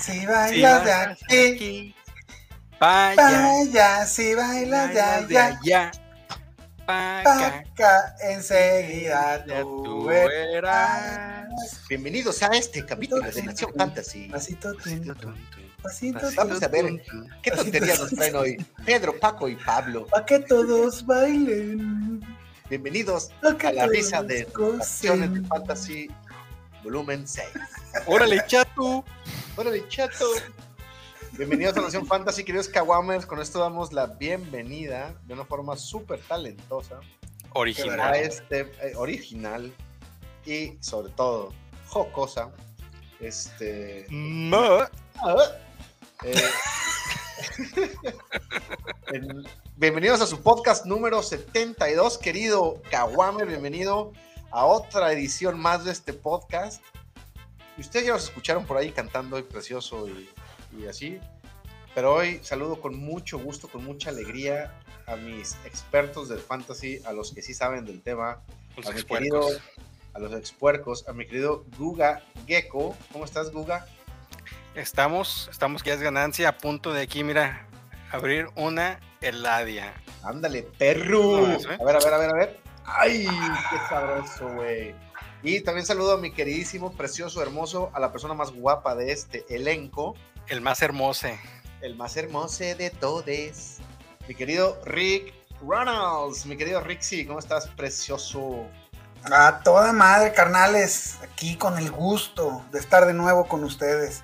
Si 0.00 0.24
bailas 0.24 0.84
de 0.84 0.92
aquí, 1.52 1.94
vaya, 2.80 4.06
si 4.06 4.34
bailas 4.34 4.94
de 5.28 5.38
allá, 5.38 5.90
pa' 6.86 7.20
acá, 7.20 8.16
enseguida 8.22 9.44
tú 9.44 10.06
verás. 10.06 11.48
Bienvenidos 11.88 12.42
a 12.42 12.46
este 12.46 12.86
capítulo 12.86 13.30
de 13.30 13.42
Nación 13.42 13.72
Fantasy. 13.76 14.28
Pasito, 14.30 14.74
pasito, 14.74 15.34
pasito, 15.82 16.28
Vamos 16.34 16.62
a 16.62 16.68
ver 16.68 17.02
qué 17.42 17.50
tonterías 17.50 18.00
nos 18.00 18.10
traen 18.10 18.36
hoy. 18.36 18.66
Pedro, 18.86 19.18
Paco 19.20 19.50
y 19.50 19.56
Pablo. 19.56 20.06
Para 20.06 20.24
que 20.24 20.38
todos 20.38 21.04
bailen. 21.04 22.20
Bienvenidos 22.70 23.30
a 23.42 23.72
la 23.72 23.86
risa 23.86 24.22
de. 24.22 24.46
Naciones 24.78 25.34
de 25.34 25.42
Fantasy 25.46 26.10
volumen 26.82 27.26
6. 27.26 27.46
Órale, 28.06 28.42
chato. 28.46 29.04
Órale, 29.56 29.86
chato. 29.88 30.24
Bienvenidos 31.32 31.76
a 31.76 31.80
Nación 31.82 32.06
Fantasy, 32.06 32.44
queridos 32.44 32.68
Kawamers. 32.68 33.26
Con 33.26 33.40
esto 33.40 33.58
damos 33.60 33.92
la 33.92 34.06
bienvenida 34.06 35.14
de 35.26 35.34
una 35.34 35.44
forma 35.44 35.76
súper 35.76 36.20
talentosa 36.20 36.96
a 36.96 37.58
Original. 37.58 38.14
este 38.16 38.60
eh, 38.82 38.92
original 38.96 39.72
y 40.46 40.76
sobre 40.80 41.12
todo 41.12 41.52
jocosa. 41.88 42.50
Este. 43.20 44.06
Ma- 44.10 44.90
eh, 46.24 46.42
en- 49.12 49.44
bienvenidos 49.76 50.20
a 50.20 50.26
su 50.26 50.40
podcast 50.42 50.86
número 50.86 51.22
72, 51.22 52.18
querido 52.18 52.80
Kawamer. 52.90 53.46
Bienvenido 53.46 54.12
a 54.50 54.64
otra 54.64 55.12
edición 55.12 55.58
más 55.58 55.84
de 55.84 55.92
este 55.92 56.12
podcast. 56.12 56.82
Y 57.76 57.82
ustedes 57.82 58.06
ya 58.06 58.12
los 58.12 58.24
escucharon 58.24 58.66
por 58.66 58.76
ahí 58.76 58.90
cantando 58.92 59.38
y 59.38 59.42
precioso 59.42 60.08
y, 60.08 60.28
y 60.78 60.86
así. 60.86 61.18
Pero 61.94 62.14
hoy 62.14 62.40
saludo 62.42 62.80
con 62.80 62.96
mucho 62.98 63.38
gusto, 63.38 63.68
con 63.68 63.84
mucha 63.84 64.10
alegría 64.10 64.74
a 65.06 65.16
mis 65.16 65.56
expertos 65.64 66.28
del 66.28 66.38
fantasy, 66.38 67.00
a 67.04 67.12
los 67.12 67.32
que 67.32 67.42
sí 67.42 67.52
saben 67.52 67.84
del 67.84 68.00
tema, 68.00 68.40
Los 68.76 68.86
a 68.86 68.92
mi 68.92 69.02
querido, 69.02 69.48
a 70.14 70.18
los 70.18 70.32
expuercos, 70.32 71.08
a 71.08 71.12
mi 71.12 71.26
querido 71.26 71.64
Guga 71.76 72.22
Gecko. 72.46 72.96
¿Cómo 73.12 73.24
estás, 73.24 73.50
Guga? 73.50 73.86
Estamos, 74.74 75.48
estamos 75.50 75.82
que 75.82 75.90
ya 75.90 75.94
es 75.94 76.00
ganancia 76.00 76.48
a 76.48 76.58
punto 76.58 76.92
de 76.92 77.02
aquí, 77.02 77.24
mira, 77.24 77.66
abrir 78.12 78.48
una 78.54 79.00
heladia. 79.20 79.92
Ándale, 80.22 80.62
perro. 80.62 81.48
No, 81.48 81.52
¿eh? 81.54 81.78
A 81.80 81.84
ver, 81.84 81.96
a 81.96 81.98
ver, 81.98 82.14
a 82.14 82.18
ver, 82.18 82.30
a 82.30 82.34
ver. 82.34 82.60
Ay, 82.98 83.26
qué 83.70 83.76
sabroso, 83.88 84.48
güey. 84.54 84.94
Y 85.42 85.60
también 85.62 85.86
saludo 85.86 86.14
a 86.14 86.18
mi 86.18 86.32
queridísimo, 86.32 86.92
precioso, 86.92 87.40
hermoso, 87.42 87.90
a 87.94 88.00
la 88.00 88.12
persona 88.12 88.34
más 88.34 88.50
guapa 88.52 88.94
de 88.94 89.12
este 89.12 89.44
elenco, 89.48 90.14
El 90.48 90.60
más 90.60 90.82
hermoso. 90.82 91.28
el 91.80 91.96
más 91.96 92.16
hermoso 92.16 92.64
de 92.64 92.90
todos, 92.90 93.24
mi 94.28 94.34
querido 94.34 94.78
Rick 94.84 95.32
Ronalds. 95.62 96.46
Mi 96.46 96.56
querido 96.56 96.80
Rixi, 96.80 97.24
¿cómo 97.26 97.38
estás, 97.38 97.68
precioso? 97.68 98.66
A 99.24 99.60
toda 99.62 99.92
madre, 99.92 100.32
carnales, 100.32 101.18
aquí 101.22 101.56
con 101.56 101.78
el 101.78 101.90
gusto 101.90 102.64
de 102.72 102.78
estar 102.78 103.06
de 103.06 103.12
nuevo 103.12 103.46
con 103.48 103.64
ustedes. 103.64 104.22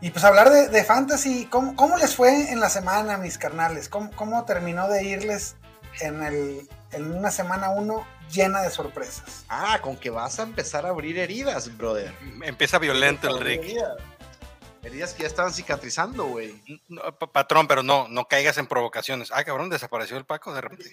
Y 0.00 0.10
pues 0.10 0.24
hablar 0.24 0.50
de, 0.50 0.68
de 0.68 0.84
fantasy, 0.84 1.46
¿cómo, 1.46 1.76
cómo 1.76 1.96
les 1.96 2.16
fue 2.16 2.50
en 2.50 2.58
la 2.60 2.70
semana, 2.70 3.18
mis 3.18 3.36
carnales? 3.36 3.88
¿Cómo, 3.88 4.10
cómo 4.16 4.44
terminó 4.44 4.88
de 4.88 5.04
irles 5.04 5.56
en, 6.00 6.22
el, 6.22 6.68
en 6.92 7.12
una 7.16 7.30
semana 7.30 7.70
uno 7.70 8.06
llena 8.30 8.62
de 8.62 8.70
sorpresas? 8.70 9.44
Ah, 9.48 9.78
con 9.82 9.96
que 9.96 10.10
vas 10.10 10.38
a 10.38 10.42
empezar 10.42 10.86
a 10.86 10.90
abrir 10.90 11.18
heridas, 11.18 11.76
brother. 11.76 12.14
Empieza 12.42 12.78
violento 12.78 13.28
el 13.28 13.40
Rick. 13.42 13.62
Heridas, 13.62 13.96
Heridas 14.82 15.12
que 15.12 15.22
ya 15.22 15.28
estaban 15.28 15.52
cicatrizando, 15.52 16.24
güey. 16.24 16.62
No, 16.88 17.02
patrón, 17.18 17.68
pero 17.68 17.82
no, 17.82 18.08
no 18.08 18.26
caigas 18.26 18.56
en 18.56 18.66
provocaciones. 18.66 19.30
Ah, 19.30 19.44
cabrón, 19.44 19.68
desapareció 19.68 20.16
el 20.16 20.24
Paco 20.24 20.54
de 20.54 20.62
repente. 20.62 20.90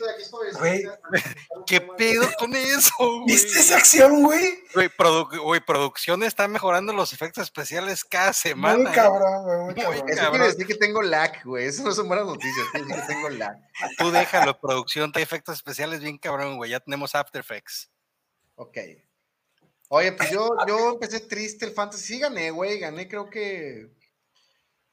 Güey. 0.59 0.83
¿Qué 1.65 1.79
pedo 1.79 2.27
con 2.37 2.53
eso, 2.53 2.91
güey? 2.99 3.25
¿Viste 3.27 3.59
esa 3.59 3.77
acción, 3.77 4.23
güey? 4.23 4.61
Güey, 4.73 4.89
produ- 4.89 5.39
güey, 5.41 5.61
producción 5.61 6.23
está 6.23 6.49
mejorando 6.49 6.91
los 6.91 7.13
efectos 7.13 7.43
especiales 7.43 8.03
cada 8.03 8.33
semana. 8.33 8.77
Muy 8.77 8.91
¿eh? 8.91 8.95
cabrón, 8.95 9.43
güey, 9.43 9.57
muy. 9.59 9.73
Eso 9.79 9.85
Cabrón. 10.15 10.31
quiere 10.31 10.47
decir 10.47 10.67
que 10.67 10.75
tengo 10.75 11.01
lag, 11.01 11.41
güey. 11.45 11.65
Eso 11.67 11.83
no 11.83 11.93
son 11.93 12.09
buenas 12.09 12.25
noticias. 12.25 12.67
Quiere 12.73 12.87
decir 12.87 13.01
que 13.01 13.13
tengo 13.13 13.29
lag. 13.29 13.55
Tú 13.97 14.11
déjalo, 14.11 14.59
producción, 14.59 15.13
trae 15.13 15.23
efectos 15.23 15.55
especiales 15.55 16.01
bien 16.01 16.17
cabrón, 16.17 16.57
güey. 16.57 16.71
Ya 16.71 16.81
tenemos 16.81 17.15
After 17.15 17.39
Effects. 17.39 17.89
Ok. 18.55 18.77
Oye, 19.89 20.11
pues 20.11 20.29
yo, 20.31 20.49
yo 20.67 20.91
empecé 20.91 21.21
triste 21.21 21.65
el 21.65 21.71
fantasy. 21.71 22.03
Sí 22.15 22.19
gané, 22.19 22.51
güey. 22.51 22.79
Gané, 22.79 23.07
creo 23.07 23.29
que. 23.29 23.89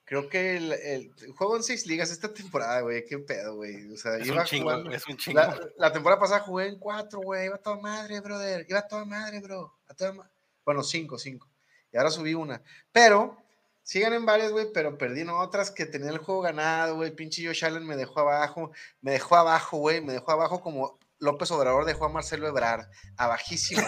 Creo 0.06 0.28
que 0.28 0.56
el, 0.58 0.72
el- 0.72 1.14
juego 1.36 1.56
en 1.56 1.62
seis 1.62 1.86
ligas 1.86 2.10
esta 2.10 2.32
temporada, 2.32 2.80
güey. 2.82 3.04
Qué 3.06 3.18
pedo, 3.18 3.56
güey. 3.56 3.90
O 3.90 3.96
sea, 3.96 4.16
Es 4.18 4.26
iba 4.26 4.40
un 4.40 4.44
chingo, 4.44 4.64
jugando- 4.64 4.90
es 4.92 5.06
un 5.08 5.16
chingo. 5.16 5.40
La, 5.40 5.58
la 5.78 5.92
temporada 5.92 6.20
pasada 6.20 6.40
jugué 6.40 6.66
en 6.68 6.78
cuatro, 6.78 7.20
güey. 7.20 7.46
Iba 7.46 7.56
a 7.56 7.62
toda 7.62 7.76
madre, 7.80 8.20
brother. 8.20 8.66
Iba 8.68 8.80
a 8.80 8.86
toda 8.88 9.04
madre, 9.06 9.40
bro. 9.40 9.72
A 9.88 9.94
toda 9.94 10.12
ma- 10.12 10.30
Bueno, 10.64 10.82
cinco, 10.82 11.18
cinco. 11.18 11.48
Y 11.90 11.96
ahora 11.96 12.10
subí 12.10 12.34
una. 12.34 12.62
Pero, 12.92 13.36
sí 13.82 13.98
gané 14.00 14.16
en 14.16 14.26
varias, 14.26 14.52
güey, 14.52 14.66
pero 14.74 14.98
perdí 14.98 15.22
en 15.22 15.30
otras 15.30 15.70
que 15.70 15.86
tenía 15.86 16.10
el 16.10 16.18
juego 16.18 16.42
ganado, 16.42 16.96
güey. 16.96 17.10
Pinche 17.10 17.44
Josh 17.46 17.64
Allen 17.64 17.86
me 17.86 17.96
dejó 17.96 18.20
abajo. 18.20 18.72
Me 19.00 19.12
dejó 19.12 19.36
abajo, 19.36 19.78
güey. 19.78 20.02
Me 20.02 20.12
dejó 20.12 20.32
abajo 20.32 20.60
como 20.60 20.98
López 21.24 21.50
Obrador 21.50 21.84
dejó 21.86 22.04
a 22.06 22.08
Marcelo 22.10 22.46
Ebrard. 22.46 22.86
Abajísimo. 23.16 23.82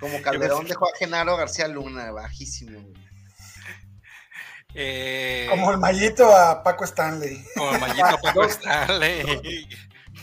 como 0.00 0.20
Calderón 0.22 0.66
dejó 0.66 0.86
a 0.86 0.96
Genaro 0.98 1.36
García 1.36 1.68
Luna. 1.68 2.10
Bajísimo, 2.10 2.80
güey. 2.80 3.04
Eh, 4.76 5.46
Como 5.50 5.70
el 5.70 5.78
mallito 5.78 6.34
a 6.34 6.62
Paco 6.64 6.84
Stanley. 6.84 7.44
como 7.54 7.70
el 7.74 7.80
mallito 7.80 8.18
Paco 8.22 8.44
Stanley. 8.44 9.68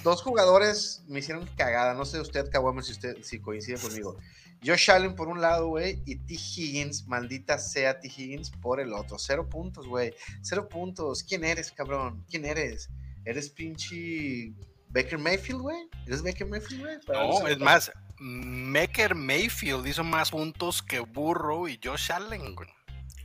dos 0.03 0.21
jugadores 0.21 1.03
me 1.07 1.19
hicieron 1.19 1.47
cagada. 1.55 1.93
No 1.93 2.03
sé 2.03 2.19
usted, 2.19 2.49
Kawama, 2.49 2.81
si 2.81 2.91
usted 2.91 3.15
si 3.23 3.39
coincide 3.39 3.79
conmigo. 3.79 4.17
Josh 4.63 4.91
Allen 4.91 5.15
por 5.15 5.27
un 5.27 5.41
lado, 5.41 5.69
güey, 5.69 6.03
y 6.05 6.17
T. 6.17 6.33
Higgins, 6.35 7.07
maldita 7.07 7.57
sea 7.57 7.99
T. 7.99 8.07
Higgins, 8.09 8.51
por 8.51 8.79
el 8.79 8.93
otro. 8.93 9.17
Cero 9.17 9.47
puntos, 9.49 9.87
güey. 9.87 10.13
Cero 10.41 10.67
puntos. 10.69 11.23
¿Quién 11.23 11.43
eres, 11.45 11.71
cabrón? 11.71 12.23
¿Quién 12.29 12.45
eres? 12.45 12.89
¿Eres 13.25 13.49
pinche 13.49 14.53
Baker 14.89 15.17
Mayfield, 15.17 15.61
güey? 15.61 15.77
¿Eres 16.05 16.21
Baker 16.23 16.47
Mayfield, 16.47 16.81
güey? 16.81 16.97
No, 17.07 17.47
es 17.47 17.59
más, 17.59 17.91
Mecker 18.19 19.15
Mayfield 19.15 19.87
hizo 19.87 20.03
más 20.03 20.31
puntos 20.31 20.81
que 20.81 20.99
Burrow 20.99 21.67
y 21.67 21.79
Josh 21.83 22.11
Allen, 22.11 22.55
güey. 22.55 22.69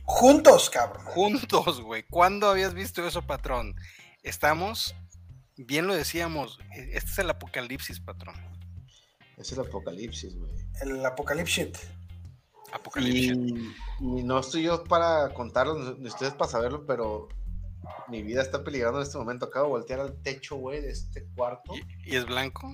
Juntos, 0.03 0.69
cabrón. 0.69 1.05
Juntos, 1.05 1.81
güey. 1.81 2.03
¿Cuándo 2.03 2.47
habías 2.49 2.73
visto 2.73 3.05
eso, 3.05 3.21
patrón? 3.27 3.75
Estamos, 4.23 4.95
bien 5.57 5.85
lo 5.85 5.93
decíamos, 5.93 6.59
e- 6.73 6.91
este 6.93 7.11
es 7.11 7.19
el 7.19 7.29
apocalipsis, 7.29 7.99
patrón. 7.99 8.35
Es 9.37 9.51
el 9.51 9.59
apocalipsis, 9.59 10.35
güey. 10.35 10.51
El 10.81 11.05
apocalipsis. 11.05 11.69
Apocalipsis. 12.71 13.33
Y, 13.33 13.73
y 14.01 14.23
no 14.23 14.39
estoy 14.39 14.63
yo 14.63 14.83
para 14.83 15.33
contarlo, 15.33 15.95
ni 15.97 16.07
ustedes 16.07 16.33
para 16.33 16.49
saberlo, 16.51 16.85
pero 16.85 17.27
mi 18.07 18.21
vida 18.23 18.41
está 18.41 18.63
peligrando 18.63 18.99
en 18.99 19.05
este 19.05 19.17
momento. 19.17 19.45
Acabo 19.45 19.65
de 19.65 19.71
voltear 19.71 19.99
al 19.99 20.21
techo, 20.21 20.55
güey, 20.57 20.81
de 20.81 20.91
este 20.91 21.25
cuarto. 21.35 21.73
¿Y, 21.75 22.13
y 22.13 22.15
es 22.15 22.25
blanco? 22.25 22.73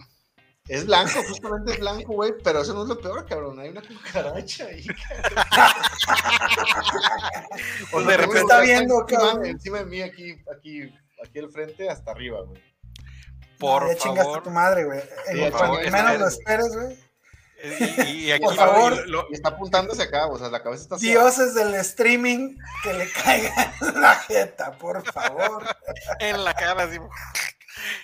Es 0.69 0.85
blanco, 0.85 1.21
justamente 1.27 1.73
es 1.73 1.79
blanco, 1.79 2.13
güey, 2.13 2.31
pero 2.41 2.61
eso 2.61 2.73
no 2.73 2.83
es 2.83 2.87
lo 2.89 2.97
peor, 2.99 3.25
cabrón. 3.25 3.59
Hay 3.59 3.69
una 3.69 3.81
cucaracha 3.81 4.65
ahí. 4.67 4.85
O 7.91 7.99
sea, 8.01 8.09
de 8.09 8.17
repente 8.17 8.39
está 8.39 8.61
viendo, 8.61 9.05
cabrón. 9.05 9.45
encima 9.45 9.79
de 9.79 9.85
mí, 9.85 10.01
aquí, 10.01 10.35
aquí, 10.55 10.81
aquí 11.23 11.39
al 11.39 11.49
frente, 11.51 11.89
hasta 11.89 12.11
arriba, 12.11 12.41
güey. 12.41 12.61
Por 13.59 13.83
Ah, 13.83 13.87
ya 13.89 13.95
chingaste 13.97 14.21
a 14.21 14.33
favor. 14.33 14.43
tu 14.43 14.49
madre, 14.49 14.85
güey. 14.85 14.99
En 14.99 15.33
Sí, 15.35 15.39
cuanto 15.39 15.57
favor, 15.57 15.77
menos 15.79 15.93
espera. 15.95 16.17
lo 16.19 16.27
esperes, 16.27 16.75
güey. 16.75 16.97
Y, 18.07 18.31
aquí 18.31 18.43
Por 18.43 18.55
favor. 18.55 19.07
lo- 19.07 19.27
está 19.31 19.49
apuntándose 19.49 20.03
acá, 20.03 20.27
o 20.27 20.37
sea, 20.37 20.49
la 20.49 20.61
cabeza 20.61 20.83
está 20.83 20.97
Dioses 20.97 21.55
del 21.55 21.73
streaming, 21.75 22.57
que 22.83 22.93
le 22.93 23.09
caigan 23.09 23.73
en 23.81 24.01
la 24.01 24.15
jeta, 24.15 24.71
por 24.77 25.03
favor. 25.11 25.63
en 26.19 26.43
la 26.43 26.53
cara, 26.53 26.83
así. 26.83 26.97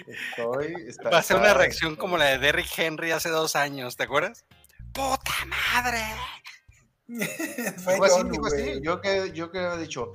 Estoy, 0.07 0.73
está- 0.87 1.09
Va 1.09 1.19
a 1.19 1.23
ser 1.23 1.37
una 1.37 1.47
está- 1.47 1.57
reacción 1.59 1.95
como 1.95 2.17
la 2.17 2.25
de 2.25 2.37
Derrick 2.39 2.69
Henry 2.77 3.11
hace 3.11 3.29
dos 3.29 3.55
años, 3.55 3.97
¿te 3.97 4.03
acuerdas? 4.03 4.45
¡Puta 4.93 5.31
madre! 5.45 6.03
Fue 7.83 7.95
así, 8.05 8.21
así. 8.47 8.79
Yo 8.81 9.01
que, 9.01 9.31
yo 9.33 9.51
que 9.51 9.59
había 9.59 9.77
dicho, 9.77 10.13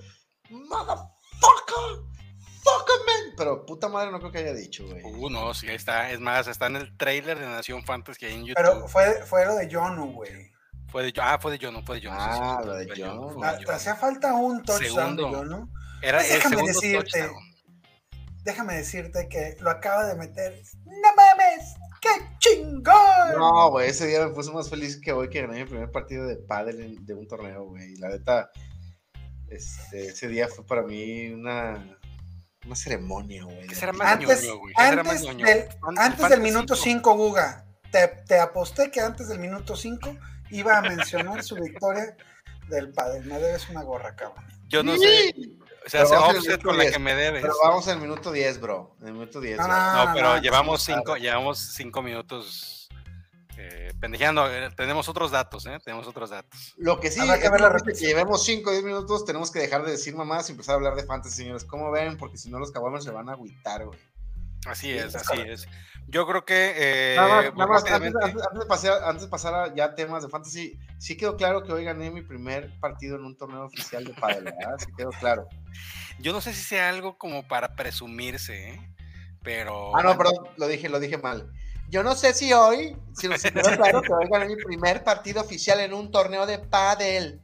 motherfucker, 0.49 2.02
Pero 3.37 3.67
puta 3.67 3.88
madre 3.88 4.11
no 4.12 4.21
creo 4.21 4.31
que 4.31 4.38
haya 4.38 4.53
dicho, 4.55 4.87
güey. 4.87 5.03
Uh, 5.05 5.29
no, 5.29 5.53
sí, 5.55 5.69
ahí 5.69 5.75
está. 5.75 6.11
Es 6.11 6.21
más, 6.21 6.47
está 6.47 6.67
en 6.67 6.76
el 6.76 6.97
trailer 6.97 7.38
de 7.38 7.47
Nación 7.47 7.85
Fantasy 7.85 8.26
ahí 8.26 8.35
en 8.35 8.44
YouTube. 8.47 8.55
Pero 8.56 8.88
fue, 8.88 9.23
fue 9.26 9.44
lo 9.44 9.55
de 9.56 9.73
Jonu, 9.73 10.12
güey. 10.12 10.53
Fue 10.94 11.03
de 11.03 11.12
ah, 11.21 11.38
fue 11.41 11.59
de 11.59 11.67
John, 11.67 11.85
fue 11.85 11.97
de 11.97 12.03
sí, 12.03 12.09
Ah, 12.09 12.62
lo 12.65 12.75
de 12.75 12.87
fue 12.87 13.05
Ah, 13.49 13.59
Te 13.59 13.73
hacía 13.73 13.97
falta 13.97 14.32
un 14.35 14.62
touchdown 14.62 15.17
de 15.17 15.23
Segundo. 15.25 15.29
Jonu. 15.38 15.69
Era 16.00 16.19
Pues 16.19 16.31
el 16.31 16.37
déjame 16.37 16.56
segundo 16.56 16.73
decirte. 16.81 17.19
touchdown. 17.21 17.43
Déjame 18.44 18.75
decirte 18.75 19.29
que 19.29 19.56
lo 19.59 19.71
acaba 19.71 20.05
de 20.06 20.15
meter. 20.15 20.62
¡No 20.85 21.15
mames! 21.17 21.75
¡Qué 22.00 22.11
chingón! 22.38 22.94
No, 23.37 23.71
güey, 23.71 23.88
ese 23.88 24.06
día 24.06 24.25
me 24.25 24.35
puse 24.35 24.53
más 24.53 24.71
feliz 24.71 25.00
que 25.00 25.11
hoy 25.12 25.29
que 25.31 25.41
gané 25.41 25.65
mi 25.65 25.69
primer 25.69 25.91
partido 25.91 26.26
de 26.29 26.37
pádel 26.37 27.05
de 27.05 27.15
un 27.15 27.26
torneo, 27.26 27.65
güey. 27.65 27.97
La 27.97 28.11
neta, 28.11 28.50
este, 29.49 30.09
ese 30.09 30.29
día 30.29 30.47
fue 30.47 30.65
para 30.65 30.82
mí 30.82 31.31
una, 31.31 31.99
una 32.66 32.76
ceremonia, 32.76 33.44
güey. 33.44 33.66
¿Qué 33.66 33.75
será 33.75 33.93
más 33.93 34.12
Antes, 34.12 34.43
ñoño, 34.43 34.58
güey? 34.58 34.75
¿Qué 34.75 34.82
será 34.82 35.02
más 35.02 35.12
antes, 35.12 35.22
ñoño? 35.22 35.46
del, 35.46 35.69
antes 35.99 36.28
del 36.28 36.40
minuto 36.40 36.76
5, 36.76 37.14
Guga, 37.14 37.64
te, 37.90 38.08
te 38.26 38.38
aposté 38.38 38.90
que 38.90 39.00
antes 39.00 39.28
del 39.28 39.38
minuto 39.38 39.76
5 39.76 40.16
iba 40.50 40.78
a 40.78 40.82
mencionar 40.82 41.43
su 41.43 41.56
victoria 41.56 42.16
del 42.69 42.93
padre. 42.93 43.20
Me 43.20 43.38
debes 43.38 43.69
una 43.69 43.82
gorra, 43.82 44.14
cabrón. 44.14 44.44
Yo 44.69 44.82
no 44.82 44.96
sé. 44.96 45.34
O 45.87 45.90
sea, 45.90 46.06
se 46.06 46.16
offset 46.16 46.62
con 46.62 46.76
la 46.78 46.84
10. 46.84 46.94
que 46.94 46.99
me 46.99 47.14
debes. 47.14 47.43
Pero 47.43 47.55
vamos 47.62 47.87
en 47.88 47.94
el 47.94 48.00
minuto 48.00 48.32
10, 48.32 48.61
bro. 48.61 48.96
En 49.00 49.08
el 49.08 49.12
minuto 49.12 49.40
10. 49.40 49.58
No, 49.58 49.64
bro. 49.64 49.75
no, 49.75 50.05
No, 50.06 50.14
pero 50.14 50.28
no, 50.34 50.40
llevamos 50.40 50.84
claro. 50.84 51.00
cinco, 51.00 51.16
llevamos 51.16 51.58
cinco 51.58 52.02
minutos 52.02 52.83
eh, 53.58 53.92
pendejeando. 54.00 54.50
Eh, 54.52 54.70
tenemos 54.76 55.08
otros 55.08 55.30
datos, 55.30 55.66
¿eh? 55.66 55.78
Tenemos 55.84 56.06
otros 56.06 56.30
datos. 56.30 56.74
Lo 56.76 57.00
que 57.00 57.10
sí, 57.10 57.20
Habrá 57.20 57.38
que 57.38 57.46
es 57.46 57.50
ver 57.52 57.60
la 57.60 57.76
que 57.76 57.92
llevemos 57.94 58.44
5 58.44 58.68
o 58.70 58.72
10 58.72 58.84
minutos, 58.84 59.24
tenemos 59.24 59.50
que 59.50 59.58
dejar 59.60 59.84
de 59.84 59.92
decir 59.92 60.14
mamás 60.16 60.48
y 60.48 60.52
empezar 60.52 60.74
a 60.74 60.76
hablar 60.76 60.94
de 60.94 61.04
fantasy, 61.04 61.36
señores. 61.36 61.64
¿Cómo 61.64 61.90
ven? 61.90 62.16
Porque 62.16 62.36
si 62.38 62.50
no, 62.50 62.58
los 62.58 62.72
caguamas 62.72 63.04
se 63.04 63.10
van 63.10 63.28
a 63.28 63.32
agüitar, 63.32 63.84
güey. 63.86 63.98
Así 64.66 64.86
Sí, 64.92 64.92
es, 64.98 65.14
así 65.14 65.40
es. 65.42 65.68
Yo 66.08 66.26
creo 66.26 66.44
que. 66.44 66.72
eh, 66.76 67.14
Nada 67.16 67.28
más, 67.28 67.44
pues, 67.44 67.54
nada 67.56 67.66
más, 67.70 67.78
antes, 67.82 67.92
rápidamente- 67.92 68.24
antes- 68.24 68.42
antes 68.46 68.60
de 68.60 68.66
pasar, 68.66 69.04
antes 69.04 69.22
de 69.24 69.28
pasar 69.28 69.54
a 69.54 69.74
ya 69.74 69.94
temas 69.94 70.22
de 70.22 70.28
fantasy, 70.28 70.78
sí 70.98 71.16
quedó 71.16 71.36
claro 71.36 71.62
que 71.64 71.72
hoy 71.72 71.84
gané 71.84 72.10
mi 72.10 72.22
primer 72.22 72.70
partido 72.80 73.16
en 73.16 73.24
un 73.24 73.36
torneo 73.36 73.64
oficial 73.64 74.04
de 74.04 74.14
pádel, 74.14 74.44
¿verdad? 74.44 74.76
Sí 74.78 74.86
quedó 74.96 75.10
claro. 75.20 75.46
Yo 76.18 76.32
no 76.32 76.40
sé 76.40 76.52
si 76.54 76.62
sea 76.62 76.88
algo 76.88 77.18
como 77.18 77.46
para 77.46 77.74
presumirse, 77.76 78.70
¿eh? 78.70 78.90
Pero. 79.42 79.94
Ah, 79.96 80.02
no, 80.02 80.16
perdón, 80.16 80.46
lo 80.56 80.66
dije, 80.68 80.88
lo 80.88 80.98
dije 81.00 81.18
mal. 81.18 81.50
Yo 81.94 82.02
no 82.02 82.17
sé 82.17 82.35
si 82.35 82.52
hoy, 82.52 82.96
si 83.17 83.29
nos 83.29 83.41
quedó 83.44 83.62
claro 83.76 84.02
que 84.02 84.12
hoy 84.12 84.26
gané 84.29 84.46
mi 84.46 84.56
primer 84.56 85.05
partido 85.05 85.41
oficial 85.41 85.79
en 85.79 85.94
un 85.94 86.11
torneo 86.11 86.44
de 86.44 86.58
pádel. 86.58 87.41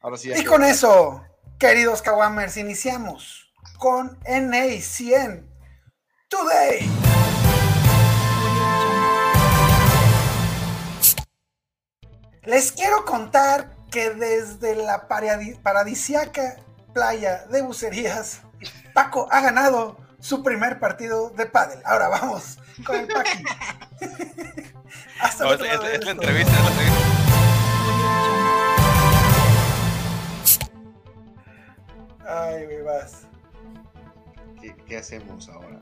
Ahora 0.00 0.16
sí 0.16 0.28
ya 0.28 0.38
Y 0.38 0.44
con 0.44 0.62
eso, 0.62 1.24
queridos 1.58 2.02
Kawamers, 2.02 2.56
iniciamos 2.56 3.52
con 3.78 4.16
NA100 4.20 5.44
Today. 6.28 6.88
Les 12.44 12.70
quiero 12.70 13.04
contar 13.04 13.74
que 13.90 14.10
desde 14.10 14.76
la 14.76 15.08
paradi- 15.08 15.60
paradisiaca 15.60 16.58
playa 16.92 17.46
de 17.46 17.62
Bucerías, 17.62 18.42
Paco 18.92 19.26
ha 19.32 19.40
ganado 19.40 20.03
su 20.24 20.42
primer 20.42 20.78
partido 20.80 21.28
de 21.36 21.44
pádel. 21.44 21.80
Ahora 21.84 22.08
vamos 22.08 22.56
con 22.86 22.96
el 23.00 23.06
Paqui. 23.08 23.44
Hasta 25.20 25.44
No, 25.44 25.52
el 25.52 25.60
es, 25.66 25.72
es- 25.74 26.04
la 26.04 26.10
entrevista, 26.12 26.52
es 26.52 26.64
la 26.64 26.70
entrevista. 26.70 26.98
Ay, 32.26 32.64
güey, 32.64 32.82
vas. 32.82 33.26
¿Qué, 34.60 34.74
qué 34.86 34.96
hacemos 34.96 35.48
ahora? 35.48 35.78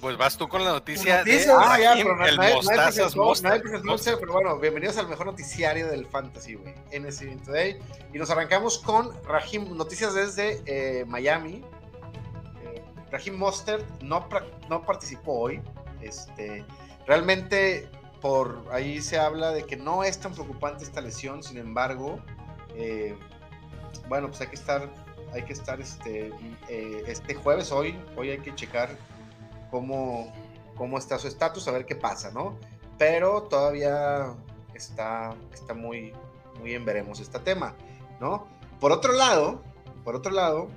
Pues 0.00 0.16
vas 0.16 0.36
tú 0.36 0.48
con 0.48 0.64
la 0.64 0.72
noticia, 0.72 1.18
noticia. 1.18 1.56
de 1.56 1.64
Ah, 1.64 1.78
ya, 1.78 1.92
pero 1.94 2.26
el 2.26 2.36
nadie- 2.36 2.54
Mostazas 2.54 2.94
presentó- 2.94 3.24
Mostaz. 3.24 3.48
nadie 3.50 3.60
presentó 3.62 3.94
usted, 3.94 4.16
pero 4.18 4.32
bueno, 4.32 4.58
bienvenidos 4.58 4.96
al 4.98 5.08
mejor 5.08 5.26
noticiario 5.26 5.86
del 5.88 6.06
Fantasy, 6.06 6.54
güey, 6.54 6.74
NC 6.90 7.36
Today. 7.44 7.78
Y 8.12 8.18
nos 8.18 8.30
arrancamos 8.30 8.78
con 8.78 9.12
Rahim, 9.24 9.76
noticias 9.76 10.14
desde 10.14 10.62
eh, 10.66 11.04
Miami. 11.06 11.64
Raheem 13.14 13.36
Mostert 13.36 13.84
no, 14.02 14.28
no 14.68 14.82
participó 14.84 15.38
hoy. 15.38 15.62
Este, 16.00 16.64
realmente, 17.06 17.88
por 18.20 18.66
ahí 18.72 19.00
se 19.00 19.18
habla 19.18 19.52
de 19.52 19.64
que 19.64 19.76
no 19.76 20.02
es 20.02 20.18
tan 20.18 20.32
preocupante 20.32 20.82
esta 20.82 21.00
lesión, 21.00 21.42
sin 21.42 21.58
embargo, 21.58 22.18
eh, 22.74 23.16
bueno, 24.08 24.26
pues 24.28 24.40
hay 24.40 24.48
que 24.48 24.56
estar, 24.56 24.90
hay 25.32 25.42
que 25.42 25.52
estar 25.52 25.80
este, 25.80 26.32
eh, 26.68 27.04
este 27.06 27.34
jueves, 27.36 27.70
hoy, 27.70 27.96
hoy 28.16 28.30
hay 28.30 28.38
que 28.38 28.52
checar 28.54 28.90
cómo, 29.70 30.32
cómo 30.76 30.98
está 30.98 31.16
su 31.18 31.28
estatus, 31.28 31.68
a 31.68 31.70
ver 31.70 31.86
qué 31.86 31.94
pasa, 31.94 32.32
¿no? 32.32 32.58
Pero 32.98 33.44
todavía 33.44 34.34
está, 34.74 35.36
está 35.52 35.72
muy, 35.72 36.12
muy 36.58 36.74
en 36.74 36.84
veremos 36.84 37.20
este 37.20 37.38
tema, 37.38 37.76
¿no? 38.20 38.48
Por 38.80 38.90
otro 38.90 39.12
lado, 39.12 39.62
por 40.02 40.16
otro 40.16 40.32
lado, 40.32 40.68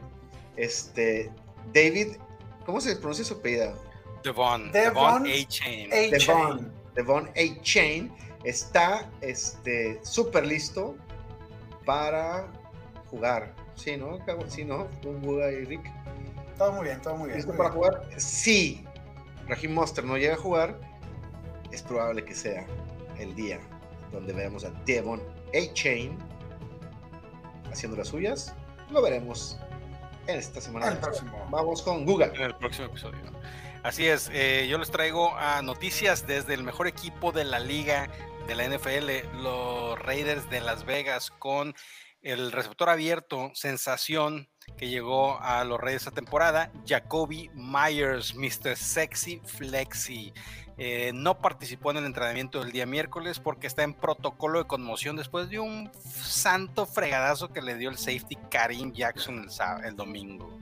este, 0.56 1.32
David, 1.74 2.18
¿cómo 2.68 2.80
se 2.82 2.96
pronuncia 2.98 3.26
su 3.26 3.34
apellido? 3.34 3.74
Devon, 4.24 4.72
Devon 4.72 5.24
Devon 5.24 5.26
A-Chain. 5.26 5.92
A- 5.92 5.96
Devon, 5.96 6.20
Chain. 6.20 6.72
Devon 6.96 7.30
A. 7.30 7.62
Chain 7.64 8.14
está 8.44 9.10
este 9.22 10.00
súper 10.04 10.46
listo 10.46 10.96
para 11.86 12.48
jugar. 13.10 13.56
Sí, 13.76 13.96
¿no? 13.98 14.18
Sí, 14.48 14.66
¿no? 14.66 14.88
Un 15.06 15.22
Buda 15.22 15.52
y 15.52 15.64
Rick. 15.66 15.90
Todo 16.58 16.74
muy 16.74 16.86
bien, 16.86 17.02
todo 17.02 17.16
muy 17.16 17.28
bien. 17.28 17.38
¿Listo 17.38 17.54
muy 17.54 17.58
para 17.58 17.70
bien. 17.70 17.78
jugar? 17.82 18.20
Si 18.20 18.84
Raheem 19.48 19.74
Monster 19.74 20.04
no 20.04 20.18
llega 20.18 20.34
a 20.34 20.38
jugar, 20.38 20.80
es 21.72 21.82
probable 21.84 22.26
que 22.26 22.34
sea 22.36 22.66
el 23.20 23.34
día 23.36 23.60
donde 24.12 24.34
veamos 24.34 24.66
a 24.66 24.72
Devon 24.86 25.22
A. 25.54 25.74
Chain 25.74 26.18
haciendo 27.72 27.96
las 27.98 28.08
suyas. 28.10 28.54
Lo 28.90 29.02
veremos 29.02 29.58
esta 30.28 30.62
semana. 30.62 30.90
El 30.90 30.98
próximo. 30.98 31.48
Vamos 31.50 31.82
con 31.82 32.06
Google. 32.06 32.32
en 32.36 32.42
el 32.42 32.56
próximo 32.56 32.88
episodio. 32.88 33.20
Así 33.84 34.08
es, 34.08 34.30
eh, 34.34 34.68
yo 34.70 34.78
les 34.78 34.92
traigo 34.92 35.36
a 35.36 35.62
noticias 35.62 36.28
desde 36.28 36.54
el 36.54 36.64
mejor 36.64 36.88
equipo 36.88 37.32
de 37.32 37.46
la 37.46 37.60
liga 37.60 38.10
de 38.48 38.56
la 38.56 38.66
NFL, 38.66 39.42
los 39.42 39.98
Raiders 40.00 40.50
de 40.50 40.62
Las 40.62 40.86
Vegas, 40.86 41.32
con 41.32 41.74
el 42.22 42.52
receptor 42.52 42.90
abierto, 42.90 43.52
sensación 43.54 44.50
que 44.76 44.88
llegó 44.90 45.40
a 45.42 45.64
los 45.64 45.80
Raiders 45.80 46.04
esta 46.04 46.12
temporada, 46.16 46.72
Jacoby 46.86 47.50
Myers, 47.54 48.36
Mr. 48.36 48.76
Sexy 48.76 49.42
Flexi. 49.46 50.34
Eh, 50.80 51.12
no 51.16 51.40
participó 51.40 51.90
en 51.90 51.98
el 51.98 52.06
entrenamiento 52.06 52.60
del 52.64 52.72
día 52.72 52.86
miércoles 52.86 53.40
porque 53.40 53.66
está 53.66 53.82
en 53.82 53.96
protocolo 53.96 54.60
de 54.60 54.66
conmoción 54.66 55.16
después 55.16 55.50
de 55.50 55.58
un 55.60 55.90
santo 56.04 56.86
fregadazo 56.86 57.52
que 57.52 57.64
le 57.64 57.76
dio 57.76 57.90
el 57.90 57.98
safety 57.98 58.38
Karim 58.52 58.94
Jackson 58.94 59.40
el, 59.40 59.50
sá- 59.50 59.82
el 59.84 59.96
domingo. 59.96 60.56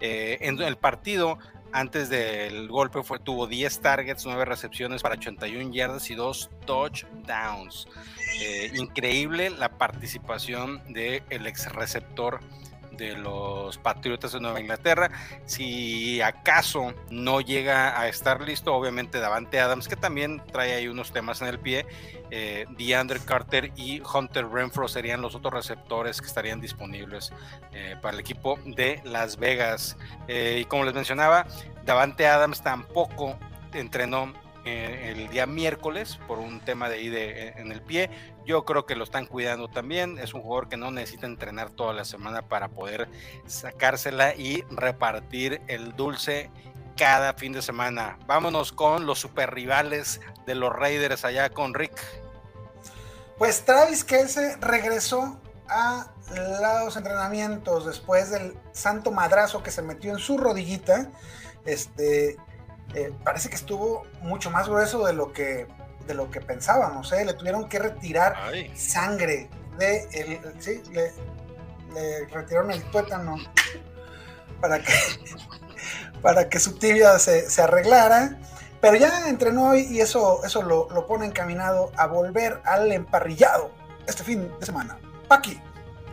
Eh, 0.00 0.38
en 0.40 0.60
el 0.60 0.76
partido, 0.76 1.38
antes 1.72 2.08
del 2.08 2.66
golpe, 2.66 3.04
fue, 3.04 3.20
tuvo 3.20 3.46
10 3.46 3.80
targets, 3.80 4.26
9 4.26 4.44
recepciones 4.44 5.02
para 5.02 5.14
81 5.14 5.72
yardas 5.72 6.10
y 6.10 6.16
2 6.16 6.50
touchdowns. 6.66 7.86
Eh, 8.40 8.72
increíble 8.74 9.50
la 9.50 9.68
participación 9.78 10.82
del 10.92 11.22
ex 11.46 11.70
receptor 11.72 12.40
de 12.96 13.16
los 13.16 13.78
Patriotas 13.78 14.32
de 14.32 14.40
Nueva 14.40 14.60
Inglaterra. 14.60 15.10
Si 15.46 16.20
acaso 16.20 16.94
no 17.10 17.40
llega 17.40 17.98
a 18.00 18.08
estar 18.08 18.40
listo, 18.40 18.74
obviamente 18.74 19.18
Davante 19.18 19.60
Adams, 19.60 19.88
que 19.88 19.96
también 19.96 20.42
trae 20.52 20.74
ahí 20.74 20.88
unos 20.88 21.12
temas 21.12 21.42
en 21.42 21.48
el 21.48 21.58
pie, 21.58 21.86
eh, 22.30 22.66
DeAndre 22.70 23.20
Carter 23.20 23.72
y 23.76 24.00
Hunter 24.00 24.48
Renfro 24.48 24.88
serían 24.88 25.20
los 25.20 25.34
otros 25.34 25.54
receptores 25.54 26.20
que 26.20 26.26
estarían 26.26 26.60
disponibles 26.60 27.32
eh, 27.72 27.96
para 28.00 28.14
el 28.14 28.20
equipo 28.20 28.58
de 28.64 29.00
Las 29.04 29.36
Vegas. 29.36 29.96
Eh, 30.28 30.58
y 30.62 30.64
como 30.64 30.84
les 30.84 30.94
mencionaba, 30.94 31.46
Davante 31.84 32.26
Adams 32.26 32.62
tampoco 32.62 33.38
entrenó 33.72 34.32
eh, 34.64 35.14
el 35.14 35.28
día 35.28 35.46
miércoles 35.46 36.18
por 36.26 36.38
un 36.38 36.60
tema 36.60 36.88
de 36.88 36.96
ahí 36.96 37.08
de, 37.08 37.48
en 37.56 37.70
el 37.70 37.82
pie. 37.82 38.10
Yo 38.46 38.64
creo 38.64 38.86
que 38.86 38.96
lo 38.96 39.04
están 39.04 39.26
cuidando 39.26 39.68
también. 39.68 40.18
Es 40.18 40.34
un 40.34 40.42
jugador 40.42 40.68
que 40.68 40.76
no 40.76 40.90
necesita 40.90 41.26
entrenar 41.26 41.70
toda 41.70 41.92
la 41.92 42.04
semana 42.04 42.42
para 42.48 42.68
poder 42.68 43.08
sacársela 43.46 44.34
y 44.34 44.62
repartir 44.70 45.60
el 45.66 45.94
dulce 45.96 46.50
cada 46.96 47.34
fin 47.34 47.52
de 47.52 47.62
semana. 47.62 48.18
Vámonos 48.26 48.72
con 48.72 49.06
los 49.06 49.18
super 49.18 49.52
rivales 49.52 50.20
de 50.46 50.54
los 50.54 50.72
Raiders 50.72 51.24
allá 51.24 51.50
con 51.50 51.74
Rick. 51.74 52.00
Pues 53.38 53.64
Travis 53.64 54.04
Kelce 54.04 54.56
regresó 54.60 55.40
a 55.68 56.10
los 56.84 56.96
entrenamientos 56.96 57.84
después 57.84 58.30
del 58.30 58.56
santo 58.72 59.10
madrazo 59.10 59.62
que 59.62 59.70
se 59.70 59.82
metió 59.82 60.12
en 60.12 60.18
su 60.18 60.38
rodillita. 60.38 61.10
Este 61.64 62.36
eh, 62.94 63.12
parece 63.24 63.48
que 63.48 63.56
estuvo 63.56 64.06
mucho 64.22 64.50
más 64.50 64.68
grueso 64.68 65.06
de 65.06 65.12
lo 65.12 65.32
que 65.32 65.66
de 66.06 66.14
lo 66.14 66.30
que 66.30 66.40
pensábamos. 66.40 67.12
¿eh? 67.12 67.24
Le 67.24 67.34
tuvieron 67.34 67.68
que 67.68 67.78
retirar 67.78 68.34
Ay, 68.36 68.70
sangre 68.76 69.48
de 69.78 70.06
el, 70.12 70.62
sí, 70.62 70.82
le, 70.92 71.12
le 71.94 72.26
retiraron 72.26 72.70
el 72.70 72.82
tuétano 72.90 73.36
para 74.60 74.80
que 74.80 74.92
para 76.22 76.48
que 76.48 76.58
su 76.58 76.78
tibia 76.78 77.18
se, 77.18 77.48
se 77.48 77.62
arreglara. 77.62 78.38
Pero 78.80 78.96
ya 78.96 79.28
entrenó 79.28 79.70
hoy 79.70 79.86
y 79.90 80.00
eso, 80.00 80.44
eso 80.44 80.60
lo, 80.62 80.90
lo 80.90 81.06
pone 81.06 81.24
encaminado 81.24 81.90
a 81.96 82.06
volver 82.06 82.60
al 82.64 82.92
emparrillado 82.92 83.70
este 84.06 84.24
fin 84.24 84.50
de 84.60 84.66
semana. 84.66 84.98
Paqui. 85.26 85.58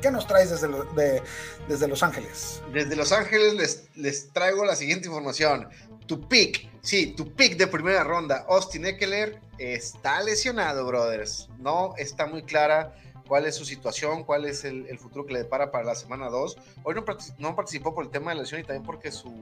¿Qué 0.01 0.09
nos 0.09 0.25
traes 0.25 0.49
desde, 0.49 1.21
desde 1.67 1.87
Los 1.87 2.01
Ángeles? 2.01 2.61
Desde 2.73 2.95
Los 2.95 3.11
Ángeles 3.11 3.53
les, 3.53 3.83
les 3.95 4.33
traigo 4.33 4.65
la 4.65 4.75
siguiente 4.75 5.07
información. 5.07 5.69
Tu 6.12 6.20
pick, 6.20 6.70
sí, 6.82 7.13
tu 7.13 7.34
pick 7.36 7.56
de 7.56 7.68
primera 7.68 8.03
ronda, 8.03 8.46
Austin 8.50 8.86
Eckler, 8.86 9.39
está 9.58 10.22
lesionado, 10.22 10.86
brothers. 10.86 11.48
No 11.58 11.94
está 11.96 12.25
muy 12.25 12.44
clara 12.44 12.94
cuál 13.30 13.46
es 13.46 13.56
su 13.56 13.63
situación, 13.63 14.25
cuál 14.25 14.44
es 14.44 14.65
el, 14.65 15.00
futuro 15.00 15.25
que 15.25 15.32
le 15.32 15.39
depara 15.44 15.72
para 15.72 15.86
la 15.86 15.96
semana 15.96 16.27
2. 16.27 16.58
Hoy 16.84 16.96
no, 16.96 17.06
no, 17.38 17.56
participó 17.56 17.96
por 17.96 18.03
el 18.03 18.12
tema 18.12 18.32
de 18.32 18.36
la 18.36 18.41
lesión 18.41 18.60
y 18.60 18.65
también 18.65 18.84
porque 18.84 19.10
su, 19.10 19.34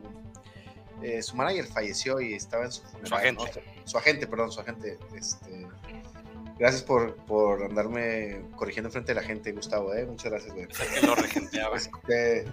eh, 1.01 1.23
su 1.23 1.35
manager 1.35 1.65
falleció 1.65 2.21
y 2.21 2.35
estaba 2.35 2.65
en 2.65 2.71
su 2.71 2.83
Su 3.03 3.15
agente. 3.15 3.63
Su 3.85 3.97
agente, 3.97 4.27
perdón, 4.27 4.51
su 4.51 4.61
agente. 4.61 4.99
Este, 5.15 5.67
gracias 6.59 6.83
por, 6.83 7.15
por 7.25 7.63
andarme 7.63 8.43
corrigiendo 8.57 8.91
frente 8.91 9.13
a 9.13 9.15
la 9.15 9.23
gente, 9.23 9.53
Gustavo. 9.53 9.91
¿eh? 9.95 10.05
Muchas 10.05 10.31
gracias, 10.31 10.53
güey. 10.53 10.67
que 10.67 11.07
lo 11.07 11.15
regenteaba. 11.15 11.77
Este, 11.77 12.45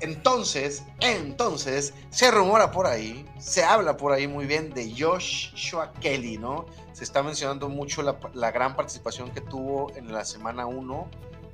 entonces, 0.00 0.84
entonces, 1.00 1.94
se 2.10 2.30
rumora 2.30 2.70
por 2.70 2.86
ahí, 2.86 3.26
se 3.38 3.64
habla 3.64 3.96
por 3.96 4.12
ahí 4.12 4.26
muy 4.26 4.46
bien 4.46 4.72
de 4.72 4.92
Joshua 4.96 5.92
Kelly, 6.00 6.38
¿no? 6.38 6.66
Se 6.92 7.04
está 7.04 7.22
mencionando 7.22 7.68
mucho 7.68 8.02
la, 8.02 8.50
gran 8.50 8.74
participación 8.74 9.30
que 9.30 9.40
tuvo 9.40 9.92
en 9.96 10.12
la 10.12 10.24
semana 10.24 10.66
1, 10.66 11.10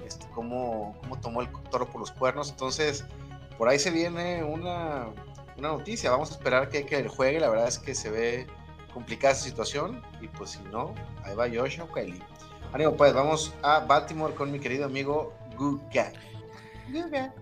este, 0.07 0.27
cómo, 0.35 0.97
cómo, 1.01 1.21
tomó 1.21 1.43
el 1.43 1.49
toro 1.71 1.89
por 1.89 2.01
los 2.01 2.13
cuernos. 2.13 2.51
Entonces, 2.51 3.05
por 3.59 3.69
ahí 3.69 3.79
se 3.79 3.91
viene 3.91 4.45
una, 4.45 5.09
una 5.57 5.69
noticia. 5.69 6.11
Vamos 6.11 6.31
a 6.31 6.35
esperar 6.35 6.69
que, 6.69 6.87
que 6.87 6.97
él 6.97 7.09
juegue. 7.09 7.41
La 7.41 7.49
verdad 7.49 7.69
es 7.69 7.79
que 7.79 7.95
se 7.95 8.11
ve 8.11 8.47
complicada 8.95 9.33
esa 9.33 9.45
situación. 9.45 10.03
Y 10.21 10.29
pues 10.29 10.51
si 10.51 10.63
no, 10.71 10.95
ahí 11.25 11.35
va 11.35 11.49
Joshua 11.49 11.89
Kelly. 11.93 12.23
Ánimo, 12.73 12.97
pues 12.97 13.13
vamos 13.13 13.53
a 13.63 13.81
Baltimore 13.81 14.35
con 14.35 14.51
mi 14.51 14.59
querido 14.59 14.87
amigo 14.87 15.35
Guga. 15.57 16.13
Guga. 16.91 17.35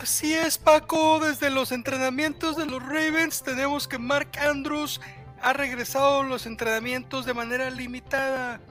Así 0.00 0.32
es, 0.32 0.56
Paco. 0.56 1.20
Desde 1.20 1.50
los 1.50 1.72
entrenamientos 1.72 2.56
de 2.56 2.64
los 2.64 2.82
Ravens 2.82 3.42
tenemos 3.42 3.86
que 3.86 3.98
Mark 3.98 4.30
Andrews 4.40 4.98
ha 5.42 5.52
regresado 5.52 6.22
a 6.22 6.24
los 6.24 6.46
entrenamientos 6.46 7.26
de 7.26 7.34
manera 7.34 7.68
limitada. 7.68 8.62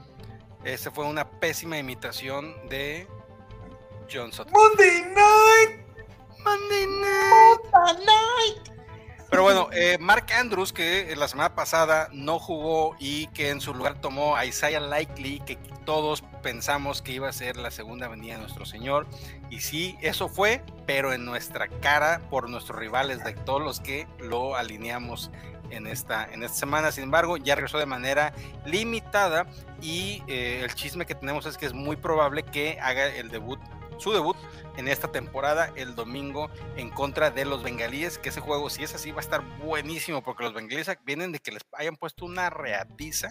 Esa 0.64 0.90
fue 0.90 1.06
una 1.06 1.30
pésima 1.38 1.78
imitación 1.78 2.52
de 2.68 3.06
Johnson. 4.12 4.48
Monday 4.50 5.02
Night. 5.02 5.86
Monday 6.42 6.86
Night. 6.86 7.60
Monday 7.72 8.04
Night. 8.04 8.79
Pero 9.30 9.44
bueno, 9.44 9.68
eh, 9.72 9.96
Mark 10.00 10.26
Andrews, 10.36 10.72
que 10.72 11.14
la 11.16 11.28
semana 11.28 11.54
pasada 11.54 12.08
no 12.12 12.40
jugó 12.40 12.96
y 12.98 13.28
que 13.28 13.50
en 13.50 13.60
su 13.60 13.72
lugar 13.72 14.00
tomó 14.00 14.34
a 14.34 14.44
Isaiah 14.44 14.80
Likely, 14.80 15.38
que 15.46 15.56
todos 15.84 16.22
pensamos 16.42 17.00
que 17.00 17.12
iba 17.12 17.28
a 17.28 17.32
ser 17.32 17.56
la 17.56 17.70
segunda 17.70 18.08
venida 18.08 18.34
de 18.34 18.40
nuestro 18.40 18.66
Señor. 18.66 19.06
Y 19.48 19.60
sí, 19.60 19.96
eso 20.00 20.28
fue, 20.28 20.64
pero 20.84 21.12
en 21.12 21.24
nuestra 21.24 21.68
cara 21.68 22.20
por 22.28 22.50
nuestros 22.50 22.76
rivales 22.76 23.22
de 23.22 23.34
todos 23.34 23.62
los 23.62 23.78
que 23.80 24.08
lo 24.18 24.56
alineamos 24.56 25.30
en 25.70 25.86
esta, 25.86 26.24
en 26.24 26.42
esta 26.42 26.58
semana. 26.58 26.90
Sin 26.90 27.04
embargo, 27.04 27.36
ya 27.36 27.54
regresó 27.54 27.78
de 27.78 27.86
manera 27.86 28.32
limitada 28.64 29.46
y 29.80 30.24
eh, 30.26 30.62
el 30.64 30.74
chisme 30.74 31.06
que 31.06 31.14
tenemos 31.14 31.46
es 31.46 31.56
que 31.56 31.66
es 31.66 31.72
muy 31.72 31.94
probable 31.94 32.42
que 32.42 32.78
haga 32.80 33.06
el 33.06 33.30
debut, 33.30 33.60
su 34.00 34.12
debut 34.12 34.36
en 34.76 34.88
esta 34.88 35.12
temporada 35.12 35.72
el 35.76 35.94
domingo 35.94 36.50
en 36.76 36.90
contra 36.90 37.30
de 37.30 37.44
los 37.44 37.62
bengalíes, 37.62 38.18
que 38.18 38.30
ese 38.30 38.40
juego 38.40 38.70
si 38.70 38.82
es 38.82 38.94
así 38.94 39.10
va 39.10 39.18
a 39.18 39.20
estar 39.20 39.42
buenísimo 39.58 40.22
porque 40.22 40.44
los 40.44 40.54
bengalíes 40.54 40.90
vienen 41.04 41.32
de 41.32 41.38
que 41.38 41.52
les 41.52 41.62
hayan 41.72 41.96
puesto 41.96 42.24
una 42.24 42.50
reatiza 42.50 43.30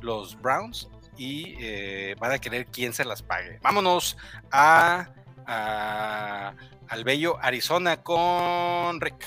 los 0.00 0.40
Browns 0.40 0.88
y 1.16 1.56
eh, 1.60 2.14
van 2.18 2.32
a 2.32 2.38
querer 2.38 2.66
quién 2.66 2.92
se 2.92 3.04
las 3.04 3.22
pague. 3.22 3.58
Vámonos 3.62 4.16
a, 4.50 5.08
al 5.46 7.04
bello 7.04 7.38
Arizona 7.40 8.02
con 8.02 9.00
Rick. 9.00 9.26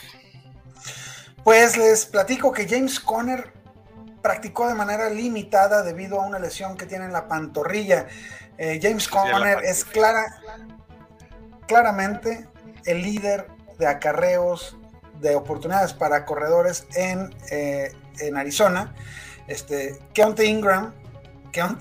Pues 1.43 1.77
les 1.77 2.05
platico 2.05 2.51
que 2.51 2.67
James 2.67 2.99
Conner 2.99 3.53
practicó 4.21 4.67
de 4.67 4.75
manera 4.75 5.09
limitada 5.09 5.81
debido 5.83 6.21
a 6.21 6.25
una 6.25 6.39
lesión 6.39 6.77
que 6.77 6.85
tiene 6.85 7.05
en 7.05 7.13
la 7.13 7.27
pantorrilla. 7.27 8.07
Eh, 8.61 8.77
James 8.83 9.07
Conner 9.07 9.63
es 9.63 9.85
clara, 9.85 10.35
claramente 11.65 12.45
el 12.83 13.01
líder 13.01 13.47
de 13.77 13.87
acarreos 13.87 14.77
de 15.21 15.33
oportunidades 15.37 15.93
para 15.93 16.25
corredores 16.25 16.85
en, 16.93 17.33
eh, 17.51 17.93
en 18.19 18.35
Arizona. 18.35 18.93
Este, 19.47 19.97
Keontae 20.13 20.47
Ingram, 20.47 20.93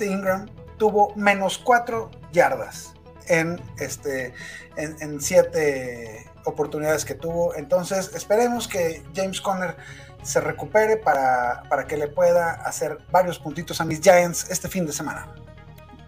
Ingram 0.00 0.48
tuvo 0.78 1.12
menos 1.16 1.58
cuatro 1.58 2.12
yardas 2.30 2.94
en, 3.26 3.60
este, 3.80 4.32
en, 4.76 5.20
siete 5.20 6.30
oportunidades 6.44 7.04
que 7.04 7.14
tuvo. 7.14 7.56
Entonces, 7.56 8.12
esperemos 8.14 8.68
que 8.68 9.02
James 9.16 9.40
Conner 9.40 9.76
se 10.22 10.40
recupere 10.40 10.96
para, 10.96 11.64
para, 11.68 11.88
que 11.88 11.96
le 11.96 12.06
pueda 12.06 12.52
hacer 12.52 12.98
varios 13.10 13.40
puntitos 13.40 13.80
a 13.80 13.84
mis 13.84 14.00
Giants 14.00 14.48
este 14.48 14.68
fin 14.68 14.86
de 14.86 14.92
semana. 14.92 15.34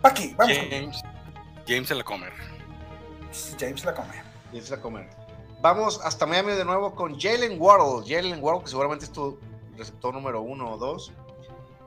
Paqui, 0.03 0.35
vamos. 0.37 0.57
James, 0.71 1.03
James 1.67 1.89
se 1.89 1.95
la 1.95 2.05
comer. 2.05 2.33
James 3.59 3.85
la 3.85 3.95
come. 3.95 4.15
James 4.53 4.71
la 4.71 4.81
come. 4.81 5.09
Vamos 5.61 6.01
hasta 6.03 6.25
Miami 6.25 6.53
de 6.53 6.65
nuevo 6.65 6.95
con 6.95 7.19
Jalen 7.21 7.61
Waddle. 7.61 8.09
Jalen 8.09 8.43
Waddle, 8.43 8.65
que 8.65 8.71
seguramente 8.71 9.05
es 9.05 9.13
tu 9.13 9.39
receptor 9.77 10.15
número 10.15 10.41
uno 10.41 10.73
o 10.73 10.79
dos. 10.79 11.13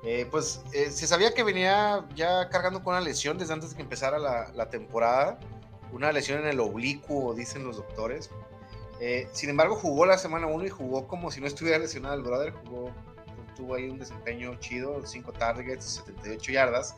Eh, 0.04 0.28
pues 0.30 0.62
eh, 0.74 0.92
se 0.92 1.08
sabía 1.08 1.34
que 1.34 1.44
venía 1.44 2.06
ya 2.14 2.50
cargando 2.50 2.84
con 2.84 2.94
una 2.94 3.02
lesión 3.02 3.38
desde 3.38 3.54
antes 3.54 3.72
de 3.72 3.78
que 3.78 3.82
empezara 3.82 4.20
la, 4.20 4.70
temporada. 4.70 5.40
Una 5.92 6.12
lesión 6.12 6.40
en 6.40 6.48
el 6.48 6.60
oblicuo, 6.60 7.34
dicen 7.34 7.64
los 7.64 7.78
doctores. 7.78 8.30
Eh, 9.00 9.28
sin 9.32 9.50
embargo, 9.50 9.76
jugó 9.76 10.06
la 10.06 10.18
semana 10.18 10.48
1 10.48 10.66
y 10.66 10.70
jugó 10.70 11.08
como 11.08 11.32
si 11.32 11.42
no 11.42 11.48
estuviera 11.48 11.80
lesionado 11.80 12.16
el 12.16 12.22
brother. 12.22 12.52
Jugó, 12.52 12.92
tuvo 13.56 13.76
ahí 13.76 13.90
un 13.90 13.98
desempeño 13.98 14.56
chido, 14.60 15.06
5 15.06 15.32
targets, 15.34 16.04
78 16.06 16.52
yardas. 16.52 16.96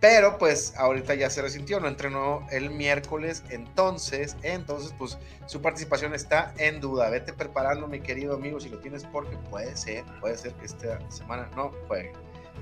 Pero 0.00 0.36
pues 0.38 0.74
ahorita 0.76 1.14
ya 1.14 1.30
se 1.30 1.40
resintió, 1.40 1.80
no 1.80 1.88
entrenó 1.88 2.46
el 2.50 2.70
miércoles, 2.70 3.42
entonces, 3.48 4.36
entonces 4.42 4.94
pues 4.98 5.18
su 5.46 5.62
participación 5.62 6.14
está 6.14 6.52
en 6.58 6.80
duda. 6.80 7.08
Vete 7.08 7.32
preparando, 7.32 7.86
mi 7.86 8.00
querido 8.00 8.34
amigo, 8.34 8.60
si 8.60 8.68
lo 8.68 8.78
tienes, 8.78 9.04
porque 9.04 9.36
puede 9.50 9.74
ser, 9.76 10.04
puede 10.20 10.36
ser 10.36 10.52
que 10.54 10.66
esta 10.66 10.98
semana 11.10 11.48
no 11.56 11.72
juegue. 11.88 12.12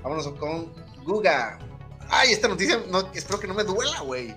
Vámonos 0.01 0.27
con 0.33 0.73
Guga. 1.03 1.59
Ay, 2.09 2.31
esta 2.31 2.47
noticia, 2.47 2.81
no, 2.89 3.11
espero 3.13 3.39
que 3.39 3.47
no 3.47 3.53
me 3.53 3.63
duela, 3.63 3.99
güey. 4.01 4.35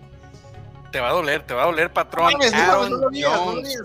Te 0.93 1.01
va 1.01 1.11
a 1.11 1.13
doler, 1.13 1.47
te 1.47 1.55
va 1.55 1.65
a 1.65 1.67
doler, 1.67 1.93
patrón. 1.93 2.33
Aaron 2.55 3.13
Jones. 3.13 3.83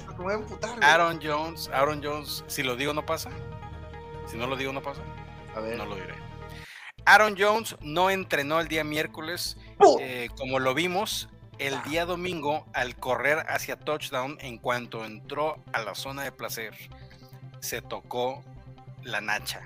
Aaron 0.81 1.19
Jones, 1.21 1.69
Aaron 1.73 2.01
Jones, 2.03 2.43
si 2.47 2.63
lo 2.63 2.75
digo 2.75 2.93
no 2.93 3.05
pasa. 3.05 3.29
Si 4.27 4.37
no 4.37 4.47
lo 4.47 4.55
digo 4.55 4.71
no 4.71 4.81
pasa. 4.81 5.01
A 5.55 5.59
ver. 5.59 5.77
No 5.77 5.85
lo 5.85 5.95
diré. 5.95 6.13
Aaron 7.05 7.35
Jones 7.37 7.75
no 7.81 8.09
entrenó 8.09 8.59
el 8.59 8.67
día 8.67 8.83
miércoles, 8.83 9.57
eh, 9.99 10.29
como 10.37 10.59
lo 10.59 10.73
vimos 10.73 11.29
el 11.57 11.75
ah. 11.75 11.83
día 11.87 12.05
domingo 12.05 12.65
al 12.73 12.95
correr 12.95 13.45
hacia 13.47 13.77
touchdown. 13.77 14.37
En 14.41 14.57
cuanto 14.57 15.05
entró 15.05 15.63
a 15.73 15.81
la 15.81 15.95
zona 15.95 16.23
de 16.23 16.31
placer, 16.31 16.75
se 17.59 17.81
tocó 17.81 18.43
la 19.03 19.21
nacha. 19.21 19.61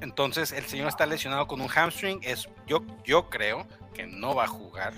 Entonces 0.00 0.52
el 0.52 0.64
señor 0.64 0.88
está 0.88 1.06
lesionado 1.06 1.46
con 1.46 1.60
un 1.60 1.68
hamstring. 1.68 2.20
Es, 2.22 2.48
yo, 2.66 2.84
yo 3.04 3.30
creo 3.30 3.66
que 3.94 4.06
no 4.06 4.34
va 4.34 4.44
a 4.44 4.48
jugar 4.48 4.92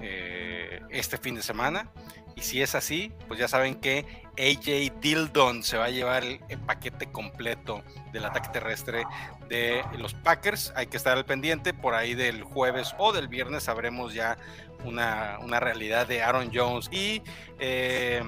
eh, 0.00 0.82
este 0.90 1.16
fin 1.16 1.36
de 1.36 1.42
semana. 1.42 1.88
Y 2.36 2.42
si 2.42 2.60
es 2.60 2.74
así, 2.74 3.12
pues 3.28 3.40
ya 3.40 3.48
saben 3.48 3.76
que 3.76 4.04
AJ 4.38 5.00
Dildon 5.00 5.62
se 5.62 5.78
va 5.78 5.86
a 5.86 5.90
llevar 5.90 6.22
el, 6.22 6.58
paquete 6.66 7.06
completo 7.06 7.82
del 8.12 8.26
ataque 8.26 8.50
terrestre 8.52 9.04
de 9.48 9.82
los 9.96 10.12
Packers. 10.12 10.70
Hay 10.76 10.86
que 10.88 10.98
estar 10.98 11.16
al 11.16 11.24
pendiente. 11.24 11.72
Por 11.72 11.94
ahí 11.94 12.14
del 12.14 12.42
jueves 12.42 12.94
o 12.98 13.14
del 13.14 13.28
viernes 13.28 13.62
sabremos 13.62 14.12
ya 14.12 14.36
una, 14.84 15.38
realidad 15.60 16.06
de 16.06 16.22
Aaron 16.22 16.50
Jones. 16.52 16.90
Y 16.92 17.22
eh, 17.58 18.22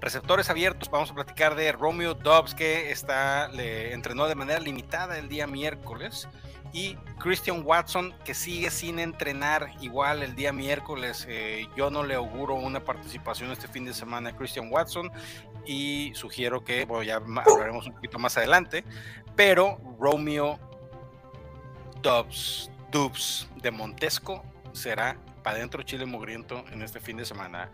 receptores 0.00 0.50
abiertos, 0.50 0.90
vamos 0.90 1.10
a 1.10 1.14
platicar 1.14 1.54
de 1.54 1.72
Romeo 1.72 2.14
Dobbs, 2.14 2.54
que 2.54 2.90
está, 2.90 3.48
le 3.48 3.92
entrenó 3.92 4.26
de 4.26 4.34
manera 4.34 4.60
limitada 4.60 5.18
el 5.18 5.28
día 5.28 5.46
miércoles 5.46 6.28
y 6.74 6.96
Christian 7.20 7.62
Watson 7.64 8.12
que 8.24 8.34
sigue 8.34 8.68
sin 8.70 8.98
entrenar 8.98 9.70
igual 9.80 10.22
el 10.24 10.34
día 10.34 10.52
miércoles. 10.52 11.24
Eh, 11.28 11.68
yo 11.76 11.88
no 11.88 12.02
le 12.02 12.16
auguro 12.16 12.54
una 12.54 12.80
participación 12.80 13.52
este 13.52 13.68
fin 13.68 13.84
de 13.84 13.94
semana 13.94 14.30
a 14.30 14.36
Christian 14.36 14.68
Watson 14.70 15.10
y 15.64 16.12
sugiero 16.14 16.64
que, 16.64 16.84
bueno, 16.84 17.04
ya 17.04 17.16
hablaremos 17.16 17.86
un 17.86 17.94
poquito 17.94 18.18
más 18.18 18.36
adelante, 18.36 18.84
pero 19.36 19.78
Romeo 20.00 20.58
Dubs, 22.02 22.70
Dubs 22.90 23.48
de 23.62 23.70
Montesco 23.70 24.44
será 24.72 25.16
para 25.44 25.58
adentro 25.58 25.82
Chile 25.82 26.06
Mugriento 26.06 26.64
en 26.72 26.82
este 26.82 26.98
fin 26.98 27.18
de 27.18 27.24
semana. 27.24 27.70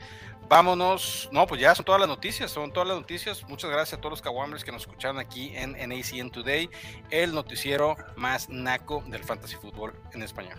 Vámonos, 0.48 1.28
no, 1.32 1.46
pues 1.46 1.60
ya 1.60 1.74
son 1.74 1.84
todas 1.84 2.00
las 2.00 2.08
noticias, 2.08 2.50
son 2.50 2.72
todas 2.72 2.88
las 2.88 2.98
noticias. 2.98 3.48
Muchas 3.48 3.70
gracias 3.70 3.96
a 3.96 4.00
todos 4.00 4.10
los 4.10 4.22
Kawamers 4.22 4.64
que 4.64 4.72
nos 4.72 4.82
escucharon 4.82 5.18
aquí 5.18 5.52
en 5.54 5.72
NACN 5.72 6.30
Today, 6.30 6.68
el 7.10 7.32
noticiero 7.32 7.96
más 8.16 8.48
naco 8.48 9.02
del 9.06 9.22
fantasy 9.22 9.54
fútbol 9.54 9.94
en 10.12 10.22
español. 10.22 10.58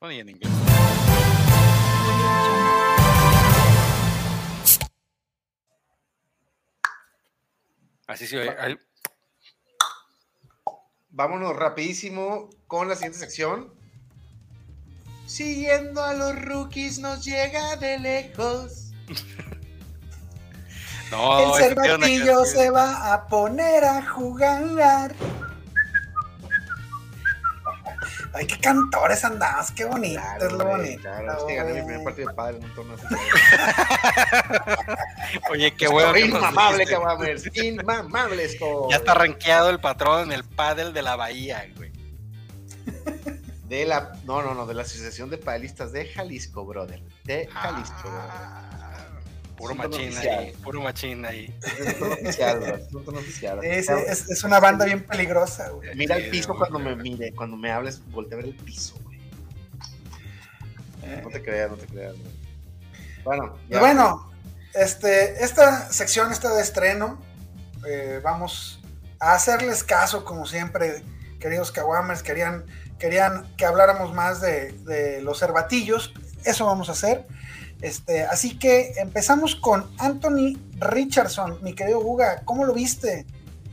Bueno, 0.00 0.14
y 0.14 0.18
en 0.18 0.28
inglés. 0.30 0.52
Así 8.08 8.26
se 8.26 8.38
oye. 8.38 8.78
Vámonos 11.10 11.54
rapidísimo 11.54 12.50
con 12.66 12.88
la 12.88 12.96
siguiente 12.96 13.18
sección. 13.18 13.77
Siguiendo 15.28 16.02
a 16.02 16.14
los 16.14 16.34
rookies 16.40 16.98
nos 17.00 17.22
llega 17.22 17.76
de 17.76 17.98
lejos. 17.98 18.92
el 19.08 19.16
No, 21.10 21.50
una 21.50 21.58
cervatillo 21.58 22.46
se 22.46 22.70
va 22.70 23.12
a 23.12 23.26
poner 23.26 23.84
a 23.84 24.06
jugar. 24.06 25.14
Ay, 28.32 28.46
qué 28.46 28.58
cantores 28.58 29.22
andamos, 29.22 29.70
qué 29.72 29.84
bonito, 29.84 30.22
es 30.40 30.52
lo 30.52 30.64
güey, 30.64 30.76
bonito. 30.76 31.02
Claro, 31.02 31.38
es 31.38 31.44
que 31.44 31.54
gané 31.56 31.74
mi 31.74 31.82
primer 31.82 32.04
partido 32.04 32.28
de 32.28 32.34
padre 32.34 32.56
en 32.56 32.64
un 32.64 32.74
torneo 32.74 32.96
así. 32.96 33.06
Oye, 35.50 35.74
qué 35.74 35.88
bueno. 35.88 36.16
Inmamable, 36.16 36.78
dijiste. 36.78 36.94
Caguamers. 36.94 37.56
Inmamable 37.56 38.44
esto. 38.44 38.88
Ya 38.90 38.96
está 38.96 39.12
rankeado 39.12 39.68
el 39.68 39.78
patrón 39.78 40.22
en 40.22 40.32
el 40.32 40.44
pádel 40.44 40.94
de 40.94 41.02
la 41.02 41.16
bahía, 41.16 41.68
güey. 41.76 41.97
De 43.68 43.84
la, 43.84 44.12
no, 44.24 44.42
no, 44.42 44.54
no, 44.54 44.66
de 44.66 44.74
la 44.74 44.82
Asociación 44.82 45.28
de 45.30 45.38
Padelistas 45.38 45.92
de 45.92 46.06
Jalisco, 46.06 46.64
brother. 46.64 47.02
De 47.24 47.46
Jalisco, 47.48 48.02
brother. 48.02 48.30
Ah, 48.30 49.04
Puro 49.56 49.74
machín 49.74 50.16
ahí, 50.16 50.52
puro 50.62 50.80
machín 50.80 51.24
ahí. 51.26 51.52
Es 51.80 52.00
un 52.00 52.12
oficial, 52.12 52.80
oficial. 53.16 53.64
Es, 53.64 53.88
es- 53.88 54.30
es 54.30 54.44
una 54.44 54.60
banda 54.60 54.84
bien 54.84 55.02
peligrosa, 55.04 55.70
güey. 55.70 55.94
Mira 55.96 56.16
el 56.16 56.30
piso 56.30 56.54
cuando 56.56 56.78
me 56.78 56.94
mire, 56.94 57.32
cuando 57.34 57.56
me 57.56 57.72
hables, 57.72 58.00
voltea 58.12 58.38
a 58.38 58.42
ver 58.42 58.50
el 58.50 58.56
piso, 58.56 58.94
güey. 59.02 59.18
Eh, 61.02 61.20
No 61.24 61.28
te 61.30 61.42
creas, 61.42 61.70
no 61.70 61.76
te 61.76 61.86
creas, 61.86 62.14
güey. 62.16 62.32
Bueno, 63.24 63.58
bueno, 63.68 64.32
este, 64.74 65.42
esta 65.44 65.90
sección 65.92 66.30
está 66.32 66.54
de 66.54 66.62
estreno. 66.62 67.20
Eh, 67.86 68.20
vamos 68.22 68.80
a 69.18 69.34
hacerles 69.34 69.82
caso, 69.82 70.24
como 70.24 70.46
siempre, 70.46 71.02
queridos 71.40 71.72
Kawamers. 71.72 72.22
Querían, 72.22 72.64
querían 72.98 73.46
que 73.56 73.64
habláramos 73.64 74.14
más 74.14 74.40
de, 74.40 74.72
de 74.84 75.22
los 75.22 75.38
cervatillos. 75.38 76.12
Eso 76.44 76.66
vamos 76.66 76.88
a 76.88 76.92
hacer. 76.92 77.26
Este, 77.80 78.24
así 78.24 78.58
que 78.58 78.94
empezamos 78.96 79.54
con 79.54 79.88
Anthony 79.98 80.58
Richardson, 80.80 81.58
mi 81.62 81.74
querido 81.74 82.00
Guga. 82.00 82.42
¿Cómo 82.44 82.64
lo 82.64 82.74
viste? 82.74 83.24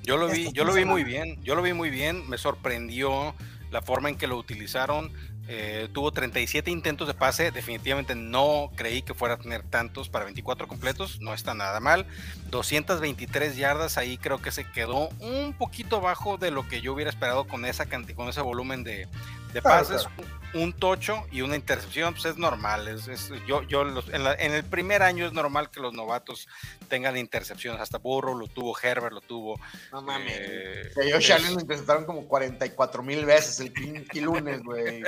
Yo 0.03 0.17
lo 0.17 0.27
vi, 0.27 0.45
Esta 0.45 0.53
yo 0.53 0.65
lo 0.65 0.73
vi 0.73 0.85
muy 0.85 1.03
bien, 1.03 1.41
yo 1.43 1.55
lo 1.55 1.63
vi 1.63 1.73
muy 1.73 1.89
bien, 1.89 2.29
me 2.29 2.37
sorprendió 2.37 3.33
la 3.71 3.81
forma 3.81 4.09
en 4.09 4.17
que 4.17 4.27
lo 4.27 4.37
utilizaron. 4.37 5.11
Eh, 5.47 5.89
tuvo 5.93 6.11
37 6.11 6.71
intentos 6.71 7.07
de 7.07 7.13
pase, 7.13 7.51
definitivamente 7.51 8.15
no 8.15 8.71
creí 8.75 9.01
que 9.01 9.13
fuera 9.13 9.35
a 9.35 9.37
tener 9.37 9.63
tantos 9.63 10.09
para 10.09 10.25
24 10.25 10.67
completos, 10.67 11.19
no 11.21 11.33
está 11.33 11.53
nada 11.53 11.79
mal. 11.79 12.07
223 12.49 13.55
yardas, 13.55 13.97
ahí 13.97 14.17
creo 14.17 14.41
que 14.41 14.51
se 14.51 14.69
quedó 14.71 15.09
un 15.19 15.53
poquito 15.53 16.01
bajo 16.01 16.37
de 16.37 16.51
lo 16.51 16.67
que 16.67 16.81
yo 16.81 16.93
hubiera 16.93 17.09
esperado 17.09 17.45
con 17.45 17.65
esa 17.65 17.85
con 17.85 18.29
ese 18.29 18.41
volumen 18.41 18.83
de, 18.83 19.07
de 19.55 19.61
Claro, 19.61 19.87
pases. 19.87 20.07
Un 20.53 20.71
tocho 20.73 21.25
y 21.31 21.41
una 21.41 21.55
intercepción, 21.55 22.13
pues 22.13 22.25
es 22.25 22.37
normal. 22.37 22.87
Es, 22.87 23.07
es- 23.07 23.31
yo, 23.47 23.63
yo 23.63 23.83
los- 23.83 24.07
en, 24.09 24.23
la- 24.23 24.35
en 24.35 24.53
el 24.53 24.63
primer 24.63 25.01
año 25.01 25.25
es 25.25 25.33
normal 25.33 25.69
que 25.69 25.79
los 25.81 25.93
novatos 25.93 26.47
tengan 26.87 27.17
intercepciones. 27.17 27.81
Hasta 27.81 27.97
Burrow 27.97 28.37
lo 28.37 28.47
tuvo, 28.47 28.77
Herbert 28.81 29.13
lo 29.13 29.21
tuvo. 29.21 29.59
No 29.91 30.01
mames. 30.01 30.31
Eh, 30.39 30.91
Josh 31.11 31.31
Allen 31.33 31.55
lo 31.55 31.61
interceptaron 31.61 32.05
como 32.05 32.25
44 32.27 33.01
mil 33.03 33.25
veces 33.25 33.59
el 33.59 33.71
pinche 33.71 34.21
lunes, 34.21 34.61
güey. 34.63 35.01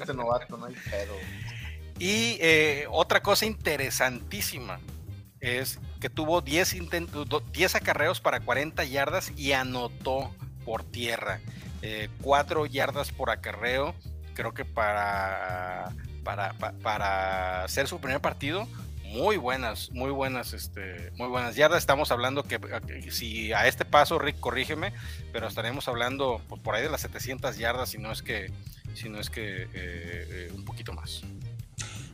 Este 0.00 0.14
novato, 0.14 0.56
no 0.56 0.66
hay 0.66 0.74
pedo. 0.74 1.14
Y 1.98 2.38
eh, 2.40 2.86
otra 2.90 3.20
cosa 3.22 3.44
interesantísima 3.46 4.80
es 5.40 5.78
que 6.00 6.08
tuvo 6.08 6.40
10, 6.40 6.74
intentos, 6.74 7.26
10 7.52 7.74
acarreos 7.74 8.20
para 8.20 8.40
40 8.40 8.84
yardas 8.84 9.32
y 9.36 9.52
anotó 9.52 10.34
por 10.64 10.82
tierra. 10.84 11.40
4 12.20 12.66
yardas 12.66 13.10
por 13.10 13.30
acarreo. 13.30 13.94
Creo 14.34 14.54
que 14.54 14.64
para, 14.64 15.90
para, 16.24 16.52
pa- 16.54 16.72
para 16.82 17.64
hacer 17.64 17.86
su 17.88 18.00
primer 18.00 18.20
partido, 18.20 18.66
muy 19.04 19.36
buenas, 19.36 19.90
muy 19.90 20.10
buenas, 20.10 20.54
este, 20.54 21.10
muy 21.16 21.28
buenas 21.28 21.54
yardas. 21.54 21.78
Estamos 21.80 22.10
hablando 22.10 22.44
que 22.44 22.58
si 23.10 23.52
a 23.52 23.66
este 23.66 23.84
paso, 23.84 24.18
Rick, 24.18 24.40
corrígeme, 24.40 24.94
pero 25.34 25.46
estaremos 25.48 25.86
hablando 25.88 26.40
pues, 26.48 26.62
por 26.62 26.74
ahí 26.74 26.82
de 26.82 26.88
las 26.88 27.02
700 27.02 27.58
yardas, 27.58 27.90
si 27.90 27.98
no 27.98 28.10
es 28.10 28.22
que, 28.22 28.50
si 28.94 29.10
no 29.10 29.20
es 29.20 29.28
que 29.28 29.64
eh, 29.64 29.68
eh, 29.74 30.52
un 30.54 30.64
poquito 30.64 30.94
más. 30.94 31.22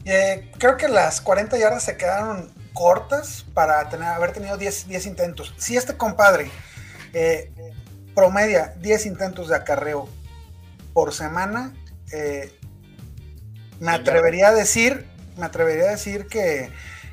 Eh, 0.04 0.50
creo 0.58 0.76
que 0.76 0.88
las 0.88 1.20
40 1.20 1.56
yardas 1.58 1.84
se 1.84 1.96
quedaron 1.96 2.52
cortas 2.72 3.44
para 3.54 3.88
tener, 3.90 4.08
haber 4.08 4.32
tenido 4.32 4.56
10, 4.56 4.88
10 4.88 5.06
intentos. 5.06 5.54
Si 5.56 5.76
este 5.76 5.96
compadre 5.96 6.50
eh, 7.12 7.52
promedia 8.18 8.74
10 8.80 9.06
intentos 9.06 9.46
de 9.46 9.54
acarreo 9.54 10.08
por 10.92 11.14
semana, 11.14 11.72
eh, 12.12 12.52
me 13.78 13.92
atrevería 13.92 14.48
a 14.48 14.52
decir, 14.52 15.06
me 15.36 15.46
atrevería 15.46 15.84
a 15.84 15.90
decir 15.90 16.26
que, 16.26 16.68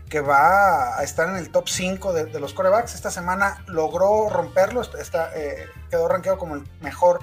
que 0.10 0.22
va 0.22 0.98
a 0.98 1.04
estar 1.04 1.30
en 1.30 1.36
el 1.36 1.52
top 1.52 1.70
5 1.70 2.12
de, 2.12 2.26
de 2.26 2.40
los 2.40 2.56
corebacks. 2.56 2.96
Esta 2.96 3.12
semana 3.12 3.64
logró 3.68 4.30
romperlo, 4.30 4.82
está, 4.82 5.30
eh, 5.36 5.68
quedó 5.92 6.08
rankeado 6.08 6.40
como 6.40 6.56
el 6.56 6.64
mejor, 6.82 7.20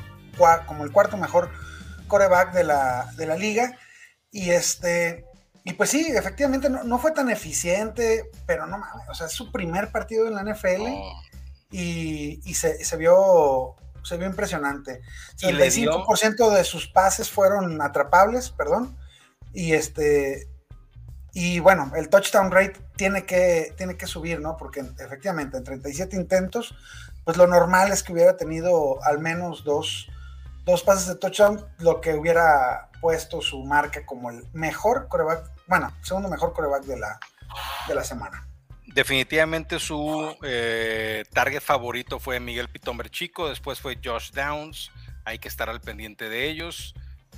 como 0.69 0.85
el 0.85 0.93
cuarto 0.93 1.17
mejor 1.17 1.51
coreback 2.07 2.53
de 2.53 2.63
la, 2.63 3.11
de 3.17 3.27
la 3.27 3.35
liga. 3.35 3.77
Y 4.31 4.51
este, 4.51 5.25
y 5.65 5.73
pues 5.73 5.91
sí, 5.91 6.07
efectivamente 6.15 6.71
no, 6.71 6.85
no 6.85 7.01
fue 7.01 7.11
tan 7.11 7.31
eficiente, 7.31 8.31
pero 8.47 8.65
no 8.69 8.79
mames, 8.79 9.09
o 9.09 9.15
sea, 9.15 9.27
es 9.27 9.33
su 9.33 9.51
primer 9.51 9.91
partido 9.91 10.29
en 10.29 10.35
la 10.37 10.45
NFL. 10.45 10.87
Y, 11.73 12.41
y 12.49 12.55
se, 12.55 12.85
se 12.85 12.97
vio 12.97 13.75
se 14.05 14.17
vio 14.17 14.27
impresionante. 14.27 15.01
Dio- 15.39 15.51
75% 15.97 16.51
de 16.51 16.65
sus 16.65 16.89
pases 16.89 17.31
fueron 17.31 17.81
atrapables, 17.81 18.51
perdón. 18.51 18.97
Y 19.53 19.73
este 19.75 20.49
y 21.35 21.61
bueno, 21.61 21.91
el 21.97 22.09
touchdown 22.11 22.51
rate 22.51 22.75
tiene 22.97 23.25
que, 23.25 23.73
tiene 23.79 23.97
que 23.97 24.07
subir, 24.07 24.41
¿no? 24.41 24.57
Porque 24.59 24.81
efectivamente 24.99 25.57
en 25.57 25.65
37 25.65 26.15
intentos, 26.15 26.75
pues 27.25 27.39
lo 27.39 27.47
normal 27.47 27.91
es 27.91 28.03
que 28.03 28.13
hubiera 28.13 28.37
tenido 28.37 29.03
al 29.05 29.19
menos 29.19 29.65
dos, 29.65 30.09
dos 30.67 30.83
pases 30.83 31.07
de 31.07 31.15
touchdown, 31.15 31.65
lo 31.79 32.03
que 32.03 32.15
hubiera 32.15 32.91
puesto 33.01 33.41
su 33.41 33.65
marca 33.65 34.05
como 34.05 34.29
el 34.31 34.47
mejor 34.53 35.09
coreback, 35.09 35.51
bueno, 35.69 35.91
segundo 36.03 36.29
mejor 36.29 36.53
coreback 36.53 36.85
de 36.85 36.99
la, 36.99 37.19
de 37.89 37.95
la 37.95 38.05
semana. 38.05 38.47
Definitivamente 38.95 39.79
su 39.79 40.37
eh, 40.43 41.25
target 41.33 41.63
favorito 41.63 42.21
fue 42.21 42.41
Miguel 42.41 42.69
Pitomber 42.69 43.09
Chico, 43.09 43.49
después 43.49 43.81
fue 43.81 43.99
Josh 44.03 44.33
Downs, 44.33 44.91
hay 45.25 45.39
que 45.39 45.49
estar 45.49 45.71
al 45.71 45.81
pendiente 45.81 46.29
de 46.29 46.51
ellos, 46.51 46.95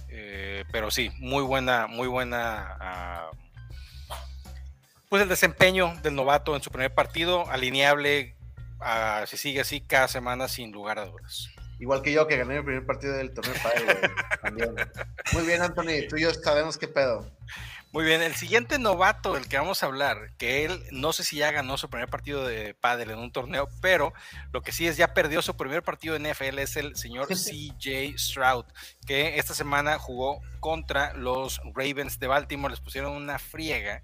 eh, 0.08 0.64
pero 0.72 0.90
sí, 0.90 1.12
muy 1.18 1.44
buena, 1.44 1.86
muy 1.86 2.08
buena, 2.08 2.76
ah, 2.80 3.30
pues 5.08 5.22
el 5.22 5.28
desempeño 5.28 5.94
del 6.02 6.16
novato 6.16 6.56
en 6.56 6.62
su 6.62 6.70
primer 6.70 6.92
partido, 6.92 7.48
alineable, 7.48 8.34
ah, 8.80 9.24
si 9.28 9.36
sigue 9.36 9.60
así 9.60 9.80
cada 9.80 10.08
semana 10.08 10.48
sin 10.48 10.72
lugar 10.72 10.98
a 10.98 11.06
dudas. 11.06 11.50
Igual 11.78 12.02
que 12.02 12.12
yo, 12.12 12.26
que 12.26 12.36
gané 12.36 12.56
el 12.56 12.64
primer 12.64 12.86
partido 12.86 13.12
del 13.12 13.32
torneo 13.32 13.54
padre. 13.62 14.10
Muy 15.32 15.44
bien, 15.44 15.62
Anthony, 15.62 16.08
tú 16.08 16.16
y 16.16 16.22
yo 16.22 16.34
sabemos 16.34 16.78
qué 16.78 16.88
pedo. 16.88 17.30
Muy 17.94 18.04
bien, 18.04 18.22
el 18.22 18.34
siguiente 18.34 18.80
novato 18.80 19.34
del 19.34 19.46
que 19.46 19.56
vamos 19.56 19.84
a 19.84 19.86
hablar, 19.86 20.32
que 20.36 20.64
él 20.64 20.82
no 20.90 21.12
sé 21.12 21.22
si 21.22 21.36
ya 21.36 21.52
ganó 21.52 21.78
su 21.78 21.88
primer 21.88 22.08
partido 22.08 22.44
de 22.44 22.74
pádel 22.74 23.12
en 23.12 23.20
un 23.20 23.30
torneo, 23.30 23.68
pero 23.80 24.12
lo 24.50 24.62
que 24.62 24.72
sí 24.72 24.88
es 24.88 24.96
ya 24.96 25.14
perdió 25.14 25.42
su 25.42 25.56
primer 25.56 25.84
partido 25.84 26.16
en 26.16 26.24
NFL 26.24 26.58
es 26.58 26.74
el 26.74 26.96
señor 26.96 27.28
CJ 27.28 28.18
Stroud, 28.18 28.64
que 29.06 29.38
esta 29.38 29.54
semana 29.54 29.96
jugó 30.00 30.40
contra 30.58 31.14
los 31.14 31.60
Ravens 31.72 32.18
de 32.18 32.26
Baltimore, 32.26 32.72
les 32.72 32.80
pusieron 32.80 33.12
una 33.12 33.38
friega. 33.38 34.02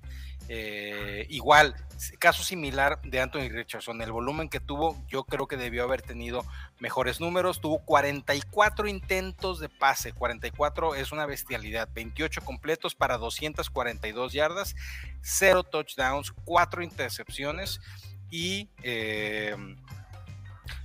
Eh, 0.52 1.26
igual, 1.28 1.76
caso 2.18 2.42
similar 2.42 3.00
de 3.02 3.20
Anthony 3.20 3.48
Richardson, 3.50 4.02
el 4.02 4.10
volumen 4.10 4.48
que 4.48 4.58
tuvo, 4.58 5.00
yo 5.06 5.22
creo 5.22 5.46
que 5.46 5.56
debió 5.56 5.84
haber 5.84 6.02
tenido 6.02 6.44
mejores 6.80 7.20
números. 7.20 7.60
Tuvo 7.60 7.78
44 7.84 8.88
intentos 8.88 9.60
de 9.60 9.68
pase. 9.68 10.12
44 10.12 10.96
es 10.96 11.12
una 11.12 11.24
bestialidad. 11.24 11.88
28 11.94 12.40
completos 12.40 12.96
para 12.96 13.16
242 13.16 14.32
yardas, 14.32 14.74
0 15.20 15.62
touchdowns, 15.62 16.32
4 16.44 16.82
intercepciones 16.82 17.80
y. 18.28 18.70
eh, 18.82 19.54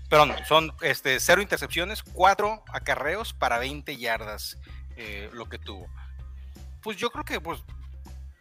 perdón, 0.08 0.36
son 0.48 0.74
este, 0.82 1.20
0 1.20 1.42
intercepciones, 1.42 2.04
4 2.04 2.66
acarreos 2.72 3.34
para 3.34 3.58
20 3.58 3.98
yardas, 3.98 4.60
eh, 4.96 5.28
lo 5.34 5.50
que 5.50 5.58
tuvo. 5.58 5.88
Pues 6.84 6.98
yo 6.98 7.10
creo 7.10 7.26
que 7.26 7.42
pues, 7.42 7.64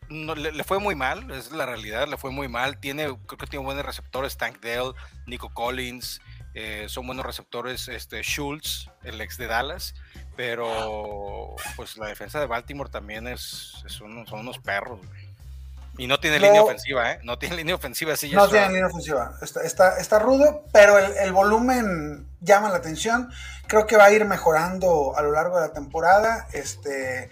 no, 0.08 0.34
le, 0.34 0.52
le, 0.52 0.64
fue 0.64 0.78
muy 0.78 0.94
mal, 0.94 1.30
es 1.30 1.50
la 1.52 1.66
realidad, 1.66 2.08
le 2.08 2.16
fue 2.16 2.30
muy 2.30 2.48
mal. 2.48 2.78
Tiene, 2.78 3.04
creo 3.26 3.38
que 3.38 3.46
tiene 3.46 3.64
buenos 3.64 3.84
receptores, 3.84 4.36
Tank 4.36 4.60
Dell, 4.60 4.92
Nico 5.26 5.52
Collins, 5.52 6.20
eh, 6.54 6.86
son 6.88 7.06
buenos 7.06 7.26
receptores, 7.26 7.88
este 7.88 8.22
Schultz, 8.22 8.88
el 9.02 9.20
ex 9.20 9.36
de 9.38 9.48
Dallas, 9.48 9.94
pero 10.36 11.56
pues 11.76 11.96
la 11.96 12.06
defensa 12.06 12.38
de 12.38 12.46
Baltimore 12.46 12.90
también 12.90 13.26
es, 13.26 13.84
son 13.86 14.24
unos 14.32 14.58
perros. 14.58 15.00
Güey. 15.06 15.34
Y 15.96 16.06
no 16.06 16.18
tiene 16.18 16.40
línea 16.40 16.62
ofensiva, 16.62 17.12
¿eh? 17.12 17.20
No 17.22 17.38
tiene 17.38 17.56
línea 17.58 17.74
ofensiva, 17.74 18.16
sí. 18.16 18.30
No 18.32 18.48
tiene 18.48 18.68
línea 18.68 18.86
ofensiva. 18.86 19.36
Está, 19.42 19.98
está, 19.98 20.18
rudo, 20.18 20.64
pero 20.72 20.98
el, 20.98 21.32
volumen 21.32 22.26
llama 22.40 22.68
la 22.68 22.76
atención. 22.76 23.30
Creo 23.66 23.86
que 23.86 23.96
va 23.96 24.06
a 24.06 24.12
ir 24.12 24.24
mejorando 24.24 25.16
a 25.16 25.22
lo 25.22 25.32
largo 25.32 25.60
de 25.60 25.68
la 25.68 25.72
temporada. 25.72 26.48
Este, 26.52 27.30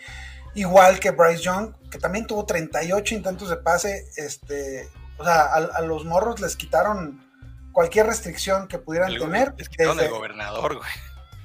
igual 0.54 1.00
que 1.00 1.10
Bryce 1.10 1.42
Young, 1.42 1.74
que 1.90 1.98
también 1.98 2.26
tuvo 2.26 2.44
38 2.44 3.14
intentos 3.14 3.48
de 3.48 3.56
pase. 3.56 4.06
Este, 4.16 4.88
o 5.18 5.24
sea, 5.24 5.44
a, 5.44 5.80
los 5.82 6.04
morros 6.04 6.40
les 6.40 6.56
quitaron 6.56 7.22
cualquier 7.72 8.06
restricción 8.06 8.68
que 8.68 8.78
pudieran 8.78 9.16
tener. 9.16 9.54
Les 9.56 9.68
quitaron 9.68 9.96
desde, 9.96 10.08
el 10.08 10.14
gobernador, 10.14 10.76
güey. 10.76 10.90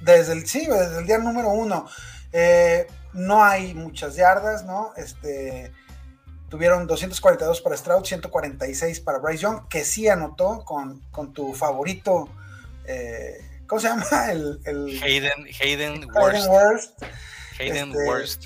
Desde 0.00 0.32
el, 0.32 0.46
sí, 0.46 0.66
desde 0.66 0.98
el 0.98 1.06
día 1.06 1.18
número 1.18 1.50
uno. 1.50 1.88
Eh, 2.32 2.86
no 3.14 3.42
hay 3.42 3.74
muchas 3.74 4.16
yardas, 4.16 4.64
¿no? 4.64 4.92
Este 4.96 5.72
Tuvieron 6.48 6.86
242 6.86 7.60
para 7.60 7.76
Stroud, 7.76 8.04
146 8.04 9.00
para 9.00 9.18
Bryce 9.18 9.42
Young, 9.42 9.68
que 9.68 9.84
sí 9.84 10.08
anotó 10.08 10.64
con, 10.64 11.00
con 11.10 11.34
tu 11.34 11.52
favorito. 11.52 12.30
Eh, 12.86 13.36
¿Cómo 13.66 13.80
se 13.80 13.88
llama? 13.88 14.06
El, 14.32 14.58
Hayden, 15.02 15.46
Hayden, 15.60 16.10
Worst. 16.10 17.02
Hayden 17.60 17.90
este, 17.90 18.06
Worst. 18.06 18.44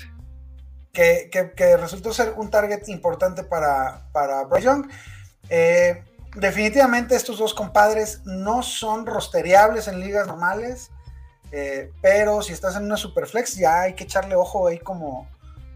Que, 0.93 1.29
que, 1.55 1.75
resultó 1.75 2.13
ser 2.13 2.35
un 2.37 2.51
target 2.51 2.83
importante 2.87 3.43
para, 3.43 4.05
para 4.11 4.43
Bryce 4.43 4.65
Young. 4.65 4.87
Eh, 5.49 6.03
definitivamente 6.35 7.15
estos 7.15 7.39
dos 7.39 7.55
compadres 7.55 8.21
no 8.25 8.61
son 8.61 9.07
rosteriables 9.07 9.87
en 9.87 9.99
ligas 9.99 10.27
normales, 10.27 10.91
eh, 11.51 11.91
pero 12.01 12.43
si 12.43 12.53
estás 12.53 12.75
en 12.75 12.83
una 12.85 12.97
superflex 12.97 13.55
ya 13.55 13.81
hay 13.81 13.93
que 13.93 14.03
echarle 14.03 14.35
ojo 14.35 14.67
ahí 14.67 14.77
como, 14.77 15.27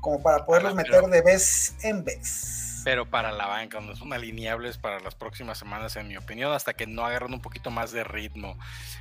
como 0.01 0.21
para 0.21 0.45
poderlos 0.45 0.75
meter 0.75 1.03
de 1.05 1.21
vez 1.21 1.75
en 1.81 2.03
vez. 2.03 2.66
Pero 2.87 3.05
para 3.05 3.33
la 3.33 3.47
banca, 3.47 3.81
no 3.81 3.97
son 3.97 4.13
alineables 4.13 4.77
para 4.77 5.01
las 5.01 5.13
próximas 5.13 5.57
semanas, 5.57 5.97
en 5.97 6.07
mi 6.07 6.15
opinión, 6.15 6.53
hasta 6.53 6.73
que 6.73 6.87
no 6.87 7.05
agarren 7.05 7.33
un 7.33 7.41
poquito 7.41 7.69
más 7.69 7.91
de 7.91 8.05
ritmo. 8.05 8.57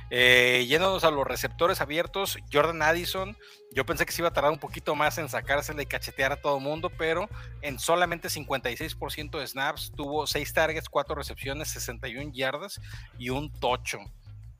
Eh, 0.09 0.65
yéndonos 0.67 1.05
a 1.05 1.09
los 1.09 1.25
receptores 1.25 1.79
abiertos, 1.79 2.37
Jordan 2.51 2.81
Addison, 2.81 3.37
yo 3.71 3.85
pensé 3.85 4.05
que 4.05 4.11
se 4.11 4.21
iba 4.21 4.27
a 4.27 4.33
tardar 4.33 4.51
un 4.51 4.59
poquito 4.59 4.93
más 4.93 5.17
en 5.19 5.29
sacársela 5.29 5.81
y 5.81 5.85
cachetear 5.85 6.33
a 6.33 6.41
todo 6.41 6.59
mundo, 6.59 6.89
pero 6.97 7.29
en 7.61 7.79
solamente 7.79 8.27
56% 8.27 9.39
de 9.39 9.47
snaps 9.47 9.93
tuvo 9.95 10.27
6 10.27 10.51
targets, 10.51 10.89
4 10.89 11.15
recepciones, 11.15 11.69
61 11.69 12.33
yardas 12.33 12.81
y 13.17 13.29
un 13.29 13.53
tocho 13.53 13.99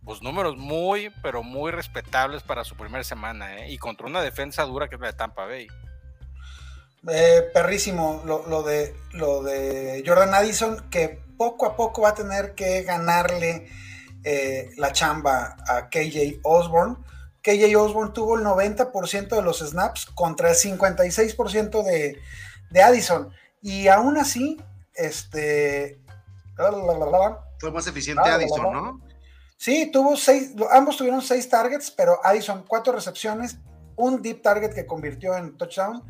pues 0.06 0.22
números 0.22 0.56
muy, 0.56 1.12
pero 1.22 1.44
muy 1.44 1.70
respetables 1.72 2.44
para 2.44 2.63
su 2.63 2.78
primera 2.78 3.04
semana, 3.04 3.58
¿eh? 3.58 3.74
y 3.74 3.78
contra 3.78 4.08
una 4.08 4.22
defensa 4.22 4.63
dura 4.63 4.88
que 4.88 4.96
es 4.96 5.02
la 5.02 5.08
de 5.08 5.18
Tampa 5.18 5.46
Bay. 5.46 5.68
Eh, 7.10 7.50
perrísimo 7.54 8.22
lo, 8.26 8.63
de, 8.63 8.93
lo 9.13 9.41
de 9.41 10.04
Jordan 10.06 10.34
Addison, 10.34 10.89
que 10.89 11.22
poco 11.38 11.65
a 11.65 11.78
poco 11.78 12.02
va 12.02 12.10
a 12.10 12.15
tener 12.15 12.54
que 12.54 12.84
ganarle 12.84 13.70
eh, 14.24 14.72
la 14.76 14.91
chamba 14.91 15.56
a 15.67 15.89
KJ 15.89 16.39
Osborne. 16.43 16.98
KJ 17.41 17.74
Osborne 17.78 18.12
tuvo 18.12 18.38
el 18.38 18.43
90% 18.43 19.30
de 19.30 19.41
los 19.41 19.60
snaps 19.60 20.08
contra 20.08 20.50
el 20.50 20.56
56% 20.56 21.84
de, 21.84 22.20
de 22.72 22.84
Addison. 22.84 23.32
Y 23.62 23.88
aún 23.88 24.17
así, 24.17 24.62
este. 24.93 26.02
Fue 27.60 27.72
más 27.72 27.88
eficiente 27.88 28.30
Addison, 28.30 28.74
¿no? 28.74 29.02
Sí, 29.56 29.89
tuvo 29.91 30.17
seis, 30.17 30.52
ambos 30.72 30.98
tuvieron 30.98 31.22
seis 31.22 31.50
targets, 31.50 31.89
pero 31.89 32.20
Addison 32.24 32.63
cuatro 32.67 32.93
recepciones, 32.93 33.58
un 33.96 34.22
deep 34.22 34.41
target 34.41 34.74
que 34.74 34.86
convirtió 34.86 35.36
en 35.36 35.58
touchdown 35.58 36.04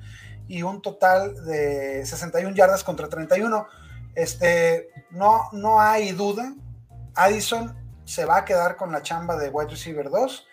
y 0.48 0.64
un 0.64 0.82
total 0.82 1.46
de 1.46 2.06
61 2.06 2.56
yardas 2.56 2.84
contra 2.84 3.10
31. 3.10 3.68
Este, 4.16 4.90
no, 5.12 5.50
no 5.52 5.80
hay 5.80 6.12
duda, 6.12 6.54
Addison 7.16 7.76
se 8.06 8.26
va 8.26 8.38
a 8.38 8.46
quedar 8.46 8.78
con 8.78 8.92
la 8.92 9.02
chamba 9.02 9.36
de 9.38 9.50
wide 9.50 9.70
receiver 9.70 10.10
2. 10.10 10.48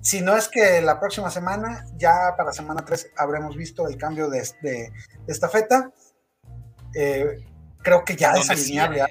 Si 0.00 0.20
no 0.20 0.36
es 0.36 0.48
que 0.48 0.80
la 0.80 0.98
próxima 0.98 1.30
semana, 1.30 1.84
ya 1.96 2.34
para 2.36 2.52
semana 2.52 2.84
3 2.84 3.12
habremos 3.16 3.56
visto 3.56 3.88
el 3.88 3.96
cambio 3.96 4.30
de, 4.30 4.48
de, 4.62 4.92
estafeta. 5.26 5.90
Eh, 6.94 7.44
creo 7.82 8.04
que 8.04 8.16
ya 8.16 8.32
es 8.32 8.48
alineable. 8.48 9.04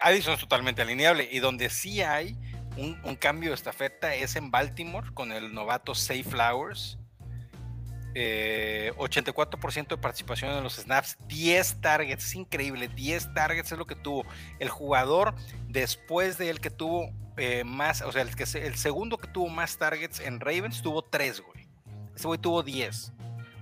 Addison 0.00 0.34
es 0.34 0.40
totalmente 0.40 0.82
alineable 0.82 1.28
y 1.30 1.40
donde 1.40 1.68
sí 1.68 2.02
hay 2.02 2.38
un, 2.76 2.98
un, 3.04 3.16
cambio 3.16 3.50
de 3.50 3.54
estafeta 3.54 4.14
es 4.14 4.36
en 4.36 4.50
Baltimore 4.50 5.12
con 5.14 5.32
el 5.32 5.54
novato 5.54 5.94
Safe 5.94 6.24
Flowers 6.24 6.98
84% 8.14 9.78
eh, 9.78 9.86
de 9.88 9.96
participación 9.96 10.52
en 10.52 10.62
los 10.62 10.76
snaps, 10.76 11.16
10 11.26 11.80
targets, 11.80 12.24
es 12.24 12.34
increíble, 12.34 12.88
10 12.88 13.34
targets 13.34 13.72
es 13.72 13.78
lo 13.78 13.86
que 13.86 13.96
tuvo. 13.96 14.24
El 14.58 14.68
jugador 14.68 15.34
después 15.68 16.38
de 16.38 16.50
él 16.50 16.60
que 16.60 16.70
tuvo 16.70 17.10
eh, 17.36 17.64
más, 17.64 18.02
o 18.02 18.12
sea, 18.12 18.22
el, 18.22 18.34
que, 18.36 18.44
el 18.44 18.76
segundo 18.76 19.18
que 19.18 19.28
tuvo 19.28 19.48
más 19.48 19.76
targets 19.78 20.20
en 20.20 20.40
Ravens 20.40 20.82
tuvo 20.82 21.02
3, 21.02 21.40
güey. 21.40 21.66
Este 22.14 22.28
güey 22.28 22.38
tuvo 22.38 22.62
10. 22.62 23.12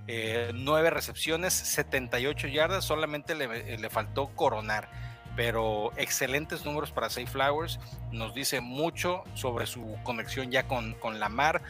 9 0.05 0.87
eh, 0.87 0.89
recepciones, 0.91 1.53
78 1.53 2.47
yardas, 2.49 2.83
solamente 2.83 3.35
le, 3.35 3.77
le 3.77 3.89
faltó 3.89 4.27
coronar 4.35 4.89
pero 5.35 5.91
excelentes 5.97 6.65
números 6.65 6.91
para 6.91 7.09
Safe 7.09 7.27
Flowers. 7.27 7.79
Nos 8.11 8.33
dice 8.33 8.61
mucho 8.61 9.23
sobre 9.33 9.65
su 9.65 9.97
conexión 10.03 10.51
ya 10.51 10.67
con, 10.67 10.93
con 10.95 11.19
Lamar. 11.19 11.61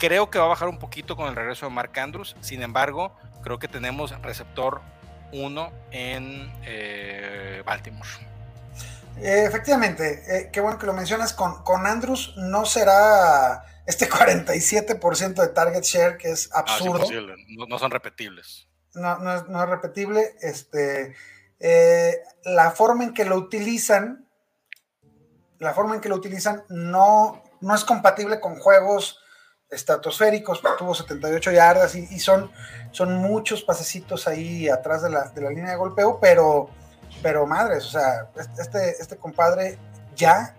Creo 0.00 0.30
que 0.30 0.38
va 0.38 0.46
a 0.46 0.48
bajar 0.48 0.70
un 0.70 0.78
poquito 0.78 1.14
con 1.14 1.28
el 1.28 1.36
regreso 1.36 1.66
de 1.66 1.72
Mark 1.72 1.92
Andrews. 1.98 2.34
Sin 2.40 2.62
embargo, 2.62 3.14
creo 3.42 3.58
que 3.58 3.68
tenemos 3.68 4.18
receptor 4.22 4.80
1 5.34 5.72
en 5.90 6.50
eh, 6.64 7.62
Baltimore. 7.66 8.08
Eh, 9.18 9.44
efectivamente, 9.46 10.22
eh, 10.26 10.50
qué 10.50 10.62
bueno 10.62 10.78
que 10.78 10.86
lo 10.86 10.94
mencionas. 10.94 11.34
Con, 11.34 11.62
con 11.64 11.86
Andrews 11.86 12.32
no 12.38 12.64
será 12.64 13.62
este 13.84 14.08
47% 14.10 15.34
de 15.34 15.48
target 15.48 15.82
share, 15.82 16.16
que 16.16 16.30
es 16.30 16.48
ah, 16.54 16.60
absurdo. 16.60 17.04
no, 17.68 17.78
son 17.78 17.90
repetibles. 17.90 18.68
No, 18.94 19.18
no, 19.18 19.36
es, 19.36 19.48
no 19.48 19.62
es 19.62 19.68
repetible. 19.68 20.34
Este, 20.40 21.14
la 22.44 22.70
forma 22.70 23.04
en 23.04 23.12
que 23.12 23.26
lo 23.26 23.36
utilizan, 23.36 24.26
la 25.58 25.74
forma 25.74 25.96
en 25.96 26.00
que 26.00 26.08
lo 26.08 26.16
utilizan 26.16 26.64
no, 26.70 27.44
no 27.60 27.74
es 27.74 27.84
compatible 27.84 28.40
con 28.40 28.58
juegos 28.58 29.20
estratosféricos, 29.70 30.60
tuvo 30.78 30.94
78 30.94 31.52
yardas 31.52 31.94
y, 31.94 32.18
son, 32.18 32.50
son 32.90 33.14
muchos 33.14 33.62
pasecitos 33.62 34.26
ahí 34.26 34.68
atrás 34.68 35.02
de 35.02 35.10
la, 35.10 35.50
línea 35.50 35.70
de 35.70 35.76
golpeo, 35.76 36.18
pero, 36.20 36.70
pero 37.22 37.46
madres, 37.46 37.86
o 37.86 37.90
sea, 37.90 38.28
este, 38.58 38.96
este 39.00 39.16
compadre 39.16 39.78
ya, 40.16 40.56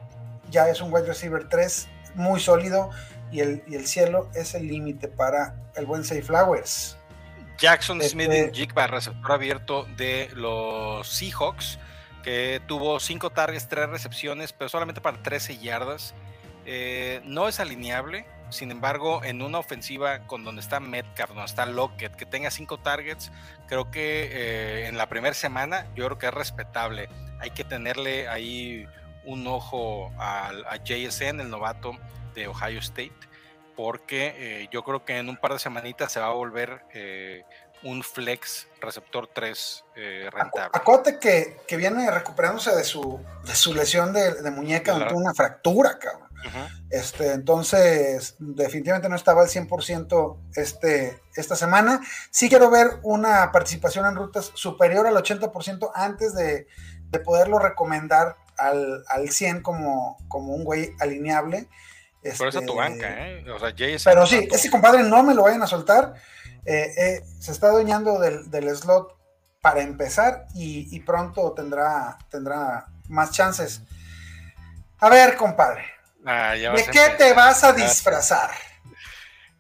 ya 0.50 0.70
es 0.70 0.82
un 0.82 0.94
wide 0.94 1.08
receiver 1.08 1.48
3 1.50 1.88
muy 2.16 2.40
sólido 2.40 2.90
y 3.32 3.42
el, 3.42 3.64
el 3.72 3.86
cielo 3.86 4.30
es 4.34 4.56
el 4.56 4.68
límite 4.68 5.08
para 5.08 5.56
el 5.76 5.86
buen 5.86 6.04
Safe 6.04 6.24
Flowers. 6.24 6.98
Jackson 7.58 8.02
este 8.02 8.14
Smith 8.14 8.32
en 8.32 8.54
Jigba, 8.54 8.88
receptor 8.88 9.32
abierto 9.34 9.86
de 9.96 10.30
los 10.34 11.08
Seahawks, 11.08 11.80
que 12.24 12.62
tuvo 12.68 13.00
5 13.00 13.30
targets, 13.30 13.68
3 13.68 13.90
recepciones, 13.90 14.52
pero 14.52 14.70
solamente 14.70 15.00
para 15.00 15.22
13 15.22 15.58
yardas. 15.58 16.14
Eh, 16.66 17.22
no 17.24 17.48
es 17.48 17.60
alineable, 17.60 18.26
sin 18.52 18.72
embargo, 18.72 19.24
en 19.24 19.42
una 19.42 19.60
ofensiva 19.60 20.28
con 20.28 20.44
donde 20.44 20.62
está 20.62 20.80
Metcalf, 20.80 21.30
donde 21.30 21.46
está 21.46 21.66
Lockett, 21.66 22.16
que 22.16 22.26
tenga 22.26 22.52
cinco 22.52 22.78
targets, 22.78 23.32
creo 23.68 23.90
que 23.90 24.30
eh, 24.32 24.88
en 24.88 24.98
la 24.98 25.08
primera 25.08 25.34
semana 25.34 25.88
yo 25.96 26.06
creo 26.06 26.18
que 26.18 26.28
es 26.28 26.34
respetable. 26.34 27.10
Hay 27.40 27.52
que 27.52 27.64
tenerle 27.64 28.28
ahí 28.28 28.88
un 29.26 29.48
ojo 29.48 30.12
a, 30.18 30.50
a 30.70 30.76
JSN, 30.78 31.40
el 31.40 31.50
novato 31.50 31.98
de 32.36 32.48
Ohio 32.48 32.80
State, 32.80 33.14
porque 33.76 34.36
eh, 34.38 34.70
yo 34.72 34.84
creo 34.84 35.06
que 35.06 35.18
en 35.18 35.30
un 35.30 35.38
par 35.38 35.54
de 35.54 35.60
semanitas 35.60 36.12
se 36.12 36.20
va 36.20 36.28
a 36.28 36.34
volver 36.34 36.84
eh, 36.94 37.44
un 37.84 38.04
flex 38.04 38.68
receptor 38.80 39.28
3 39.34 39.86
rentable. 40.32 40.72
Acote 40.74 41.18
que, 41.20 41.58
que, 41.68 41.78
viene 41.78 42.12
recuperándose 42.12 42.76
de 42.76 42.84
su, 42.84 43.20
de 43.44 43.56
su 43.56 43.74
lesión 43.74 44.14
de, 44.14 44.52
muñeca, 44.52 44.92
donde 44.92 45.08
tuvo 45.08 45.20
una 45.20 45.34
fractura, 45.34 45.98
cabrón 45.98 46.31
este, 46.90 47.34
entonces, 47.34 48.36
definitivamente 48.40 49.10
no 49.10 49.16
estaba 49.16 49.42
al 49.42 49.48
100% 49.48 50.38
este, 50.56 51.22
esta 51.36 51.56
semana. 51.56 52.02
Sí 52.30 52.50
quiero 52.50 52.70
ver 52.70 53.00
una 53.04 53.52
participación 53.52 54.06
en 54.06 54.16
rutas 54.16 54.52
superior 54.54 55.08
al 55.08 55.16
80% 55.16 55.92
antes 55.94 56.34
de, 56.34 56.68
poderlo 57.26 57.60
recomendar 57.60 58.38
al, 58.58 59.04
al 59.08 59.30
100 59.30 59.62
como, 59.62 60.18
como 60.30 60.54
un 60.54 60.64
güey 60.64 60.94
alineable. 61.00 61.68
Por 62.38 62.50
eso 62.50 62.62
tu 62.62 62.76
banca, 62.76 63.28
¿eh? 63.28 63.44
O 63.50 63.60
sea, 63.60 63.74
pero 64.04 64.28
sí, 64.28 64.48
ese 64.52 64.70
compadre 64.70 65.04
no 65.04 65.24
me 65.24 65.34
lo 65.34 65.44
vayan 65.44 65.64
a 65.64 65.68
soltar. 65.68 66.14
Eh, 66.66 66.94
eh, 66.96 67.22
se 67.40 67.52
está 67.52 67.68
adueñando 67.68 68.20
del, 68.20 68.76
slot 68.76 69.18
para 69.62 69.82
empezar 69.82 70.48
y, 70.54 71.00
pronto 71.02 71.54
tendrá, 71.54 72.18
tendrá 72.30 72.88
más 73.10 73.32
chances. 73.32 73.82
A 75.00 75.10
ver, 75.10 75.36
compadre, 75.36 75.84
Ah, 76.26 76.54
¿De 76.54 76.86
qué 76.92 77.16
te 77.18 77.34
vas 77.34 77.64
a 77.64 77.74
disfrazar? 77.74 78.52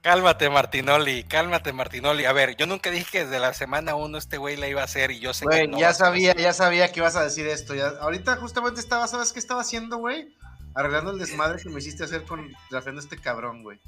Cálmate, 0.01 0.49
Martinoli, 0.49 1.23
cálmate, 1.25 1.73
Martinoli. 1.73 2.25
A 2.25 2.33
ver, 2.33 2.55
yo 2.55 2.65
nunca 2.65 2.89
dije 2.89 3.05
que 3.11 3.23
desde 3.25 3.39
la 3.39 3.53
semana 3.53 3.93
uno 3.93 4.17
este 4.17 4.37
güey 4.37 4.57
la 4.57 4.67
iba 4.67 4.81
a 4.81 4.85
hacer 4.85 5.11
y 5.11 5.19
yo 5.19 5.31
sé 5.31 5.45
que 5.45 5.67
no 5.67 5.77
ya 5.77 5.93
sabía, 5.93 6.33
ya 6.33 6.53
sabía 6.53 6.91
que 6.91 7.01
ibas 7.01 7.15
a 7.15 7.23
decir 7.23 7.45
esto. 7.45 7.75
Ya, 7.75 7.89
ahorita 7.99 8.37
justamente 8.37 8.79
estaba, 8.79 9.07
¿sabes 9.07 9.31
qué 9.31 9.37
estaba 9.37 9.61
haciendo, 9.61 9.97
güey? 9.97 10.35
Arreglando 10.73 11.11
el 11.11 11.19
desmadre 11.19 11.61
que 11.61 11.69
me 11.69 11.79
hiciste 11.79 12.03
hacer 12.03 12.23
con 12.23 12.51
trafeando 12.69 12.99
este 12.99 13.17
cabrón, 13.17 13.61
güey. 13.61 13.79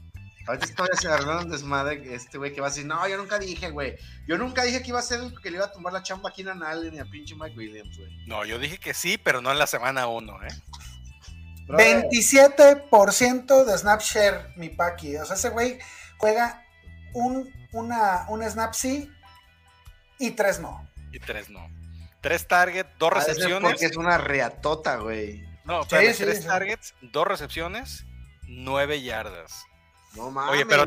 Ahorita 0.45 0.65
estoy 0.65 1.09
arreglando 1.09 1.43
el 1.43 1.49
desmadre, 1.49 2.13
este 2.13 2.37
güey 2.37 2.53
que 2.53 2.61
va 2.61 2.67
a 2.67 2.69
decir, 2.69 2.85
no, 2.85 3.07
yo 3.07 3.17
nunca 3.17 3.39
dije, 3.39 3.71
güey. 3.71 3.95
Yo 4.27 4.37
nunca 4.37 4.63
dije 4.63 4.83
que 4.83 4.89
iba 4.89 4.99
a 4.99 5.03
ser 5.03 5.21
el 5.21 5.33
que 5.41 5.49
le 5.49 5.57
iba 5.57 5.65
a 5.65 5.71
tomar 5.71 5.93
la 5.93 6.03
chamba 6.03 6.29
aquí 6.29 6.45
a 6.47 6.51
Allen 6.51 6.93
ni 6.93 6.99
a 6.99 7.05
pinche 7.05 7.33
Mike 7.33 7.57
Williams, 7.57 7.97
güey. 7.97 8.27
No, 8.27 8.45
yo 8.45 8.59
dije 8.59 8.77
que 8.77 8.93
sí, 8.93 9.17
pero 9.17 9.41
no 9.41 9.51
en 9.51 9.57
la 9.57 9.67
semana 9.67 10.05
uno, 10.05 10.37
¿eh? 10.43 10.53
27% 11.67 13.65
de 13.65 13.77
snap 13.77 14.01
share, 14.01 14.53
mi 14.55 14.69
Paki. 14.69 15.17
O 15.17 15.25
sea, 15.25 15.35
ese 15.35 15.49
güey 15.49 15.79
juega 16.17 16.65
un, 17.13 17.51
una, 17.71 18.25
un 18.29 18.43
snap 18.43 18.73
sí 18.73 19.09
y 20.19 20.31
tres 20.31 20.59
no. 20.59 20.87
Y 21.11 21.19
tres 21.19 21.49
no. 21.49 21.69
Tres 22.21 22.47
targets, 22.47 22.89
dos 22.97 23.11
recepciones. 23.11 23.71
Porque 23.71 23.85
es 23.85 23.97
una 23.97 24.17
reatota, 24.17 24.95
güey. 24.97 25.45
No, 25.65 25.81
pero 25.89 26.13
tres 26.15 26.45
targets, 26.45 26.93
dos 27.01 27.27
recepciones, 27.27 28.05
nueve 28.47 29.01
yardas. 29.01 29.65
No 30.15 30.29
mames. 30.29 30.53
Oye, 30.53 30.65
pero, 30.65 30.83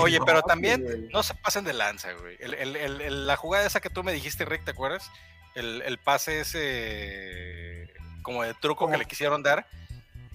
oye, 0.00 0.18
pero 0.26 0.42
también 0.42 1.08
no 1.12 1.22
se 1.22 1.34
pasen 1.34 1.64
de 1.64 1.72
lanza, 1.72 2.12
güey. 2.12 2.36
la 2.40 3.36
jugada 3.36 3.66
esa 3.66 3.80
que 3.80 3.90
tú 3.90 4.02
me 4.02 4.12
dijiste, 4.12 4.44
Rick, 4.44 4.64
¿te 4.64 4.72
acuerdas? 4.72 5.10
El, 5.54 5.98
pase 6.02 6.40
ese 6.40 7.88
como 8.22 8.42
de 8.42 8.54
truco 8.54 8.90
que 8.90 8.96
le 8.96 9.04
quisieron 9.04 9.42
dar. 9.42 9.66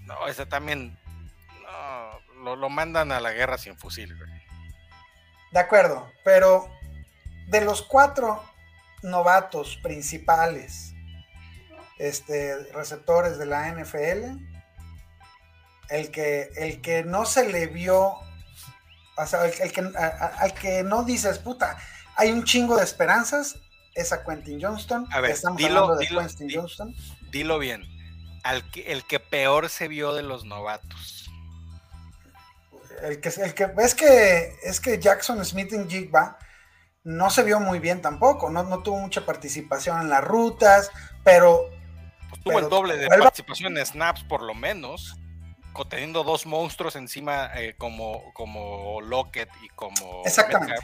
No, 0.10 0.28
ese 0.28 0.48
también 0.48 0.98
no, 1.62 2.44
lo, 2.44 2.56
lo 2.56 2.70
mandan 2.70 3.12
a 3.12 3.20
la 3.20 3.32
guerra 3.32 3.60
sin 3.60 3.78
fusil, 3.78 4.18
güey. 4.18 4.30
De 5.52 5.60
acuerdo, 5.60 6.12
pero 6.24 6.68
de 7.48 7.62
los 7.62 7.84
cuatro 7.84 8.44
novatos 9.04 9.78
principales, 9.84 10.94
este, 12.00 12.56
receptores 12.74 13.38
de 13.38 13.46
la 13.46 13.72
NFL, 13.72 14.40
el 15.90 16.10
que, 16.10 16.50
el 16.56 16.82
que 16.82 17.04
no 17.04 17.26
se 17.26 17.48
le 17.48 17.68
vio, 17.68 18.14
o 19.16 19.26
sea, 19.28 19.46
el, 19.46 19.72
que, 19.72 19.92
al 19.96 20.54
que 20.56 20.84
no 20.84 21.04
dices, 21.04 21.38
puta, 21.38 21.78
hay 22.16 22.32
un 22.32 22.44
chingo 22.44 22.78
de 22.78 22.84
esperanzas, 22.84 23.60
es 23.94 24.12
a 24.12 24.24
Quentin 24.24 24.60
Johnston. 24.60 25.08
A 25.12 25.22
ver, 25.22 25.32
Estamos 25.32 25.58
dilo, 25.58 25.96
de 25.96 26.08
Quentin 26.08 26.50
Johnston. 26.52 26.96
dilo 27.30 27.60
bien, 27.60 27.84
al 28.44 28.70
que, 28.72 28.92
el 28.92 29.04
que 29.06 29.20
peor 29.20 29.70
se 29.70 29.88
vio 29.88 30.14
de 30.14 30.24
los 30.24 30.46
novatos 30.46 31.20
el 33.04 33.20
que, 33.22 33.30
el 33.30 33.54
que 33.54 33.70
es 33.78 33.96
que 33.96 34.56
es 34.64 34.80
que 34.80 35.00
Jackson 35.00 35.44
Smith 35.46 35.74
en 35.74 35.90
Jigba 35.90 36.38
no 37.04 37.30
se 37.30 37.44
vio 37.44 37.60
muy 37.60 37.80
bien 37.80 38.02
tampoco, 38.02 38.50
no, 38.50 38.64
no 38.64 38.84
tuvo 38.84 39.00
mucha 39.00 39.26
participación 39.26 40.02
en 40.02 40.10
las 40.10 40.24
rutas, 40.24 40.92
pero 41.24 41.70
pues 42.30 42.42
tuvo 42.44 42.60
el 42.60 42.70
doble 42.70 42.98
de 42.98 43.08
participación 43.08 43.78
en 43.78 43.86
snaps 43.86 44.24
por 44.24 44.42
lo 44.42 44.54
menos, 44.54 45.18
teniendo 45.90 46.24
dos 46.24 46.46
monstruos 46.46 46.96
encima 46.96 47.52
eh, 47.56 47.76
como, 47.78 48.34
como 48.34 49.02
Lockett 49.02 49.50
y 49.64 49.70
como 49.70 50.24
Exactamente. 50.26 50.76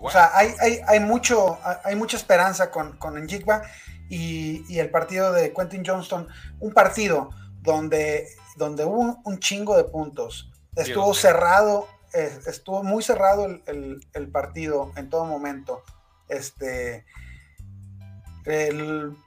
O 0.00 0.10
sea, 0.10 0.30
hay, 0.34 0.54
hay, 0.60 0.80
hay, 0.86 1.00
mucho, 1.00 1.58
hay 1.84 1.96
mucha 1.96 2.16
esperanza 2.16 2.70
con, 2.70 2.96
con 2.96 3.20
Njigba 3.22 3.62
y, 4.10 4.64
y, 4.68 4.78
el 4.80 4.90
partido 4.90 5.32
de 5.32 5.54
Quentin 5.54 5.82
Johnston, 5.86 6.28
un 6.58 6.72
partido 6.72 7.30
donde, 7.62 8.28
donde 8.56 8.84
hubo 8.84 9.22
un 9.24 9.38
chingo 9.38 9.76
de 9.76 9.84
puntos, 9.84 10.50
Estuvo 10.76 11.14
cerrado, 11.14 11.88
estuvo 12.12 12.82
muy 12.82 13.02
cerrado 13.02 13.46
el, 13.66 14.30
partido 14.32 14.92
en 14.96 15.10
todo 15.10 15.24
momento. 15.24 15.82
Este, 16.28 17.04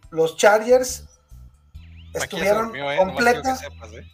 los 0.09 0.37
Chargers 0.37 1.07
estuvieron 2.13 2.73
¿eh? 2.75 4.11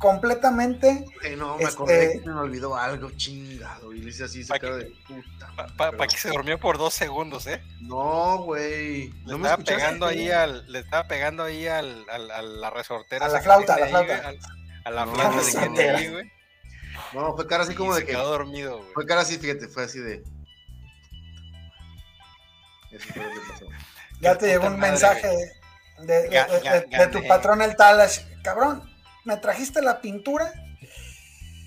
Completamente. 0.00 1.04
no, 1.36 1.58
me 1.58 1.66
acordé 1.66 2.06
este 2.06 2.22
que 2.22 2.28
me 2.28 2.40
olvidó 2.40 2.74
algo 2.74 3.10
chingado. 3.12 3.92
Y 3.92 4.00
le 4.00 4.10
hice 4.10 4.24
así, 4.24 4.42
se 4.42 4.58
de 4.58 4.92
puta. 5.06 5.54
Para 5.76 6.08
que 6.08 6.16
se 6.16 6.30
durmió 6.30 6.58
por 6.58 6.78
dos 6.78 6.94
segundos, 6.94 7.46
¿eh? 7.46 7.62
No, 7.80 8.38
güey. 8.38 9.12
Le, 9.26 9.36
estaba 9.36 9.58
pegando 9.58 10.06
ahí 10.06 10.30
al, 10.30 10.70
le 10.72 10.80
estaba 10.80 11.06
pegando 11.06 11.44
ahí 11.44 11.68
al, 11.68 12.04
a 12.10 12.18
la 12.42 12.70
resortera. 12.70 13.26
A 13.26 13.28
la 13.28 13.42
flauta, 13.42 13.74
a 13.74 13.78
la 13.78 13.86
flauta. 13.86 14.34
a, 14.84 14.90
la 14.90 15.06
flauta 15.06 15.42
de 15.42 15.74
Kenny 15.74 16.08
güey. 16.08 16.32
No, 17.12 17.36
fue 17.36 17.46
cara 17.46 17.62
así 17.62 17.74
como 17.74 17.94
de 17.94 18.04
que. 18.04 18.12
Quedó 18.12 18.28
dormido, 18.28 18.78
güey. 18.78 18.92
Fue 18.94 19.06
cara 19.06 19.20
así, 19.20 19.38
fíjate, 19.38 19.68
fue 19.68 19.84
así 19.84 20.00
de. 20.00 20.24
Eso 22.90 23.12
fue 23.12 23.22
lo 23.22 23.30
que 23.30 23.40
pasó. 23.48 23.66
Ya 24.20 24.36
te 24.36 24.46
llegó 24.46 24.66
un 24.66 24.78
mensaje 24.78 25.28
de, 26.00 26.28
de, 26.28 27.06
tu 27.12 27.26
patrón 27.26 27.62
el 27.62 27.76
Talas. 27.76 28.26
Cabrón, 28.42 28.89
¿me 29.24 29.36
trajiste 29.36 29.82
la 29.82 30.00
pintura? 30.00 30.52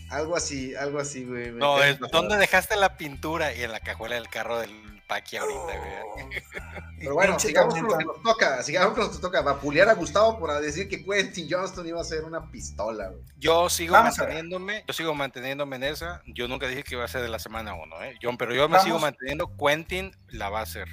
Algo 0.10 0.36
así, 0.36 0.76
algo 0.76 1.00
así, 1.00 1.26
güey. 1.26 1.52
No, 1.52 1.78
¿dónde 2.12 2.38
dejaste 2.38 2.76
la 2.76 2.98
pintura? 2.98 3.54
Y 3.54 3.64
en 3.64 3.72
la 3.72 3.80
cajuela 3.80 4.16
del 4.16 4.30
carro 4.30 4.60
del 4.60 4.72
Paqui 5.08 5.38
ahorita, 5.38 5.60
güey. 5.60 6.44
Pero 7.00 7.14
bueno, 7.16 7.40
sigamos 7.40 7.74
con 7.74 7.84
lo 7.84 7.98
que 7.98 8.06
nos 8.06 8.22
toca. 8.22 8.64
Sigamos 8.64 8.94
con 8.94 9.04
lo 9.04 9.08
que 9.08 9.14
nos 9.14 9.22
toca. 9.22 9.42
Vapulear 9.42 9.90
a 9.90 9.94
Gustavo 9.94 10.40
por 10.40 10.54
decir 10.62 10.88
que 10.88 11.04
Quentin 11.04 11.48
Johnston 11.50 11.88
iba 11.88 12.00
a 12.00 12.04
ser 12.04 12.24
una 12.24 12.50
pistola, 12.52 13.10
güey. 13.10 13.24
Yo 13.38 13.70
sigo 13.70 13.94
manteniéndome, 13.94 14.84
yo 14.88 14.94
sigo 14.94 15.14
manteniéndome 15.16 15.76
en 15.78 15.84
esa. 15.84 16.22
Yo 16.28 16.48
nunca 16.48 16.68
dije 16.68 16.84
que 16.84 16.96
iba 16.96 17.04
a 17.04 17.08
ser 17.08 17.22
de 17.22 17.30
la 17.30 17.40
semana 17.40 17.74
1, 17.74 18.04
¿eh? 18.04 18.16
Yo, 18.22 18.30
pero 18.38 18.54
yo 18.54 18.70
me 18.70 18.80
sigo 18.80 19.00
manteniendo. 19.00 19.52
Quentin 19.58 20.16
la 20.28 20.50
va 20.50 20.60
a 20.60 20.64
hacer. 20.64 20.88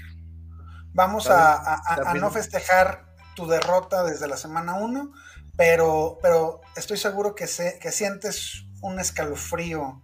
Vamos 0.92 1.28
a, 1.28 1.74
a, 1.76 2.14
no 2.14 2.30
festejar 2.30 3.06
tu 3.36 3.46
derrota 3.46 4.02
desde 4.02 4.26
la 4.26 4.36
semana 4.36 4.74
1, 4.74 5.12
pero, 5.60 6.18
pero 6.22 6.62
estoy 6.74 6.96
seguro 6.96 7.34
que, 7.34 7.46
se, 7.46 7.78
que 7.80 7.92
sientes 7.92 8.64
un 8.80 8.98
escalofrío 8.98 10.00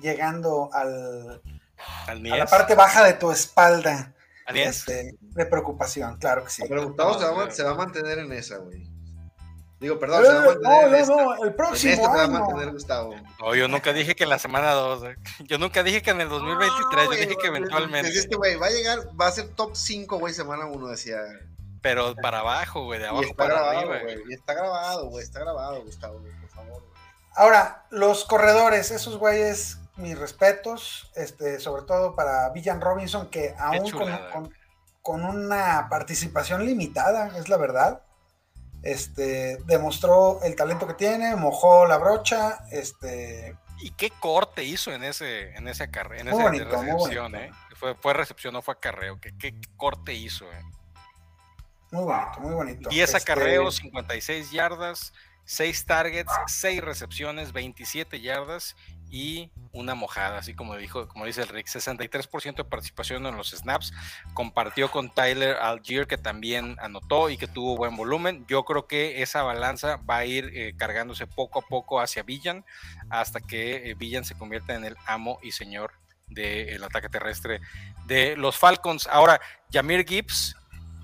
llegando 0.00 0.68
al, 0.74 1.40
a 2.06 2.14
la 2.14 2.44
parte 2.44 2.74
baja 2.74 3.02
de 3.04 3.14
tu 3.14 3.30
espalda. 3.30 4.14
Este, 4.48 5.14
de 5.20 5.46
preocupación, 5.46 6.18
claro 6.18 6.44
que 6.44 6.50
sí. 6.50 6.62
Pero 6.68 6.88
Gustavo 6.88 7.18
se, 7.50 7.62
va, 7.62 7.70
a 7.70 7.74
mantener 7.74 8.18
en 8.18 8.32
esa, 8.32 8.58
güey. 8.58 8.86
Digo, 9.80 9.98
perdón, 9.98 10.24
se 10.26 10.30
va 10.30 10.40
a 10.40 10.42
eh, 10.42 10.46
mantener 10.46 11.08
no, 11.08 11.16
no, 11.16 11.36
no, 11.36 11.44
el 11.44 11.54
próximo. 11.54 11.92
En 11.92 12.10
va 12.10 12.24
a 12.24 12.28
mantener 12.28 12.72
Gustavo. 12.72 13.14
No, 13.40 13.54
yo 13.54 13.66
nunca 13.66 13.94
dije 13.94 14.14
que 14.14 14.24
en 14.24 14.30
la 14.30 14.38
semana 14.38 14.72
2. 14.72 15.04
Eh. 15.04 15.16
Yo 15.44 15.56
nunca 15.56 15.82
dije 15.82 16.02
que 16.02 16.10
en 16.10 16.20
el 16.20 16.28
2023. 16.28 17.04
yo 17.06 17.10
dije 17.12 17.36
que 17.40 17.46
eventualmente. 17.46 18.10
Dijiste, 18.10 18.36
güey, 18.36 18.56
va 18.56 18.66
a 18.66 18.70
llegar, 18.70 18.98
va 19.18 19.28
a 19.28 19.32
ser 19.32 19.48
top 19.54 19.74
5, 19.74 20.18
güey, 20.18 20.34
semana 20.34 20.66
1, 20.66 20.88
decía. 20.88 21.16
Pero 21.82 22.14
para 22.16 22.40
abajo, 22.40 22.84
güey, 22.84 23.00
de 23.00 23.08
abajo 23.08 23.34
para 23.36 23.54
grabado, 23.54 23.78
arriba. 23.78 23.98
Güey. 24.02 24.22
Y 24.30 24.34
está 24.34 24.54
grabado, 24.54 25.08
güey, 25.08 25.24
está 25.24 25.40
grabado, 25.40 25.82
Gustavo, 25.82 26.20
por 26.40 26.48
favor. 26.50 26.82
Ahora, 27.34 27.86
los 27.90 28.24
corredores, 28.24 28.90
esos 28.90 29.16
güeyes, 29.16 29.78
mis 29.96 30.18
respetos, 30.18 31.10
este, 31.14 31.60
sobre 31.60 31.82
todo 31.82 32.14
para 32.16 32.50
Villan 32.50 32.80
Robinson, 32.80 33.28
que 33.30 33.54
aún 33.58 33.90
con, 35.02 35.24
una 35.24 35.88
participación 35.88 36.66
limitada, 36.66 37.38
es 37.38 37.48
la 37.48 37.56
verdad, 37.56 38.02
este, 38.82 39.58
demostró 39.66 40.40
el 40.42 40.56
talento 40.56 40.86
que 40.86 40.94
tiene, 40.94 41.34
mojó 41.36 41.86
la 41.86 41.98
brocha, 41.98 42.58
este... 42.70 43.56
¿Y 43.80 43.92
qué 43.92 44.10
corte 44.10 44.64
hizo 44.64 44.92
en 44.92 45.04
ese, 45.04 45.54
en 45.54 45.68
esa 45.68 45.90
carrera, 45.90 46.22
en 46.22 46.28
esa 46.28 46.50
recepción, 46.50 47.36
eh? 47.36 47.52
Fue, 47.76 47.94
fue 47.94 48.12
recepción, 48.12 48.52
no 48.52 48.62
fue 48.62 48.74
acarreo, 48.74 49.20
¿qué, 49.20 49.36
qué 49.38 49.54
corte 49.76 50.12
hizo, 50.12 50.44
eh? 50.52 50.62
Muy 51.90 52.04
bonito, 52.04 52.40
muy 52.40 52.54
bonito. 52.54 52.88
10 52.90 53.14
este... 53.14 53.16
acarreos, 53.16 53.76
56 53.76 54.50
yardas, 54.50 55.12
6 55.44 55.86
targets, 55.86 56.32
6 56.46 56.82
recepciones, 56.82 57.52
27 57.52 58.20
yardas 58.20 58.76
y 59.10 59.50
una 59.72 59.94
mojada, 59.94 60.38
así 60.38 60.54
como 60.54 60.76
dijo, 60.76 61.08
como 61.08 61.24
dice 61.24 61.42
el 61.42 61.48
Rick, 61.48 61.66
63% 61.66 62.56
de 62.56 62.64
participación 62.64 63.24
en 63.26 63.36
los 63.36 63.50
snaps, 63.50 63.92
compartió 64.34 64.90
con 64.90 65.10
Tyler 65.10 65.56
Algier 65.56 66.06
que 66.06 66.18
también 66.18 66.76
anotó 66.80 67.30
y 67.30 67.38
que 67.38 67.46
tuvo 67.46 67.76
buen 67.76 67.96
volumen. 67.96 68.44
Yo 68.48 68.64
creo 68.64 68.86
que 68.86 69.22
esa 69.22 69.42
balanza 69.42 69.96
va 69.96 70.18
a 70.18 70.24
ir 70.26 70.50
eh, 70.52 70.74
cargándose 70.76 71.26
poco 71.26 71.60
a 71.60 71.62
poco 71.62 72.00
hacia 72.00 72.22
Villan 72.22 72.64
hasta 73.08 73.40
que 73.40 73.90
eh, 73.90 73.94
Villan 73.94 74.24
se 74.24 74.36
convierta 74.36 74.74
en 74.74 74.84
el 74.84 74.96
amo 75.06 75.38
y 75.42 75.52
señor 75.52 75.92
del 76.28 76.84
ataque 76.84 77.08
terrestre 77.08 77.60
de 78.06 78.36
los 78.36 78.58
Falcons. 78.58 79.06
Ahora, 79.06 79.40
Jamir 79.72 80.06
Gibbs, 80.06 80.54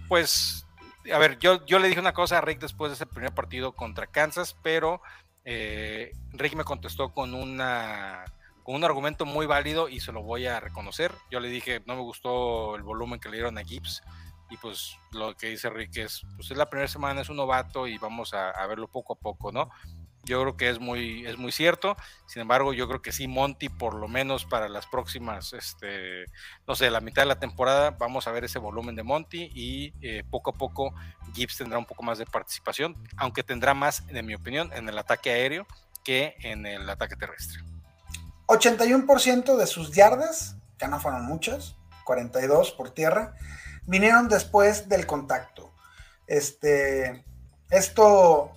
pues 0.09 0.64
a 1.13 1.19
ver, 1.19 1.39
yo, 1.39 1.65
yo 1.67 1.79
le 1.79 1.89
dije 1.89 2.01
una 2.01 2.15
cosa 2.15 2.39
a 2.39 2.41
Rick 2.41 2.61
después 2.61 2.91
de 2.91 2.95
ese 2.95 3.07
primer 3.07 3.33
partido 3.33 3.73
contra 3.73 4.07
Kansas, 4.07 4.57
pero 4.63 5.03
eh, 5.45 6.13
Rick 6.33 6.55
me 6.55 6.65
contestó 6.65 7.13
con, 7.13 7.35
una, 7.35 8.25
con 8.63 8.75
un 8.75 8.85
argumento 8.85 9.27
muy 9.27 9.47
válido 9.47 9.89
y 9.89 10.01
se 10.01 10.13
lo 10.13 10.23
voy 10.23 10.47
a 10.47 10.61
reconocer. 10.61 11.13
Yo 11.31 11.41
le 11.41 11.49
dije, 11.49 11.83
no 11.87 11.97
me 11.97 12.03
gustó 12.03 12.77
el 12.77 12.83
volumen 12.83 13.21
que 13.21 13.29
le 13.29 13.37
dieron 13.37 13.59
a 13.59 13.65
Gibbs 13.65 14.03
y 14.51 14.57
pues 14.57 14.97
lo 15.13 15.35
que 15.35 15.49
dice 15.49 15.71
Rick 15.71 15.97
es, 15.99 16.23
pues 16.37 16.51
es 16.51 16.57
la 16.57 16.69
primera 16.69 16.89
semana, 16.89 17.21
es 17.21 17.29
un 17.29 17.37
novato 17.37 17.87
y 17.87 17.99
vamos 17.99 18.35
a, 18.35 18.67
verlo 18.67 18.89
poco 18.89 19.15
a 19.15 19.17
poco, 19.17 19.53
¿no? 19.53 19.71
Yo 20.25 20.41
creo 20.41 20.57
que 20.57 20.71
es 20.71 20.81
muy, 20.81 21.27
es 21.27 21.39
muy 21.39 21.53
cierto. 21.53 21.97
Sin 22.27 22.43
embargo, 22.43 22.73
yo 22.73 22.89
creo 22.89 23.03
que 23.03 23.13
sí, 23.13 23.29
Monty, 23.29 23.69
por 23.69 23.95
lo 23.95 24.09
menos 24.09 24.45
para 24.45 24.69
las 24.69 24.87
próximas, 24.87 25.53
este, 25.53 26.25
no 26.67 26.75
sé, 26.75 26.91
la 26.91 27.01
mitad 27.01 27.23
de 27.23 27.27
la 27.27 27.39
temporada, 27.39 27.91
vamos 27.91 28.27
a 28.27 28.33
ver 28.33 28.45
ese 28.45 28.59
volumen 28.59 28.97
de 28.97 29.03
Monty 29.03 29.51
y 29.55 29.93
eh, 30.03 30.25
poco 30.31 30.51
a 30.51 30.55
poco 30.55 30.95
Gibbs 31.35 31.59
tendrá 31.59 31.79
un 31.79 31.87
poco 31.87 32.03
más 32.03 32.19
de 32.19 32.27
participación, 32.27 32.97
aunque 33.17 33.43
tendrá 33.43 33.75
más, 33.75 34.03
en 34.09 34.27
mi 34.27 34.35
opinión, 34.35 34.73
en 34.73 34.89
el 34.89 34.99
ataque 34.99 35.31
aéreo 35.31 35.67
que 36.05 36.37
en 36.43 36.67
el 36.67 36.89
ataque 36.89 37.17
terrestre. 37.17 37.61
81% 38.47 39.57
de 39.57 39.67
sus 39.67 39.93
yardas, 39.93 40.57
que 40.79 40.87
no 40.87 41.01
fueron 41.01 41.25
muchas, 41.25 41.77
42 42.05 42.73
por 42.73 42.91
tierra, 42.91 43.35
vinieron 43.87 44.29
después 44.29 44.89
del 44.89 45.07
contacto. 45.07 45.73
Este, 46.27 47.25
esto 47.71 48.53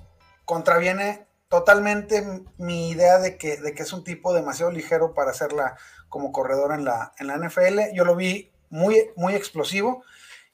contraviene 0.46 1.27
totalmente 1.50 2.24
mi 2.58 2.90
idea 2.90 3.20
de 3.20 3.38
que, 3.38 3.58
de 3.58 3.74
que 3.74 3.84
es 3.84 3.94
un 3.94 4.04
tipo 4.04 4.34
demasiado 4.34 4.72
ligero 4.72 5.14
para 5.14 5.32
hacerla 5.32 5.78
como 6.10 6.32
corredor 6.32 6.74
en 6.74 6.86
la, 6.86 7.14
en 7.20 7.28
la 7.28 7.38
NFL. 7.38 7.94
Yo 7.94 8.06
lo 8.06 8.16
vi 8.16 8.52
muy, 8.70 9.12
muy 9.16 9.36
explosivo 9.36 10.04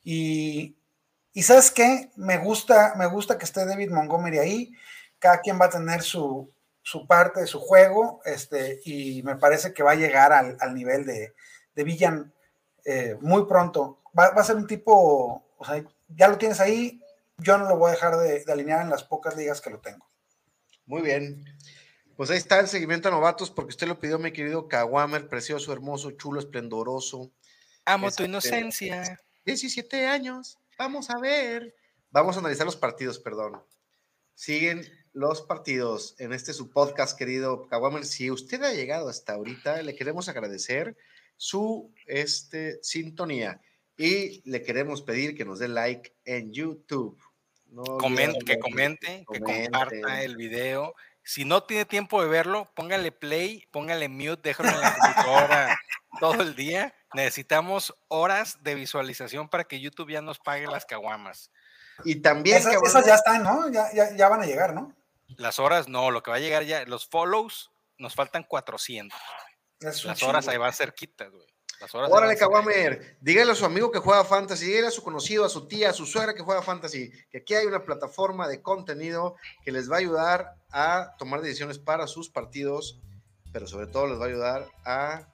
y, 0.03 0.77
y 1.33 1.43
¿sabes 1.43 1.71
qué? 1.71 2.11
Me 2.15 2.37
gusta, 2.37 2.93
me 2.95 3.07
gusta 3.07 3.37
que 3.37 3.45
esté 3.45 3.65
David 3.65 3.91
Montgomery 3.91 4.39
ahí. 4.39 4.71
Cada 5.19 5.41
quien 5.41 5.59
va 5.59 5.65
a 5.65 5.69
tener 5.69 6.01
su, 6.01 6.51
su 6.81 7.07
parte 7.07 7.41
de 7.41 7.47
su 7.47 7.59
juego 7.59 8.21
este, 8.25 8.81
y 8.85 9.23
me 9.23 9.37
parece 9.37 9.73
que 9.73 9.83
va 9.83 9.91
a 9.91 9.95
llegar 9.95 10.33
al, 10.33 10.57
al 10.59 10.75
nivel 10.75 11.05
de, 11.05 11.33
de 11.75 11.83
Villan 11.83 12.33
eh, 12.85 13.17
muy 13.21 13.45
pronto. 13.45 14.01
Va, 14.17 14.31
va, 14.31 14.41
a 14.41 14.45
ser 14.45 14.57
un 14.57 14.67
tipo, 14.67 15.43
o 15.57 15.65
sea, 15.65 15.83
ya 16.09 16.27
lo 16.27 16.37
tienes 16.37 16.59
ahí, 16.59 17.01
yo 17.37 17.57
no 17.57 17.67
lo 17.67 17.77
voy 17.77 17.89
a 17.89 17.93
dejar 17.93 18.17
de, 18.17 18.43
de 18.43 18.51
alinear 18.51 18.81
en 18.81 18.89
las 18.89 19.03
pocas 19.03 19.35
ligas 19.35 19.61
que 19.61 19.69
lo 19.69 19.79
tengo. 19.79 20.05
Muy 20.85 21.01
bien. 21.01 21.45
Pues 22.15 22.29
ahí 22.29 22.37
está 22.37 22.59
el 22.59 22.67
seguimiento 22.67 23.07
a 23.07 23.11
novatos, 23.11 23.49
porque 23.49 23.69
usted 23.69 23.87
lo 23.87 23.99
pidió, 23.99 24.19
mi 24.19 24.31
querido 24.31 24.67
Kawamer, 24.67 25.27
precioso, 25.27 25.73
hermoso, 25.73 26.11
chulo, 26.11 26.39
esplendoroso. 26.39 27.31
Amo 27.85 28.07
este, 28.07 28.23
tu 28.23 28.29
inocencia. 28.29 29.19
17 29.45 30.07
años. 30.07 30.57
Vamos 30.77 31.09
a 31.09 31.17
ver. 31.19 31.75
Vamos 32.11 32.35
a 32.35 32.39
analizar 32.39 32.65
los 32.65 32.75
partidos, 32.75 33.19
perdón. 33.19 33.63
Siguen 34.35 34.87
los 35.13 35.41
partidos 35.41 36.15
en 36.19 36.33
este 36.33 36.53
su 36.53 36.69
podcast, 36.69 37.17
querido 37.17 37.67
Kawamer. 37.67 38.05
Si 38.05 38.29
usted 38.29 38.61
ha 38.63 38.73
llegado 38.73 39.09
hasta 39.09 39.33
ahorita, 39.33 39.81
le 39.81 39.95
queremos 39.95 40.29
agradecer 40.29 40.95
su 41.37 41.93
este, 42.05 42.79
sintonía 42.83 43.61
y 43.97 44.47
le 44.49 44.61
queremos 44.61 45.01
pedir 45.01 45.35
que 45.35 45.45
nos 45.45 45.59
dé 45.59 45.67
like 45.67 46.15
en 46.25 46.51
YouTube. 46.51 47.17
No 47.73 47.97
Coment, 47.97 48.37
que 48.43 48.59
comente, 48.59 49.25
que 49.31 49.39
comparta 49.39 50.21
el 50.21 50.35
video. 50.35 50.93
Si 51.23 51.43
no 51.43 51.63
tiene 51.63 51.85
tiempo 51.85 52.21
de 52.21 52.27
verlo, 52.27 52.71
póngale 52.75 53.11
play, 53.11 53.65
póngale 53.71 54.09
mute, 54.09 54.49
déjalo 54.49 54.69
en 54.69 54.81
la 54.81 54.95
computadora 54.95 55.79
todo 56.19 56.43
el 56.43 56.55
día. 56.55 56.93
Necesitamos 57.15 57.95
horas 58.09 58.61
de 58.61 58.75
visualización 58.75 59.49
para 59.49 59.63
que 59.63 59.79
YouTube 59.79 60.11
ya 60.11 60.21
nos 60.21 60.37
pague 60.37 60.67
las 60.67 60.85
caguamas. 60.85 61.49
Y 62.03 62.17
también. 62.17 62.57
Esas, 62.57 62.75
esas 62.75 63.05
ya 63.07 63.15
están, 63.15 63.41
¿no? 63.41 63.67
Ya, 63.71 63.91
ya, 63.91 64.15
ya, 64.15 64.29
van 64.29 64.41
a 64.43 64.45
llegar, 64.45 64.75
¿no? 64.75 64.95
Las 65.37 65.57
horas, 65.57 65.87
no, 65.87 66.11
lo 66.11 66.21
que 66.21 66.29
va 66.29 66.37
a 66.37 66.41
llegar 66.41 66.63
ya, 66.65 66.85
los 66.85 67.07
follows, 67.07 67.71
nos 67.97 68.13
faltan 68.13 68.43
400. 68.43 69.17
Las 69.79 70.21
horas 70.21 70.47
ahí 70.47 70.57
van 70.57 70.73
cerquitas, 70.73 71.31
güey. 71.31 71.52
Órale, 71.91 72.37
Kawamer, 72.37 73.17
dígale 73.21 73.51
a 73.51 73.55
su 73.55 73.65
amigo 73.65 73.91
que 73.91 73.99
juega 73.99 74.23
fantasy, 74.23 74.65
dígale 74.65 74.87
a 74.87 74.91
su 74.91 75.03
conocido, 75.03 75.45
a 75.45 75.49
su 75.49 75.67
tía, 75.67 75.89
a 75.89 75.93
su 75.93 76.05
suegra 76.05 76.33
que 76.33 76.41
juega 76.41 76.61
fantasy, 76.61 77.11
que 77.29 77.39
aquí 77.39 77.53
hay 77.53 77.65
una 77.65 77.83
plataforma 77.83 78.47
de 78.47 78.61
contenido 78.61 79.35
que 79.63 79.71
les 79.71 79.89
va 79.91 79.95
a 79.95 79.99
ayudar 79.99 80.55
a 80.71 81.15
tomar 81.17 81.41
decisiones 81.41 81.79
para 81.79 82.07
sus 82.07 82.29
partidos, 82.29 82.99
pero 83.51 83.67
sobre 83.67 83.87
todo 83.87 84.07
les 84.07 84.19
va 84.19 84.25
a 84.25 84.27
ayudar 84.27 84.67
a 84.85 85.27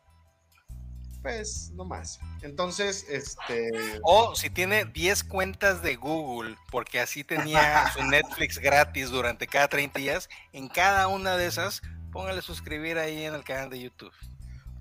pues 1.22 1.72
no 1.74 1.84
más. 1.86 2.20
Entonces, 2.42 3.06
este. 3.10 3.70
O 4.04 4.36
si 4.36 4.50
tiene 4.50 4.86
10 4.86 5.26
cuentas 5.26 5.82
de 5.82 5.96
Google, 5.96 6.56
porque 6.72 7.00
así 7.00 7.24
tenía 7.24 7.92
su 7.94 8.04
Netflix 8.04 8.58
gratis 8.58 9.10
durante 9.10 9.48
cada 9.48 9.68
30 9.68 10.00
días, 10.00 10.30
en 10.54 10.70
cada 10.70 11.08
una 11.08 11.36
de 11.36 11.48
esas, 11.48 11.82
póngale 12.12 12.42
suscribir 12.42 12.98
ahí 12.98 13.26
en 13.26 13.34
el 13.34 13.44
canal 13.44 13.70
de 13.70 13.82
YouTube. 13.82 14.14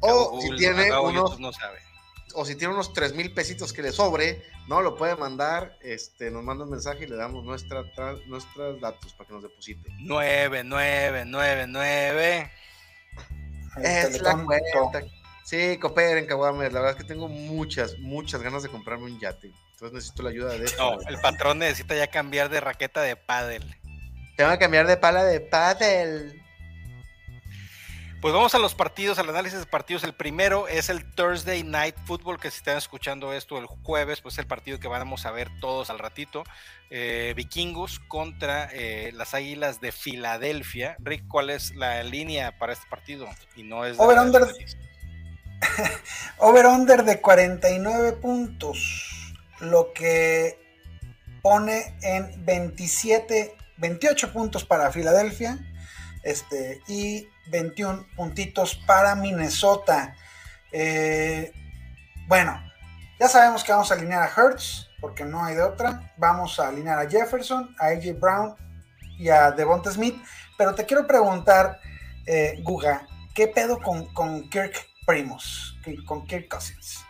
O 0.00 0.40
si 0.40 0.56
tiene 0.56 0.96
unos, 0.98 1.38
no 1.40 1.52
sabe. 1.52 1.80
O 2.34 2.44
si 2.44 2.56
tiene 2.56 2.74
unos 2.74 2.92
3 2.92 3.14
mil 3.14 3.32
pesitos 3.32 3.72
que 3.72 3.80
le 3.82 3.92
sobre, 3.92 4.42
¿no? 4.68 4.82
Lo 4.82 4.96
puede 4.96 5.16
mandar, 5.16 5.78
este, 5.80 6.30
nos 6.30 6.44
manda 6.44 6.64
un 6.64 6.70
mensaje 6.70 7.04
y 7.04 7.06
le 7.06 7.16
damos 7.16 7.42
nuestra, 7.44 7.84
nuestros 8.26 8.78
datos 8.80 9.14
para 9.14 9.26
que 9.26 9.34
nos 9.34 9.42
deposite. 9.42 9.90
9999. 10.00 12.52
Es 13.82 14.20
la 14.20 14.44
cuenta. 14.44 15.02
Sí, 15.44 15.78
cooperen, 15.78 16.26
Kawamer. 16.26 16.70
La 16.72 16.80
verdad 16.80 16.98
es 16.98 17.02
que 17.02 17.08
tengo 17.08 17.26
muchas, 17.26 17.98
muchas 17.98 18.42
ganas 18.42 18.62
de 18.62 18.68
comprarme 18.68 19.06
un 19.06 19.18
yate. 19.18 19.50
Entonces 19.72 19.94
necesito 19.94 20.22
la 20.22 20.28
ayuda 20.30 20.50
de 20.50 20.66
esto. 20.66 20.96
No, 20.96 21.00
el 21.08 21.18
patrón 21.20 21.60
necesita 21.60 21.96
ya 21.96 22.08
cambiar 22.08 22.50
de 22.50 22.60
raqueta 22.60 23.00
de 23.00 23.16
pádel. 23.16 23.74
Tengo 24.36 24.50
que 24.50 24.58
cambiar 24.58 24.86
de 24.86 24.98
pala 24.98 25.24
de 25.24 25.40
pádel. 25.40 26.42
Pues 28.20 28.34
vamos 28.34 28.52
a 28.56 28.58
los 28.58 28.74
partidos, 28.74 29.20
al 29.20 29.28
análisis 29.28 29.60
de 29.60 29.66
partidos. 29.66 30.02
El 30.02 30.12
primero 30.12 30.66
es 30.66 30.88
el 30.88 31.04
Thursday 31.04 31.62
Night 31.62 31.94
Football, 32.04 32.40
que 32.40 32.50
si 32.50 32.56
están 32.56 32.76
escuchando 32.76 33.32
esto 33.32 33.58
el 33.58 33.66
jueves, 33.66 34.20
pues 34.20 34.34
es 34.34 34.38
el 34.40 34.48
partido 34.48 34.80
que 34.80 34.88
vamos 34.88 35.24
a 35.24 35.30
ver 35.30 35.48
todos 35.60 35.88
al 35.88 36.00
ratito. 36.00 36.42
Eh, 36.90 37.32
vikingos 37.36 38.00
contra 38.00 38.70
eh, 38.72 39.12
las 39.14 39.34
Águilas 39.34 39.80
de 39.80 39.92
Filadelfia. 39.92 40.96
Rick, 40.98 41.28
¿cuál 41.28 41.48
es 41.50 41.76
la 41.76 42.02
línea 42.02 42.58
para 42.58 42.72
este 42.72 42.86
partido? 42.90 43.28
Y 43.54 43.62
no 43.62 43.84
es 43.84 43.96
over-under 44.00 44.42
over 46.38 46.66
-under 46.66 47.04
de 47.04 47.20
49 47.20 48.12
puntos, 48.14 49.36
lo 49.60 49.92
que 49.92 50.58
pone 51.40 51.96
en 52.02 52.44
27, 52.44 53.56
28 53.76 54.32
puntos 54.32 54.64
para 54.64 54.90
Filadelfia 54.90 55.60
este, 56.24 56.80
y 56.88 57.28
21 57.50 58.06
puntitos 58.16 58.74
para 58.86 59.14
Minnesota. 59.14 60.14
Eh, 60.72 61.52
bueno, 62.26 62.60
ya 63.18 63.28
sabemos 63.28 63.64
que 63.64 63.72
vamos 63.72 63.90
a 63.90 63.94
alinear 63.94 64.22
a 64.22 64.30
Hertz, 64.30 64.88
porque 65.00 65.24
no 65.24 65.44
hay 65.44 65.54
de 65.54 65.62
otra. 65.62 66.12
Vamos 66.16 66.58
a 66.60 66.68
alinear 66.68 66.98
a 66.98 67.08
Jefferson, 67.08 67.74
a 67.78 67.86
AJ 67.86 68.18
Brown 68.20 68.54
y 69.18 69.28
a 69.28 69.50
Devonta 69.50 69.90
Smith. 69.90 70.16
Pero 70.56 70.74
te 70.74 70.86
quiero 70.86 71.06
preguntar, 71.06 71.80
eh, 72.26 72.60
Guga, 72.62 73.06
¿qué 73.34 73.48
pedo 73.48 73.80
con, 73.80 74.12
con 74.12 74.48
Kirk 74.50 74.74
Primos? 75.06 75.76
Con 76.06 76.26
Kirk 76.26 76.48
Cousins. 76.48 77.04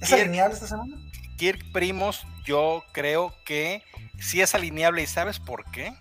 ¿Es 0.00 0.08
Kirk, 0.08 0.20
alineable 0.20 0.54
esta 0.54 0.66
semana? 0.66 0.96
Kirk 1.36 1.72
Primos, 1.72 2.26
yo 2.44 2.84
creo 2.92 3.34
que 3.44 3.82
sí 4.18 4.40
es 4.40 4.54
alineable. 4.54 5.02
¿Y 5.02 5.06
sabes 5.06 5.40
por 5.40 5.70
qué? 5.70 5.92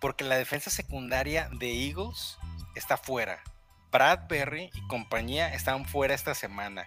Porque 0.00 0.24
la 0.24 0.36
defensa 0.36 0.70
secundaria 0.70 1.48
de 1.52 1.86
Eagles 1.86 2.38
está 2.76 2.96
fuera. 2.96 3.42
Bradbury 3.90 4.70
y 4.74 4.86
compañía 4.88 5.52
están 5.54 5.86
fuera 5.86 6.14
esta 6.14 6.34
semana. 6.34 6.86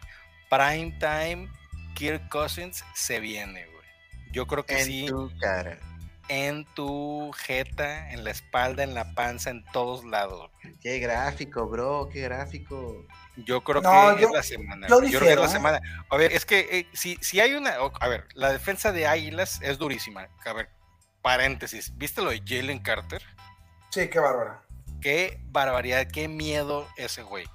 Prime 0.49 0.97
Time, 0.99 1.49
Kirk 1.95 2.30
Cousins 2.30 2.84
se 2.93 3.19
viene, 3.19 3.65
güey. 3.65 3.86
Yo 4.32 4.47
creo 4.47 4.65
que 4.65 4.80
en 4.80 4.86
sí. 4.86 5.06
Tu 5.08 5.32
cara. 5.39 5.80
En 6.28 6.65
tu 6.75 7.32
jeta, 7.32 8.12
en 8.12 8.23
la 8.23 8.30
espalda, 8.30 8.84
en 8.84 8.93
la 8.93 9.15
panza, 9.15 9.49
en 9.49 9.65
todos 9.73 10.06
lados. 10.06 10.52
Qué 10.80 10.99
gráfico, 10.99 11.67
bro, 11.67 12.08
qué 12.13 12.21
gráfico. 12.21 13.08
Yo 13.36 13.63
creo 13.63 13.82
no, 13.82 14.15
que 14.15 14.21
yo, 14.21 14.28
es 14.28 14.34
la 14.36 14.43
semana. 14.43 14.88
Yo, 14.88 15.02
yo 15.02 15.17
creo 15.17 15.21
que 15.21 15.34
es 15.34 15.39
la 15.39 15.47
semana. 15.47 15.82
A 16.08 16.17
ver, 16.17 16.32
es 16.32 16.45
que 16.45 16.60
eh, 16.71 16.88
si, 16.93 17.17
si 17.21 17.39
hay 17.39 17.54
una. 17.54 17.71
A 17.99 18.08
ver, 18.08 18.28
la 18.36 18.52
defensa 18.52 18.91
de 18.91 19.08
Águilas 19.08 19.60
es 19.63 19.80
durísima. 19.80 20.28
A 20.45 20.54
ver, 20.54 20.69
paréntesis. 21.23 21.97
¿Viste 21.97 22.21
lo 22.21 22.30
de 22.30 22.43
Jalen 22.45 22.78
Carter? 22.78 23.23
Sí, 23.89 24.08
qué 24.08 24.19
bárbara 24.19 24.68
qué 25.02 25.40
barbaridad, 25.52 26.08
qué 26.08 26.28
miedo 26.28 26.88
ese 26.98 27.24
güey. 27.24 27.46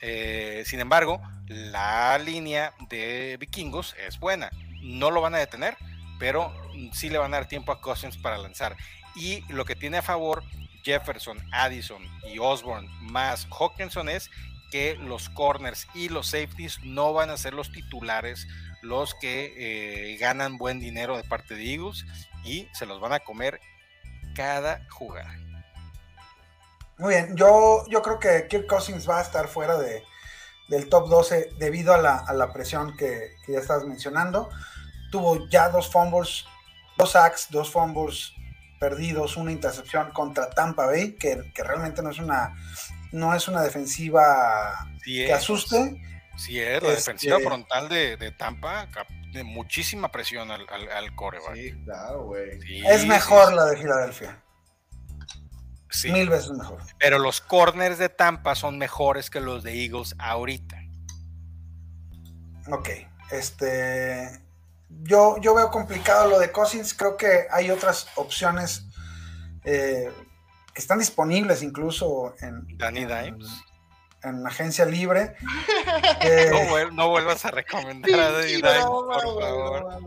Eh, 0.00 0.64
sin 0.66 0.80
embargo, 0.80 1.20
la 1.46 2.18
línea 2.18 2.74
de 2.88 3.36
vikingos 3.38 3.94
es 4.06 4.18
buena. 4.18 4.50
No 4.80 5.10
lo 5.10 5.20
van 5.20 5.34
a 5.34 5.38
detener, 5.38 5.76
pero 6.18 6.52
sí 6.92 7.08
le 7.08 7.18
van 7.18 7.32
a 7.32 7.38
dar 7.38 7.48
tiempo 7.48 7.72
a 7.72 7.80
Cousins 7.80 8.16
para 8.16 8.38
lanzar. 8.38 8.76
Y 9.14 9.40
lo 9.52 9.64
que 9.64 9.76
tiene 9.76 9.98
a 9.98 10.02
favor 10.02 10.42
Jefferson, 10.82 11.38
Addison 11.52 12.02
y 12.32 12.38
Osborne 12.38 12.88
más 13.00 13.46
Hawkinson 13.50 14.08
es 14.08 14.30
que 14.70 14.96
los 14.96 15.28
corners 15.28 15.86
y 15.94 16.08
los 16.08 16.28
safeties 16.28 16.80
no 16.82 17.12
van 17.12 17.30
a 17.30 17.36
ser 17.36 17.54
los 17.54 17.70
titulares, 17.70 18.48
los 18.80 19.14
que 19.14 19.52
eh, 19.56 20.16
ganan 20.16 20.58
buen 20.58 20.80
dinero 20.80 21.16
de 21.16 21.24
parte 21.24 21.54
de 21.54 21.74
Eagles 21.74 22.04
y 22.44 22.66
se 22.72 22.86
los 22.86 23.00
van 23.00 23.12
a 23.12 23.20
comer 23.20 23.60
cada 24.34 24.86
jugada. 24.90 25.38
Muy 26.98 27.14
bien, 27.14 27.36
yo, 27.36 27.84
yo 27.88 28.02
creo 28.02 28.18
que 28.18 28.46
Kirk 28.48 28.66
Cousins 28.66 29.08
va 29.08 29.18
a 29.18 29.22
estar 29.22 29.48
fuera 29.48 29.76
de, 29.76 30.04
del 30.68 30.88
top 30.88 31.08
12 31.08 31.50
debido 31.58 31.94
a 31.94 31.98
la, 31.98 32.16
a 32.16 32.32
la 32.32 32.52
presión 32.52 32.96
que, 32.96 33.36
que, 33.44 33.52
ya 33.52 33.58
estabas 33.58 33.84
mencionando. 33.84 34.50
Tuvo 35.10 35.48
ya 35.48 35.68
dos 35.68 35.90
fumbles, 35.90 36.44
dos 36.96 37.12
sacks, 37.12 37.48
dos 37.50 37.70
fumbles, 37.70 38.32
perdidos, 38.78 39.36
una 39.36 39.52
intercepción 39.52 40.10
contra 40.12 40.50
Tampa 40.50 40.86
Bay, 40.86 41.12
que, 41.12 41.52
que 41.54 41.62
realmente 41.62 42.02
no 42.02 42.10
es 42.10 42.18
una, 42.18 42.54
no 43.12 43.34
es 43.34 43.48
una 43.48 43.62
defensiva 43.62 44.88
que 45.04 45.32
asuste. 45.32 46.00
Sí, 46.36 46.58
es 46.58 46.82
la 46.82 46.90
defensiva 46.90 47.36
este 47.36 47.46
frontal 47.46 47.88
de, 47.88 48.16
de, 48.16 48.32
Tampa, 48.32 48.88
de 49.32 49.44
muchísima 49.44 50.10
presión 50.10 50.50
al, 50.50 50.66
al, 50.68 50.90
al 50.90 51.14
coreback. 51.14 51.54
Sí, 51.54 51.72
claro, 51.84 52.24
güey. 52.24 52.58
es 52.86 53.06
mejor 53.06 53.52
la 53.52 53.66
de 53.66 53.76
Filadelfia. 53.76 54.42
Mil 56.04 56.28
veces 56.28 56.50
mejor. 56.50 56.78
Pero 56.98 57.18
los 57.18 57.40
corners 57.40 57.98
de 57.98 58.08
Tampa 58.08 58.54
son 58.54 58.78
mejores 58.78 59.30
que 59.30 59.40
los 59.40 59.62
de 59.62 59.84
Eagles 59.84 60.14
ahorita. 60.18 60.82
Ok. 62.70 62.88
Este. 63.30 64.40
Yo, 64.88 65.36
yo 65.40 65.54
veo 65.54 65.70
complicado 65.70 66.28
lo 66.28 66.38
de 66.38 66.52
Cousins. 66.52 66.94
Creo 66.94 67.16
que 67.16 67.46
hay 67.50 67.70
otras 67.70 68.08
opciones 68.16 68.86
eh, 69.64 70.10
que 70.74 70.80
están 70.80 70.98
disponibles 70.98 71.62
incluso 71.62 72.34
en. 72.40 72.66
Danny 72.76 73.04
Dimes. 73.04 73.48
En, 74.22 74.46
agencia 74.46 74.84
libre. 74.84 75.34
no, 76.92 77.08
vuelvas 77.08 77.44
a 77.44 77.50
recomendar 77.50 78.20
a 78.20 78.30
Danny 78.32 78.52
Dimes, 78.52 78.84
por 78.84 79.20
favor. 79.40 79.98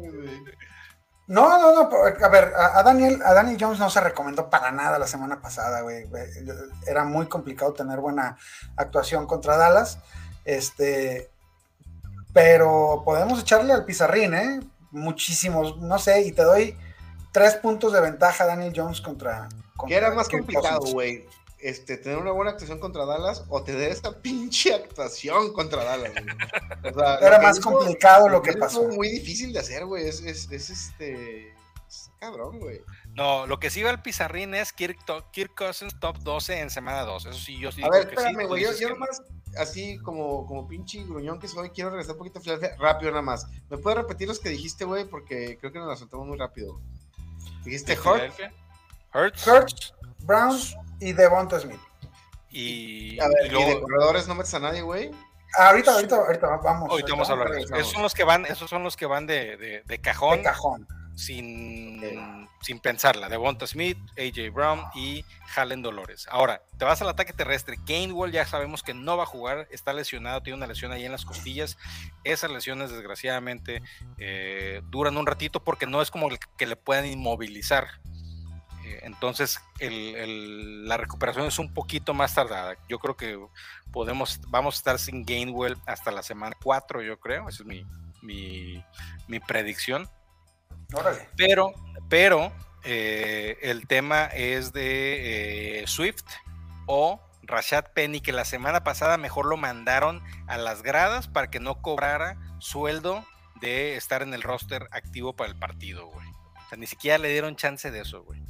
No, 1.27 1.57
no, 1.57 1.73
no, 1.73 1.89
a 1.91 2.29
ver, 2.29 2.53
a, 2.55 2.83
Daniel, 2.83 3.19
a 3.25 3.33
Danny 3.33 3.57
Jones 3.59 3.79
no 3.79 3.89
se 3.89 3.99
recomendó 3.99 4.49
para 4.49 4.71
nada 4.71 4.99
la 4.99 5.07
semana 5.07 5.41
pasada, 5.41 5.81
güey. 5.81 6.07
Era 6.85 7.03
muy 7.03 7.25
complicado 7.27 7.73
tener 7.73 7.99
buena 7.99 8.37
actuación 8.75 9.25
contra 9.25 9.57
Dallas. 9.57 9.97
Este, 10.43 11.31
pero 12.31 13.01
podemos 13.03 13.39
echarle 13.39 13.73
al 13.73 13.85
pizarrín, 13.85 14.35
¿eh? 14.35 14.59
Muchísimos, 14.91 15.77
no 15.77 15.97
sé, 15.97 16.21
y 16.21 16.31
te 16.31 16.43
doy 16.43 16.77
tres 17.31 17.55
puntos 17.55 17.91
de 17.91 18.01
ventaja 18.01 18.43
a 18.43 18.47
Daniel 18.47 18.73
Jones 18.75 19.01
contra. 19.01 19.49
¿Qué 19.87 19.95
era 19.95 20.13
más 20.13 20.29
complicado, 20.29 20.79
güey? 20.91 21.25
Este, 21.65 21.97
tener 21.97 22.19
una 22.19 22.31
buena 22.31 22.51
actuación 22.51 22.79
contra 22.79 23.05
Dallas 23.05 23.43
o 23.49 23.63
tener 23.63 23.89
esta 23.89 24.21
pinche 24.21 24.71
actuación 24.71 25.51
contra 25.51 25.83
Dallas. 25.83 26.11
Era 27.21 27.41
más 27.41 27.59
complicado 27.59 28.29
lo 28.29 28.43
que 28.43 28.53
pasó. 28.53 28.87
muy 28.89 29.09
difícil 29.09 29.51
de 29.51 29.59
hacer, 29.59 29.83
güey. 29.85 30.07
Es, 30.07 30.21
es, 30.21 30.51
es, 30.51 30.69
este. 30.69 31.55
cabrón, 32.19 32.59
güey. 32.59 32.81
No, 33.15 33.47
lo 33.47 33.59
que 33.59 33.71
sí 33.71 33.81
va 33.81 33.89
al 33.89 34.03
pizarrín 34.03 34.53
es 34.53 34.73
Kirk, 34.73 34.99
Kirk, 35.31 35.55
Cousins 35.55 35.99
top 35.99 36.19
12 36.19 36.59
en 36.59 36.69
semana 36.69 37.01
2. 37.01 37.25
Eso 37.25 37.39
sí, 37.39 37.57
yo 37.57 37.71
sí. 37.71 37.81
A 37.83 37.89
ver, 37.89 38.09
espérame, 38.09 38.45
güey. 38.45 38.61
Yo, 38.61 38.71
yo 38.73 38.89
nomás, 38.89 39.23
así 39.57 39.97
como, 40.03 40.45
como 40.45 40.67
pinche 40.67 41.03
gruñón 41.03 41.39
que 41.39 41.47
soy, 41.47 41.71
quiero 41.71 41.89
regresar 41.89 42.13
un 42.13 42.19
poquito 42.19 42.39
a 42.47 42.77
rápido 42.77 43.09
nada 43.09 43.23
más. 43.23 43.47
¿Me 43.71 43.79
puedes 43.79 43.97
repetir 43.97 44.27
los 44.27 44.39
que 44.39 44.49
dijiste, 44.49 44.85
güey? 44.85 45.05
Porque 45.05 45.57
creo 45.59 45.71
que 45.71 45.79
nos 45.79 45.87
la 45.87 45.95
soltamos 45.95 46.27
muy 46.27 46.37
rápido. 46.37 46.79
Dijiste 47.63 47.97
Hurt. 47.97 48.31
Hurts. 49.15 49.47
Hurts, 49.47 49.93
Browns, 50.19 50.75
y 50.99 51.13
Devonta 51.13 51.59
Smith. 51.59 51.79
Y, 52.49 53.19
a 53.19 53.27
ver, 53.27 53.51
y, 53.51 53.65
de 53.65 53.81
corredores 53.81 54.27
no 54.27 54.35
metes 54.35 54.53
a 54.53 54.59
nadie, 54.59 54.81
güey. 54.81 55.11
Ahorita, 55.57 55.93
ahorita, 55.93 56.15
ahorita 56.15 56.47
vamos. 56.63 56.89
Ahorita 56.89 57.11
vamos 57.11 57.29
a 57.29 57.33
hablar. 57.33 57.51
Esos 57.55 57.91
son 57.91 58.01
los 58.01 58.13
que 58.13 58.23
van, 58.23 58.45
esos 58.45 58.69
son 58.69 58.83
los 58.83 58.95
que 58.95 59.05
van 59.05 59.27
de, 59.27 59.57
de, 59.57 59.83
de 59.85 60.01
cajón. 60.01 60.37
De 60.37 60.43
cajón. 60.43 60.87
Sin, 61.15 62.01
sin 62.61 62.79
pensarla. 62.79 63.29
Devonta 63.29 63.65
Smith, 63.67 63.97
AJ 64.17 64.53
Brown 64.53 64.81
y 64.95 65.23
Halen 65.55 65.81
Dolores. 65.81 66.27
Ahora, 66.29 66.61
te 66.77 66.83
vas 66.83 67.01
al 67.01 67.09
ataque 67.09 67.31
terrestre. 67.31 67.77
Gainwell 67.85 68.33
ya 68.33 68.45
sabemos 68.45 68.83
que 68.83 68.93
no 68.93 69.15
va 69.15 69.23
a 69.23 69.27
jugar, 69.27 69.67
está 69.71 69.93
lesionado, 69.93 70.43
tiene 70.43 70.57
una 70.57 70.67
lesión 70.67 70.91
ahí 70.91 71.05
en 71.05 71.13
las 71.13 71.23
costillas. 71.23 71.77
Esas 72.25 72.51
lesiones, 72.51 72.91
desgraciadamente, 72.91 73.81
eh, 74.17 74.81
duran 74.89 75.15
un 75.15 75.25
ratito 75.25 75.63
porque 75.63 75.87
no 75.87 76.01
es 76.01 76.11
como 76.11 76.29
que 76.57 76.65
le 76.65 76.75
puedan 76.75 77.05
inmovilizar 77.05 77.87
entonces 79.01 79.59
la 79.79 80.97
recuperación 80.97 81.47
es 81.47 81.59
un 81.59 81.73
poquito 81.73 82.13
más 82.13 82.33
tardada. 82.35 82.77
Yo 82.87 82.99
creo 82.99 83.15
que 83.15 83.39
podemos, 83.91 84.39
vamos 84.47 84.75
a 84.75 84.77
estar 84.77 84.99
sin 84.99 85.25
Gainwell 85.25 85.77
hasta 85.85 86.11
la 86.11 86.23
semana 86.23 86.55
4, 86.61 87.01
yo 87.01 87.19
creo. 87.19 87.49
Esa 87.49 87.63
es 87.63 87.67
mi, 87.67 87.85
mi, 88.21 89.39
predicción. 89.39 90.09
Pero, 91.35 91.73
pero 92.09 92.51
eh, 92.83 93.57
el 93.61 93.87
tema 93.87 94.25
es 94.25 94.73
de 94.73 95.81
eh, 95.81 95.87
Swift 95.87 96.25
o 96.85 97.21
Rashad 97.43 97.85
Penny, 97.93 98.21
que 98.21 98.31
la 98.31 98.45
semana 98.45 98.83
pasada 98.83 99.17
mejor 99.17 99.45
lo 99.45 99.57
mandaron 99.57 100.23
a 100.47 100.57
las 100.57 100.83
gradas 100.83 101.27
para 101.27 101.49
que 101.49 101.59
no 101.59 101.81
cobrara 101.81 102.37
sueldo 102.59 103.25
de 103.61 103.95
estar 103.95 104.21
en 104.21 104.33
el 104.33 104.41
roster 104.41 104.87
activo 104.91 105.35
para 105.35 105.49
el 105.49 105.57
partido, 105.57 106.07
güey. 106.07 106.27
O 106.65 106.69
sea, 106.69 106.77
ni 106.77 106.87
siquiera 106.87 107.17
le 107.17 107.29
dieron 107.29 107.55
chance 107.55 107.89
de 107.91 108.01
eso, 108.01 108.23
güey. 108.23 108.44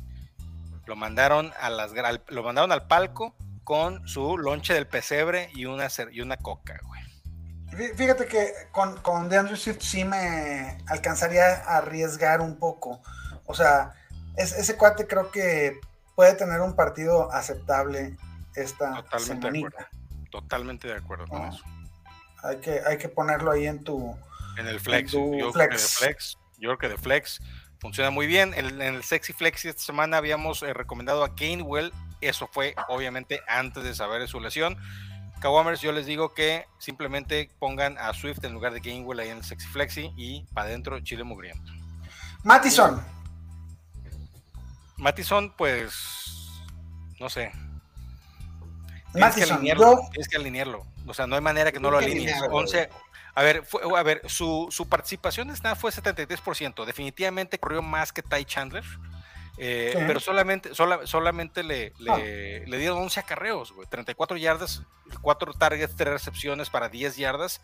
Lo 0.86 0.96
mandaron, 0.96 1.52
a 1.60 1.70
las, 1.70 1.92
lo 2.28 2.44
mandaron 2.44 2.72
al 2.72 2.88
palco 2.88 3.36
con 3.64 4.08
su 4.08 4.38
lonche 4.38 4.74
del 4.74 4.88
pesebre 4.88 5.50
y 5.54 5.66
una, 5.66 5.88
y 6.12 6.22
una 6.22 6.38
coca, 6.38 6.80
güey. 6.84 7.02
Fíjate 7.96 8.28
que 8.28 8.54
con, 8.72 8.96
con 9.02 9.28
DeAndre 9.28 9.58
Swift 9.58 9.82
sí 9.82 10.06
me 10.06 10.78
alcanzaría 10.88 11.64
a 11.66 11.78
arriesgar 11.78 12.40
un 12.40 12.58
poco. 12.58 13.02
O 13.46 13.54
sea, 13.54 13.94
ese 14.38 14.78
cuate 14.78 15.08
creo 15.08 15.32
que 15.32 15.80
puede 16.16 16.34
tener 16.36 16.62
un 16.62 16.76
partido 16.76 17.32
aceptable 17.32 18.16
esta 18.56 19.04
Totalmente 19.04 19.52
de 19.52 19.58
acuerdo. 19.58 19.88
Totalmente 20.32 20.88
de 20.88 20.94
acuerdo 20.96 21.28
con 21.28 21.44
eso. 21.44 21.64
Hay 22.44 22.58
que, 22.58 22.82
hay 22.86 22.98
que 22.98 23.10
ponerlo 23.10 23.52
ahí 23.52 23.66
en 23.66 23.84
tu... 23.84 24.16
En 24.58 24.68
el 24.68 24.80
flex. 24.80 25.12
yo 25.12 25.52
Creo 25.52 25.70
que 25.70 25.76
de 25.76 25.78
flex. 25.78 26.38
Yo 26.58 26.70
creo 26.70 26.78
que 26.78 26.90
de 26.90 26.98
flex 26.98 27.42
funciona 27.80 28.10
muy 28.10 28.28
bien. 28.28 28.54
En, 28.54 28.82
el 28.82 29.04
Sexy 29.04 29.34
Flex 29.34 29.66
esta 29.66 29.82
semana 29.82 30.18
habíamos 30.18 30.64
eh, 30.64 30.74
recomendado 30.74 31.24
a 31.24 31.30
Gainwell. 31.30 31.92
Eso 32.22 32.50
fue 32.52 32.76
obviamente 32.88 33.42
antes 33.48 33.84
de 33.84 33.94
saber 33.94 34.28
su 34.28 34.40
lesión. 34.40 34.78
Kawamers, 35.40 35.82
yo 35.82 35.92
les 35.92 36.06
digo 36.06 36.34
que 36.34 36.66
simplemente 36.80 37.50
pongan 37.60 37.98
a 37.98 38.14
Swift 38.14 38.44
en 38.44 38.54
lugar 38.54 38.74
de 38.74 38.80
Gainwell 38.80 39.20
ahí 39.20 39.30
en 39.30 39.38
el 39.38 39.44
Sexy 39.44 39.68
Flexi 39.68 40.12
y 40.16 40.46
para 40.54 40.70
adentro 40.70 41.00
Chile 41.02 41.24
Mugriento. 41.24 41.72
Matison. 42.44 43.04
Matison, 44.98 45.54
pues, 45.56 46.64
no 47.20 47.30
sé. 47.30 47.52
Tienes 49.12 49.36
que, 49.36 49.44
alinearlo, 49.44 50.00
tienes 50.12 50.28
que 50.28 50.38
alinearlo. 50.38 50.86
O 51.06 51.14
sea, 51.14 51.28
no 51.28 51.36
hay 51.36 51.42
manera 51.42 51.72
que 51.72 51.80
no 51.80 51.92
lo 51.92 51.98
alinees. 51.98 52.36
11, 52.50 52.90
a 53.36 53.44
ver, 53.44 53.64
a 53.96 54.04
ver 54.04 54.22
su, 54.28 54.68
su 54.72 54.88
participación 54.88 55.50
en 55.50 55.58
snap 55.58 55.78
fue 55.78 55.92
73%. 55.92 56.86
Definitivamente 56.86 57.60
corrió 57.60 57.82
más 57.82 58.14
que 58.14 58.24
Ty 58.24 58.46
Chandler. 58.46 58.84
Eh, 59.58 59.94
pero 60.08 60.20
solamente, 60.20 60.72
solamente 60.74 61.64
le, 61.64 61.94
ah. 62.10 62.18
le, 62.18 62.78
dieron 62.78 62.98
11 63.00 63.20
acarreos, 63.20 63.74
güey. 63.74 63.88
34 63.88 64.38
yardas, 64.38 64.84
4 65.22 65.54
targets, 65.54 65.96
3 65.96 66.14
recepciones 66.14 66.70
para 66.70 66.90
10 66.90 67.18
yardas. 67.18 67.62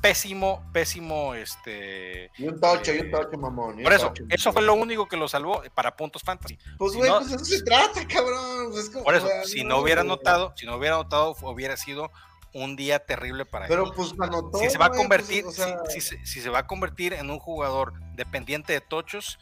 Pésimo, 0.00 0.66
pésimo, 0.72 1.34
este. 1.34 2.30
Y 2.38 2.46
un 2.46 2.58
tocho, 2.58 2.94
y 2.94 3.00
un 3.00 3.06
eh, 3.08 3.10
tocho, 3.10 3.36
mamón. 3.36 3.82
Por 3.82 3.92
eso, 3.92 4.14
eso 4.30 4.50
fue 4.50 4.62
lo 4.62 4.72
único 4.72 5.06
que 5.06 5.18
lo 5.18 5.28
salvó 5.28 5.62
para 5.74 5.94
puntos 5.94 6.22
fantasy. 6.22 6.58
Pues, 6.78 6.94
güey, 6.94 7.10
pues 7.10 7.32
eso 7.32 7.44
se 7.44 7.62
trata, 7.62 8.06
cabrón. 8.08 8.70
Pues 8.70 8.88
por 8.88 9.14
eso, 9.14 9.28
si 9.44 9.62
no, 9.62 9.78
hubiera 9.78 10.02
notado, 10.02 10.54
si 10.56 10.64
no 10.64 10.76
hubiera 10.76 10.96
notado, 10.96 11.36
hubiera 11.42 11.76
sido 11.76 12.10
un 12.52 12.76
día 12.76 12.98
terrible 12.98 13.44
para 13.44 13.66
él. 13.66 13.68
Pero 13.68 13.92
pues 13.92 14.12
anotó, 14.18 14.58
si 14.58 14.70
se 14.70 14.78
va 14.78 14.86
a 14.86 14.88
pues, 14.88 15.00
convertir, 15.00 15.44
si, 15.88 16.40
se 16.40 16.50
va 16.50 16.60
a 16.60 16.66
convertir 16.66 17.12
en 17.12 17.30
un 17.30 17.38
jugador 17.38 17.94
dependiente 18.14 18.72
de 18.72 18.80
tochos, 18.80 19.38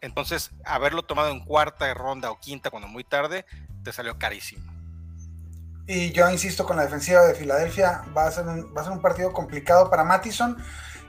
entonces 0.00 0.50
haberlo 0.64 1.02
tomado 1.02 1.30
en 1.30 1.44
cuarta 1.44 1.92
ronda 1.94 2.30
o 2.30 2.38
quinta 2.38 2.70
cuando 2.70 2.88
muy 2.88 3.04
tarde, 3.04 3.44
te 3.82 3.92
salió 3.92 4.18
carísimo. 4.18 4.62
Y 5.86 6.12
yo 6.12 6.30
insisto 6.30 6.64
con 6.64 6.76
la 6.76 6.84
defensiva 6.84 7.22
de 7.22 7.34
Filadelfia, 7.34 8.04
va 8.16 8.26
a 8.26 8.30
ser 8.30 8.46
un, 8.46 8.72
va 8.74 8.82
a 8.82 8.84
ser 8.84 8.92
un 8.92 9.02
partido 9.02 9.32
complicado 9.32 9.90
para 9.90 10.04
Mattison. 10.04 10.56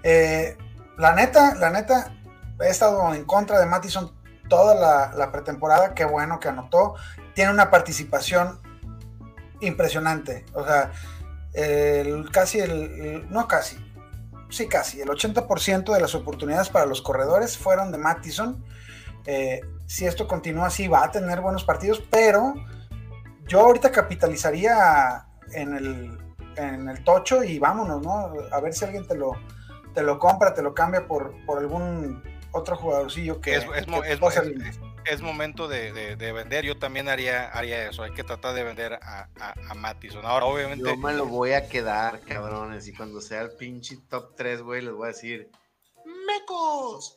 Eh, 0.02 0.58
la 0.98 1.14
neta, 1.14 1.56
la 1.56 1.70
neta, 1.70 2.16
he 2.60 2.70
estado 2.70 3.14
en 3.14 3.26
contra 3.26 3.60
de 3.60 3.68
Mattison 3.68 4.12
toda 4.50 4.76
la, 4.76 5.14
la 5.16 5.32
pretemporada, 5.32 5.94
qué 5.94 6.06
bueno 6.06 6.40
que 6.40 6.48
anotó. 6.48 6.96
Tiene 7.36 7.52
una 7.52 7.70
participación 7.70 8.60
impresionante. 9.62 10.46
O 10.54 10.66
sea, 10.66 10.92
el, 11.54 12.30
casi 12.32 12.60
el, 12.60 13.28
no 13.30 13.48
casi, 13.48 13.78
sí 14.50 14.68
casi, 14.68 15.02
el 15.02 15.10
80% 15.10 15.94
de 15.94 16.02
las 16.02 16.16
oportunidades 16.16 16.70
para 16.70 16.86
los 16.86 17.02
corredores 17.02 17.58
fueron 17.58 17.92
de 17.92 17.98
Mattison. 17.98 18.64
Eh, 19.26 19.62
si 19.86 20.06
esto 20.06 20.28
continúa 20.28 20.68
así, 20.68 20.88
va 20.88 21.04
a 21.04 21.12
tener 21.12 21.42
buenos 21.42 21.64
partidos, 21.64 22.04
pero 22.10 22.54
yo 23.48 23.62
ahorita 23.62 23.92
capitalizaría 23.92 25.26
en 25.52 25.74
el, 25.76 26.18
en 26.58 26.90
el 26.90 27.04
tocho 27.04 27.44
y 27.44 27.60
vámonos, 27.60 28.02
¿no? 28.02 28.34
A 28.52 28.60
ver 28.60 28.74
si 28.74 28.86
alguien 28.86 29.08
te 29.08 29.16
lo, 29.16 29.34
te 29.94 30.02
lo 30.02 30.20
compra, 30.20 30.54
te 30.54 30.62
lo 30.62 30.74
cambia 30.74 31.08
por, 31.08 31.34
por 31.46 31.60
algún 31.60 32.24
otro 32.52 32.76
jugadorcillo 32.76 33.42
que, 33.42 33.56
es, 33.56 33.66
es, 33.76 33.88
es 34.06 34.20
momento 35.22 35.68
de, 35.68 36.16
vender. 36.18 36.66
Yo 36.66 36.78
también 36.78 37.10
haría, 37.10 37.50
haría 37.50 37.90
eso. 37.90 38.04
Hay 38.04 38.14
que 38.14 38.24
tratar 38.24 38.54
de 38.56 38.64
vender 38.64 38.94
a, 38.94 39.30
a, 39.40 39.54
Ahora, 40.24 40.46
obviamente. 40.46 40.90
Yo 40.90 40.98
me 40.98 41.14
lo 41.14 41.26
voy 41.26 41.54
a 41.54 41.68
quedar, 41.68 42.22
cabrones. 42.22 42.88
Y 42.88 42.94
cuando 42.94 43.22
sea 43.22 43.42
el 43.42 43.52
pinche 43.52 43.98
top 44.10 44.36
3, 44.36 44.62
güey, 44.62 44.82
les 44.82 44.94
voy 44.94 45.06
a 45.06 45.08
decir: 45.08 45.50
¡Mecos! 46.28 47.16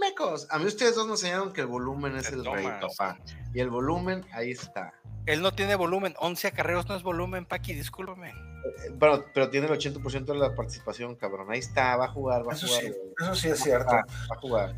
mecos. 0.00 0.46
A 0.50 0.58
mí 0.58 0.66
ustedes 0.66 0.94
dos 0.94 1.06
me 1.06 1.12
enseñaron 1.12 1.52
que 1.52 1.62
el 1.62 1.66
volumen 1.66 2.16
es 2.16 2.28
Te 2.28 2.34
el 2.34 2.44
rey, 2.44 2.66
papá. 2.80 3.18
Y 3.52 3.60
el 3.60 3.70
volumen, 3.70 4.24
ahí 4.32 4.50
está. 4.50 4.92
Él 5.26 5.40
no 5.40 5.52
tiene 5.52 5.74
volumen. 5.74 6.14
11 6.18 6.48
acarreos 6.48 6.86
no 6.86 6.96
es 6.96 7.02
volumen, 7.02 7.46
Paqui, 7.46 7.72
discúlpame. 7.72 8.30
Eh, 8.30 8.94
Pero, 8.98 9.24
pero 9.32 9.50
tiene 9.50 9.66
el 9.66 9.72
80% 9.72 10.24
de 10.24 10.34
la 10.34 10.54
participación, 10.54 11.14
cabrón. 11.16 11.50
Ahí 11.50 11.60
está, 11.60 11.96
va 11.96 12.06
a 12.06 12.08
jugar, 12.08 12.46
va 12.46 12.52
a 12.52 12.56
Eso 12.56 12.66
jugar. 12.66 12.82
sí, 12.82 12.92
eso 13.20 13.34
sí 13.34 13.48
es 13.48 13.60
cierto. 13.60 13.92
Va, 13.92 14.04
va 14.04 14.36
a 14.36 14.40
jugar. 14.40 14.76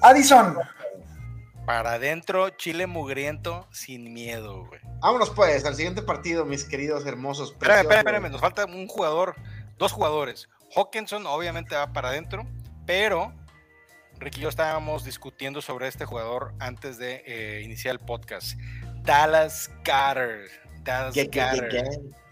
Addison, 0.00 0.56
Para 1.66 1.94
adentro, 1.94 2.50
Chile 2.50 2.86
mugriento, 2.86 3.66
sin 3.72 4.12
miedo, 4.12 4.66
güey. 4.66 4.80
Vámonos 5.00 5.30
pues 5.30 5.64
al 5.64 5.74
siguiente 5.74 6.02
partido, 6.02 6.44
mis 6.44 6.64
queridos 6.64 7.06
hermosos. 7.06 7.52
Espérame, 7.52 7.80
espérame, 7.80 7.98
espérame. 8.00 8.32
Nos 8.32 8.40
falta 8.40 8.66
un 8.66 8.86
jugador, 8.86 9.34
dos 9.78 9.92
jugadores. 9.92 10.48
Hawkinson 10.76 11.26
obviamente 11.26 11.74
va 11.74 11.92
para 11.92 12.08
adentro, 12.08 12.46
pero 12.86 13.32
Ricky 14.18 14.40
y 14.40 14.42
yo 14.42 14.48
estábamos 14.48 15.04
discutiendo 15.04 15.60
sobre 15.62 15.88
este 15.88 16.04
jugador 16.04 16.52
antes 16.58 16.98
de 16.98 17.22
eh, 17.26 17.62
iniciar 17.62 17.92
el 17.92 18.00
podcast. 18.00 18.58
Dallas 19.02 19.70
Goddard. 19.84 20.48
Dallas 20.82 21.14
¿Qué, 21.14 21.28
qué, 21.28 21.66
qué, 21.70 21.82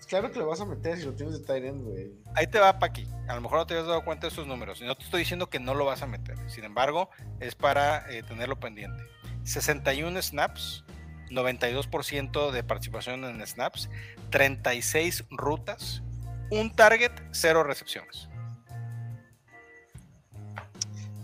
Claro 0.09 0.31
que 0.31 0.39
lo 0.39 0.47
vas 0.47 0.61
a 0.61 0.67
meter 0.67 0.99
si 0.99 1.07
lo 1.07 1.15
tienes 1.15 1.39
de 1.39 1.47
tight 1.47 1.65
end, 1.65 1.85
güey. 1.85 2.13
Ahí 2.35 2.47
te 2.47 2.59
va, 2.59 2.79
Paqui. 2.79 3.07
A 3.29 3.35
lo 3.35 3.41
mejor 3.41 3.59
no 3.59 3.67
te 3.67 3.73
habías 3.73 3.87
dado 3.87 4.05
cuenta 4.05 4.27
de 4.27 4.29
estos 4.29 4.47
números. 4.47 4.81
Y 4.83 4.85
no 4.85 4.95
te 4.95 5.05
estoy 5.05 5.21
diciendo 5.21 5.49
que 5.49 5.59
no 5.59 5.75
lo 5.75 5.87
vas 5.87 6.03
a 6.03 6.07
meter. 6.07 6.37
Sin 6.51 6.65
embargo, 6.65 7.09
es 7.41 7.55
para 7.55 8.11
eh, 8.11 8.23
tenerlo 8.23 8.61
pendiente. 8.61 9.03
61 9.45 10.21
snaps, 10.23 10.85
92% 11.31 12.51
de 12.51 12.63
participación 12.63 13.25
en 13.25 13.47
snaps, 13.47 13.89
36 14.31 15.25
rutas, 15.31 16.03
un 16.51 16.75
target, 16.75 17.13
cero 17.33 17.65
recepciones. 17.65 18.29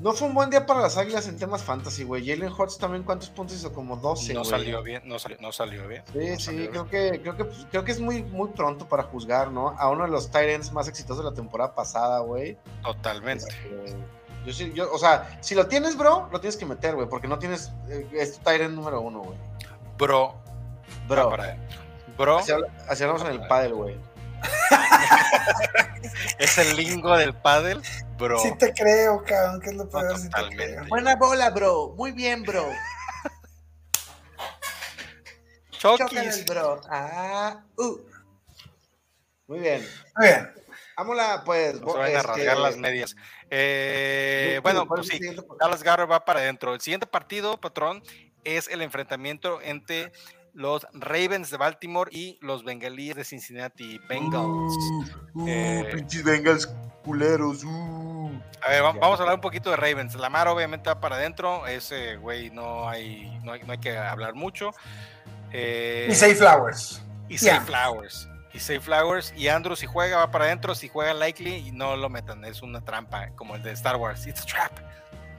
No 0.01 0.13
fue 0.13 0.29
un 0.29 0.35
buen 0.35 0.49
día 0.49 0.65
para 0.65 0.81
las 0.81 0.97
águilas 0.97 1.27
en 1.27 1.37
temas 1.39 1.65
fantasy, 1.65 2.05
güey. 2.05 2.25
Jalen 2.25 2.53
Hurts 2.53 2.79
también, 2.79 3.03
¿cuántos 3.03 3.31
puntos 3.31 3.57
hizo? 3.57 3.73
Como 3.73 3.97
12, 3.97 4.33
no 4.33 4.41
güey. 4.41 4.51
salió 4.51 4.83
bien, 4.83 5.03
no 5.05 5.19
salió, 5.19 5.39
no 5.41 5.51
salió 5.51 5.89
bien. 5.89 6.05
Sí, 6.13 6.19
no 6.19 6.39
sí, 6.39 6.69
creo 6.69 6.85
bien. 6.85 7.13
que, 7.13 7.21
creo 7.21 7.37
que 7.37 7.45
pues, 7.45 7.67
creo 7.69 7.85
que 7.85 7.93
es 7.93 8.01
muy, 8.01 8.23
muy 8.23 8.49
pronto 8.51 8.89
para 8.89 9.03
juzgar, 9.03 9.51
¿no? 9.51 9.71
A 9.71 9.91
uno 9.91 10.05
de 10.05 10.11
los 10.11 10.31
Tyrants 10.31 10.73
más 10.73 10.87
exitosos 10.87 11.25
de 11.25 11.31
la 11.31 11.35
temporada 11.35 11.75
pasada, 11.75 12.21
güey. 12.21 12.57
Totalmente. 12.85 13.47
Este, 13.49 13.97
yo 14.49 14.55
sí, 14.55 14.73
yo, 14.75 14.91
o 14.91 14.99
sea, 14.99 15.39
si 15.43 15.55
lo 15.55 15.67
tienes, 15.67 15.95
bro, 15.95 16.27
lo 16.33 16.41
tienes 16.41 16.57
que 16.57 16.65
meter, 16.65 16.95
güey, 16.95 17.07
porque 17.07 17.29
no 17.29 17.39
tienes, 17.39 17.71
eh, 17.91 18.09
es 18.15 18.39
tu 18.39 18.45
Tyrant 18.45 18.75
número 18.75 19.03
uno, 19.03 19.21
güey. 19.21 19.39
Bro, 19.99 20.41
Bro, 21.07 21.35
adentro. 21.35 21.79
Bro, 22.17 22.39
así, 22.39 22.53
así 22.89 23.03
hablamos 23.03 23.23
en 23.29 23.29
el 23.29 23.47
pádel, 23.47 23.75
güey. 23.75 24.01
es 26.39 26.57
el 26.57 26.77
lingo 26.77 27.15
del 27.15 27.35
pádel, 27.35 27.83
bro. 28.17 28.39
sí 28.39 28.57
te 28.57 28.73
creo, 28.73 29.23
cabrón, 29.23 29.61
que 29.61 29.69
es 29.69 29.77
lo 29.77 29.87
peor, 29.87 30.17
sí 30.17 30.23
te 30.23 30.29
totalmente. 30.31 30.65
creo. 30.77 30.87
Buena 30.89 31.17
bola, 31.17 31.51
bro. 31.51 31.93
Muy 31.95 32.13
bien, 32.13 32.43
bro. 32.43 32.71
Chokis. 35.73 36.47
bro. 36.47 36.81
Ah, 36.89 37.63
uh. 37.77 37.99
Muy 39.47 39.59
bien. 39.59 39.87
Muy 40.17 40.27
bien. 40.27 40.51
Vámonos, 40.99 41.43
pues. 41.45 41.81
No 41.81 41.93
se 41.93 41.99
vayan 41.99 42.17
a 42.17 42.21
este, 42.21 42.33
rasgar 42.33 42.57
las 42.59 42.77
medias. 42.77 43.15
Eh, 43.51 44.59
¿cuál 44.63 44.75
bueno, 44.77 45.01
es 45.01 45.09
pues 45.09 45.21
sí? 45.21 45.37
Dallas 45.59 45.83
Goddard 45.83 46.11
va 46.11 46.25
para 46.25 46.41
adentro. 46.41 46.75
El 46.75 46.81
siguiente 46.81 47.07
partido, 47.07 47.59
patrón, 47.59 48.03
es 48.45 48.69
el 48.69 48.83
enfrentamiento 48.83 49.61
entre 49.63 50.13
los 50.55 50.87
Ravens 50.93 51.51
de 51.51 51.57
Baltimore 51.57 52.11
y 52.13 52.39
los 52.41 52.65
Bengalíes 52.65 53.17
de 53.17 53.25
Cincinnati 53.25 53.99
Bengals. 54.09 54.75
Uh, 55.35 55.47
Eh, 55.49 55.91
pinches 55.95 56.25
Bengals 56.25 56.67
culeros. 57.05 57.63
uh. 57.65 58.31
A 58.67 58.71
ver, 58.71 58.83
va- 58.85 58.93
vamos 58.93 59.19
a 59.19 59.23
hablar 59.23 59.37
un 59.37 59.41
poquito 59.41 59.71
de 59.71 59.77
Ravens. 59.77 60.15
Lamar 60.17 60.49
obviamente 60.49 60.89
va 60.91 61.01
para 61.01 61.17
adentro. 61.17 61.67
Ese 61.67 62.17
güey 62.17 62.51
no 62.51 62.89
hay, 62.89 63.39
no 63.45 63.53
hay, 63.53 63.63
no 63.63 63.73
hay 63.73 63.79
que 63.79 63.97
hablar 63.97 64.35
mucho. 64.35 64.71
Eh, 65.53 66.09
Y 66.11 66.15
Say 66.15 66.35
Flowers. 66.35 67.03
y 67.29 67.39
Flowers. 67.39 68.29
Y 68.59 68.61
Say 68.61 68.81
Flowers. 68.81 69.33
Y 69.37 69.47
Andrew 69.47 69.77
si 69.77 69.87
juega 69.87 70.17
va 70.19 70.31
para 70.33 70.47
adentro. 70.47 70.75
Si 70.75 70.89
juega 70.89 71.15
likely 71.15 71.55
y 71.69 71.71
no 71.71 71.97
lo 71.97 72.09
metan. 72.11 72.45
Es 72.45 72.61
una 72.61 72.81
trampa 72.85 73.29
como 73.37 73.55
el 73.55 73.63
de 73.63 73.71
Star 73.71 73.95
Wars. 73.97 74.27
It's 74.27 74.43
a 74.43 74.47
trap. 74.47 74.73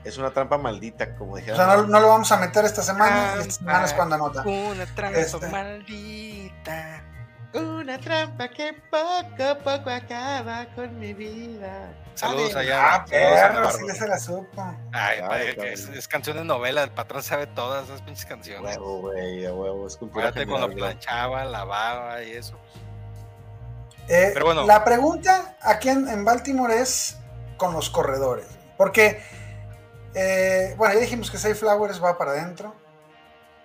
Es 0.05 0.17
una 0.17 0.31
trampa 0.31 0.57
maldita, 0.57 1.13
como 1.15 1.33
O 1.33 1.35
dijeron. 1.35 1.57
sea, 1.57 1.75
no, 1.75 1.83
no 1.85 1.99
lo 1.99 2.07
vamos 2.07 2.31
a 2.31 2.37
meter 2.37 2.63
esta 2.63 2.81
semana 2.81 3.33
y 3.35 3.39
esta 3.41 3.41
Trampa. 3.41 3.51
semana 3.51 3.85
es 3.85 3.93
cuando 3.93 4.15
anota. 4.15 4.43
Una 4.43 4.85
trampa 4.95 5.19
Este. 5.19 5.47
maldita. 5.49 7.03
Una 7.53 7.97
trampa 7.99 8.47
que 8.47 8.73
poco 8.89 9.43
a 9.43 9.57
poco 9.57 9.89
acaba 9.89 10.67
con 10.75 10.97
mi 10.97 11.13
vida. 11.13 11.91
Saludos 12.13 12.55
allá. 12.55 12.95
Ah, 12.95 13.05
perro, 13.05 13.71
sí 13.71 13.83
ya 13.87 13.95
se 13.95 14.07
la 14.07 14.19
supo. 14.19 14.61
Ay, 14.93 15.17
Claro, 15.17 15.27
padre, 15.29 15.73
es, 15.73 15.89
es 15.89 16.07
canción 16.07 16.37
de 16.37 16.45
novela. 16.45 16.83
El 16.83 16.91
patrón 16.91 17.21
sabe 17.23 17.47
todas 17.47 17.85
esas 17.85 18.01
pinches 18.03 18.25
canciones. 18.25 18.77
Huevo, 18.77 19.01
güey, 19.01 19.45
huevo, 19.47 19.87
es 19.87 19.97
cultura 19.97 20.29
Acuérdate 20.29 20.49
cuando 20.49 20.73
planchaba, 20.75 21.43
lavaba 21.43 22.21
y 22.23 22.31
eso. 22.31 22.57
Eh, 24.09 24.31
Pero 24.33 24.45
bueno. 24.45 24.65
La 24.65 24.83
pregunta 24.83 25.55
aquí 25.61 25.89
en, 25.89 26.07
en 26.07 26.25
Baltimore 26.25 26.81
es 26.81 27.17
con 27.57 27.73
los 27.73 27.89
corredores. 27.89 28.47
Porque, 28.75 29.21
eh, 30.15 30.73
bueno, 30.77 30.95
ya 30.95 30.99
dijimos 30.99 31.29
que 31.29 31.37
Say 31.37 31.53
Flowers 31.53 32.03
va 32.03 32.17
para 32.17 32.31
adentro. 32.31 32.75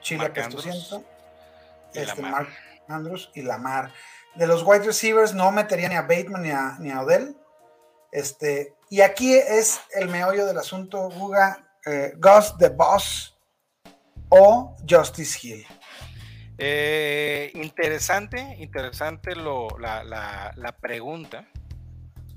Chile 0.01 0.31
y 0.35 1.99
Este, 1.99 2.21
Lamar. 2.23 2.31
Mark 2.33 2.49
Andrews 2.89 3.31
y 3.35 3.43
Lamar. 3.43 3.93
De 4.35 4.47
los 4.47 4.63
wide 4.65 4.85
receivers 4.85 5.33
no 5.33 5.51
metería 5.51 5.89
ni 5.89 5.95
a 5.95 6.03
Bateman 6.03 6.43
ni 6.43 6.51
a, 6.51 6.77
ni 6.79 6.91
a 6.91 7.01
Odell. 7.01 7.37
Este, 8.13 8.75
y 8.91 9.01
aquí 9.01 9.35
es 9.35 9.81
el 9.95 10.09
meollo 10.09 10.45
del 10.45 10.59
asunto, 10.59 11.09
Guga, 11.09 11.67
eh, 11.87 12.13
Gus 12.17 12.57
the 12.59 12.69
Boss 12.69 13.39
o 14.29 14.77
Justice 14.89 15.39
Hill. 15.43 15.67
Eh, 16.59 17.51
interesante, 17.55 18.57
interesante 18.61 19.35
lo, 19.35 19.69
la, 19.79 20.05
la- 20.05 20.53
la 20.57 20.73
pregunta, 20.77 21.49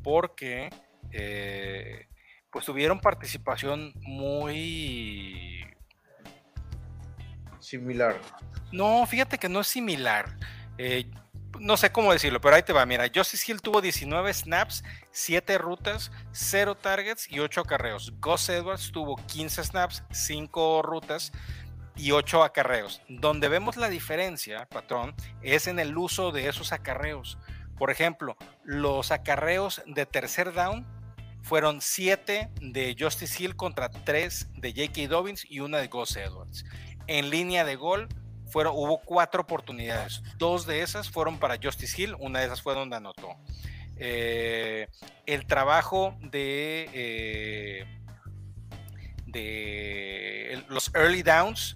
porque 0.03 0.69
eh, 1.11 2.07
pues 2.51 2.65
tuvieron 2.65 2.99
participación 2.99 3.93
muy... 4.01 5.63
Similar. 7.59 8.19
No, 8.71 9.05
fíjate 9.05 9.37
que 9.37 9.49
no 9.49 9.59
es 9.61 9.67
similar. 9.67 10.37
Eh, 10.77 11.05
no 11.59 11.75
sé 11.75 11.91
cómo 11.91 12.13
decirlo, 12.13 12.39
pero 12.39 12.55
ahí 12.55 12.63
te 12.63 12.71
va. 12.73 12.85
Mira, 12.85 13.05
Justice 13.13 13.51
Hill 13.51 13.61
tuvo 13.61 13.81
19 13.81 14.33
snaps, 14.33 14.83
7 15.11 15.57
rutas, 15.57 16.11
0 16.31 16.75
targets 16.75 17.29
y 17.31 17.39
8 17.39 17.61
acarreos. 17.61 18.13
Gus 18.21 18.47
Edwards 18.49 18.91
tuvo 18.91 19.15
15 19.27 19.63
snaps, 19.63 20.03
5 20.11 20.81
rutas 20.83 21.31
y 21.97 22.11
8 22.11 22.43
acarreos. 22.43 23.01
Donde 23.09 23.49
vemos 23.49 23.77
la 23.77 23.89
diferencia, 23.89 24.67
patrón, 24.67 25.15
es 25.41 25.67
en 25.67 25.79
el 25.79 25.97
uso 25.97 26.31
de 26.31 26.47
esos 26.47 26.71
acarreos. 26.71 27.37
Por 27.77 27.91
ejemplo, 27.91 28.37
los 28.63 29.11
acarreos 29.11 29.81
de 29.85 30.05
tercer 30.05 30.53
down 30.53 30.85
fueron 31.41 31.81
7 31.81 32.49
de 32.61 32.95
Justice 32.97 33.43
Hill 33.43 33.55
contra 33.55 33.89
3 33.89 34.49
de 34.55 34.71
J.K. 34.71 35.07
Dobbins 35.07 35.45
y 35.49 35.59
una 35.59 35.77
de 35.77 35.87
Gus 35.87 36.15
Edwards. 36.17 36.65
En 37.07 37.29
línea 37.29 37.63
de 37.63 37.75
gol 37.75 38.09
fueron, 38.49 38.73
hubo 38.75 38.99
cuatro 38.99 39.41
oportunidades. 39.43 40.21
Dos 40.37 40.65
de 40.65 40.81
esas 40.81 41.09
fueron 41.09 41.39
para 41.39 41.57
Justice 41.61 42.01
Hill, 42.01 42.15
una 42.19 42.39
de 42.39 42.45
esas 42.45 42.61
fue 42.61 42.73
donde 42.73 42.97
anotó. 42.97 43.37
Eh, 43.97 44.87
el 45.25 45.45
trabajo 45.45 46.17
de, 46.21 46.89
eh, 46.93 47.85
de 49.25 50.63
los 50.69 50.93
early 50.93 51.23
downs 51.23 51.75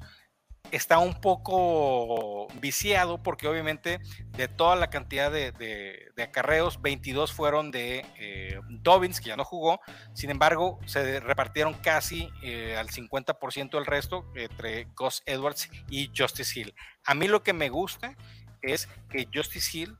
está 0.71 0.99
un 0.99 1.19
poco 1.19 2.47
viciado 2.59 3.21
porque 3.21 3.47
obviamente 3.47 3.99
de 4.37 4.47
toda 4.47 4.75
la 4.75 4.89
cantidad 4.89 5.31
de, 5.31 6.11
acarreos, 6.21 6.81
22 6.81 7.33
fueron 7.33 7.71
de 7.71 8.05
eh, 8.17 8.59
Dobbins, 8.69 9.19
que 9.19 9.29
ya 9.29 9.35
no 9.35 9.43
jugó, 9.43 9.81
sin 10.13 10.29
embargo, 10.29 10.79
se 10.85 11.19
repartieron 11.19 11.73
casi 11.73 12.29
eh, 12.43 12.75
al 12.77 12.89
50% 12.89 13.77
el 13.77 13.85
resto 13.85 14.25
entre 14.35 14.85
Gus 14.95 15.23
Edwards 15.25 15.69
y 15.89 16.11
Justice 16.15 16.59
Hill. 16.59 16.73
A 17.05 17.13
mí 17.15 17.27
lo 17.27 17.43
que 17.43 17.53
me 17.53 17.69
gusta 17.69 18.15
es 18.61 18.87
que 19.09 19.27
Justice 19.33 19.77
Hill 19.77 19.97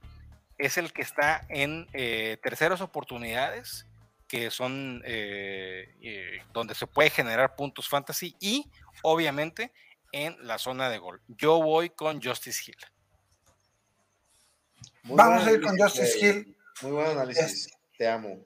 es 0.58 0.78
el 0.78 0.94
que 0.94 1.02
está 1.02 1.46
en 1.50 1.88
eh, 1.94 2.38
terceras 2.42 2.82
oportunidades, 2.82 3.88
que 4.28 4.52
son 4.52 5.02
eh, 5.06 6.40
donde 6.54 6.76
se 6.76 6.88
puede 6.88 7.10
generar 7.10 7.56
puntos 7.56 7.90
fantasy 7.90 8.36
y 8.40 8.70
obviamente 9.02 9.74
en 10.12 10.36
la 10.46 10.58
zona 10.58 10.90
de 10.90 10.98
gol. 10.98 11.22
Yo 11.28 11.62
voy 11.62 11.90
con 11.90 12.22
Justice 12.22 12.62
Hill. 12.68 12.78
Muy 15.04 15.18
Vamos 15.18 15.46
a 15.46 15.52
ir 15.52 15.62
con 15.62 15.78
Justice 15.78 16.18
güey. 16.20 16.30
Hill. 16.30 16.58
Muy 16.82 16.92
buen 16.92 17.08
análisis. 17.08 17.70
Te 17.98 18.08
amo. 18.08 18.44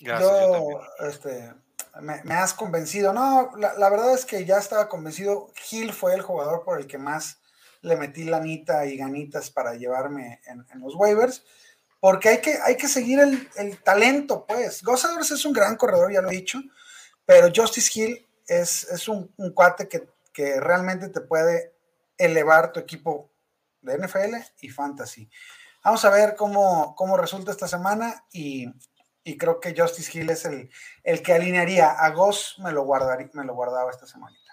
Gracias. 0.00 0.30
yo 0.30 0.80
este, 1.00 1.54
me, 2.00 2.22
me 2.24 2.34
has 2.34 2.52
convencido. 2.52 3.12
No, 3.12 3.50
la, 3.56 3.74
la 3.74 3.88
verdad 3.90 4.14
es 4.14 4.24
que 4.24 4.44
ya 4.44 4.58
estaba 4.58 4.88
convencido. 4.88 5.52
Hill 5.70 5.92
fue 5.92 6.14
el 6.14 6.22
jugador 6.22 6.64
por 6.64 6.78
el 6.78 6.86
que 6.86 6.98
más 6.98 7.40
le 7.82 7.96
metí 7.96 8.24
lanita 8.24 8.86
y 8.86 8.96
ganitas 8.96 9.50
para 9.50 9.74
llevarme 9.74 10.40
en, 10.46 10.66
en 10.72 10.80
los 10.80 10.94
waivers. 10.94 11.44
Porque 12.00 12.28
hay 12.28 12.40
que, 12.40 12.58
hay 12.62 12.76
que 12.76 12.88
seguir 12.88 13.20
el, 13.20 13.48
el 13.56 13.82
talento, 13.82 14.44
pues. 14.46 14.82
Edwards 14.82 15.30
es 15.30 15.44
un 15.44 15.52
gran 15.52 15.76
corredor, 15.76 16.12
ya 16.12 16.20
lo 16.20 16.30
he 16.30 16.36
dicho. 16.36 16.60
pero 17.24 17.48
Justice 17.54 17.90
Hill 17.94 18.28
es, 18.46 18.84
es 18.84 19.08
un, 19.08 19.32
un, 19.36 19.52
cuate 19.52 19.88
que, 19.88 20.06
que 20.36 20.60
realmente 20.60 21.08
te 21.08 21.22
puede 21.22 21.72
elevar 22.18 22.70
tu 22.70 22.78
equipo 22.78 23.32
de 23.80 23.96
NFL 23.96 24.34
y 24.60 24.68
fantasy. 24.68 25.30
Vamos 25.82 26.04
a 26.04 26.10
ver 26.10 26.36
cómo, 26.36 26.94
cómo 26.94 27.16
resulta 27.16 27.52
esta 27.52 27.66
semana 27.66 28.26
y, 28.30 28.66
y, 29.24 29.38
creo 29.38 29.60
que 29.60 29.74
Justice 29.74 30.18
Hill 30.18 30.28
es 30.28 30.44
el, 30.44 30.68
el 31.04 31.22
que 31.22 31.32
alinearía. 31.32 31.90
A 31.90 32.10
Goss 32.10 32.56
me 32.58 32.70
lo, 32.70 32.84
guardaría, 32.84 33.30
me 33.32 33.44
lo 33.44 33.54
guardaba 33.54 33.90
esta 33.90 34.06
semanita. 34.06 34.52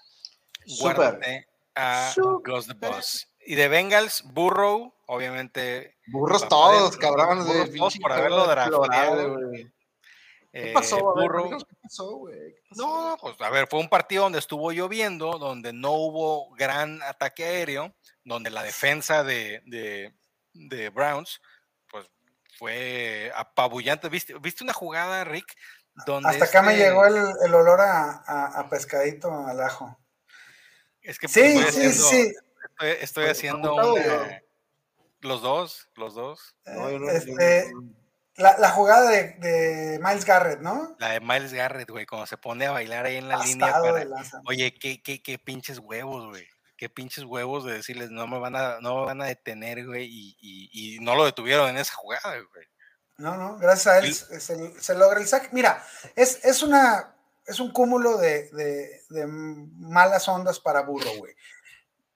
Guárdate 0.80 1.50
a 1.76 2.14
Goss 2.46 2.68
the 2.68 2.76
Boss. 2.76 3.28
Y 3.46 3.56
de 3.56 3.68
Bengals, 3.68 4.24
Burrow, 4.32 4.94
obviamente. 5.08 5.98
Burros 6.08 6.48
todos, 6.48 6.96
cabrón. 6.96 7.46
Burros 7.46 7.74
todos 7.76 7.98
por 7.98 8.14
haberlo 8.14 8.48
drafteado. 10.54 10.68
¿Qué 10.68 10.74
pasó, 10.74 10.98
eh. 11.58 11.66
¿Qué 11.68 11.76
pasó, 11.82 12.12
güey? 12.18 12.56
No, 12.72 13.18
pues 13.22 13.40
a 13.42 13.50
ver, 13.50 13.68
fue 13.68 13.80
un 13.80 13.90
partido 13.90 14.24
donde 14.24 14.40
estuvo 14.40 14.72
lloviendo, 14.72 15.38
donde 15.40 15.74
no 15.74 15.92
hubo 15.94 16.52
gran 16.56 17.02
ataque 17.04 17.44
aéreo, 17.46 17.94
donde 18.24 18.50
la 18.50 18.64
defensa 18.64 19.24
de, 19.24 19.62
de, 19.66 20.14
de 20.54 20.90
Browns, 20.90 21.42
pues 21.90 22.10
fue 22.58 23.32
apabullante. 23.36 24.10
¿Viste, 24.10 24.36
¿Viste 24.40 24.64
una 24.64 24.74
jugada, 24.74 25.24
Rick? 25.24 25.54
Donde 26.06 26.30
Hasta 26.30 26.46
acá 26.46 26.62
me 26.64 26.74
este 26.74 26.86
llegó 26.86 27.06
el, 27.06 27.16
el 27.46 27.54
olor 27.54 27.80
a, 27.82 28.24
a, 28.26 28.60
a 28.60 28.70
pescadito 28.70 29.32
al 29.32 29.60
ajo. 29.62 30.00
Es 31.02 31.20
que 31.20 31.28
Sí, 31.28 31.42
estoy 31.42 31.64
sí, 31.64 31.68
haciendo, 31.70 32.04
sí. 32.04 32.34
Estoy, 32.70 32.90
estoy 33.02 33.24
Pues, 33.26 33.38
haciendo 33.38 33.70
¿computado 33.76 33.94
una- 33.94 34.04
o 34.24 34.26
no? 34.28 34.34
Los 35.22 35.42
dos, 35.42 35.90
los 35.96 36.16
dos. 36.16 36.56
No, 36.66 36.90
no- 37.00 37.10
Este, 37.10 37.72
no- 37.72 37.94
La, 38.36 38.58
la 38.58 38.72
jugada 38.72 39.10
de, 39.12 39.34
de 39.40 40.00
Miles 40.04 40.26
Garrett, 40.26 40.60
¿no? 40.60 40.96
La 41.00 41.10
de 41.10 41.20
Miles 41.20 41.54
Garrett, 41.54 41.90
güey, 41.90 42.06
cuando 42.08 42.26
se 42.26 42.38
pone 42.38 42.66
a 42.66 42.72
bailar 42.72 43.06
ahí 43.06 43.18
en 43.18 43.30
la 43.30 43.38
línea. 43.38 43.68
Pasado 43.68 43.86
para- 43.86 44.00
de 44.00 44.06
lanza. 44.06 44.42
Oye, 44.48 44.74
qué, 44.74 45.04
qué, 45.04 45.22
qué 45.22 45.38
pinches 45.38 45.78
huevos, 45.80 46.28
güey. 46.30 46.48
Qué 46.76 46.90
pinches 46.90 47.24
huevos 47.26 47.64
de 47.64 47.74
decirles, 47.74 48.10
no 48.10 48.26
me 48.28 48.40
van 48.40 48.56
a, 48.56 48.80
no 48.82 49.00
me 49.02 49.06
van 49.06 49.22
a 49.22 49.26
detener, 49.26 49.86
güey. 49.86 50.06
Y, 50.10 50.36
y- 50.42 50.96
y 50.96 51.00
no 51.00 51.16
lo 51.16 51.26
detuvieron 51.26 51.70
en 51.70 51.78
esa 51.78 51.94
jugada, 51.94 52.32
güey. 52.52 52.66
No, 53.18 53.38
no, 53.38 53.58
gracias 53.60 53.88
a 53.88 53.98
él 54.00 54.06
Y- 54.08 54.14
se, 54.82 54.96
logra 54.96 55.20
el 55.20 55.28
saque. 55.28 55.50
Mira, 55.52 55.84
es, 56.16 56.44
es 56.44 56.64
una 56.64 57.16
es 57.46 57.60
un 57.60 57.72
cúmulo 57.72 58.18
de, 58.18 58.50
de- 58.52 59.02
de 59.10 59.28
malas 59.28 60.28
ondas 60.28 60.60
para 60.60 60.82
Burro, 60.82 61.12
güey. 61.18 61.36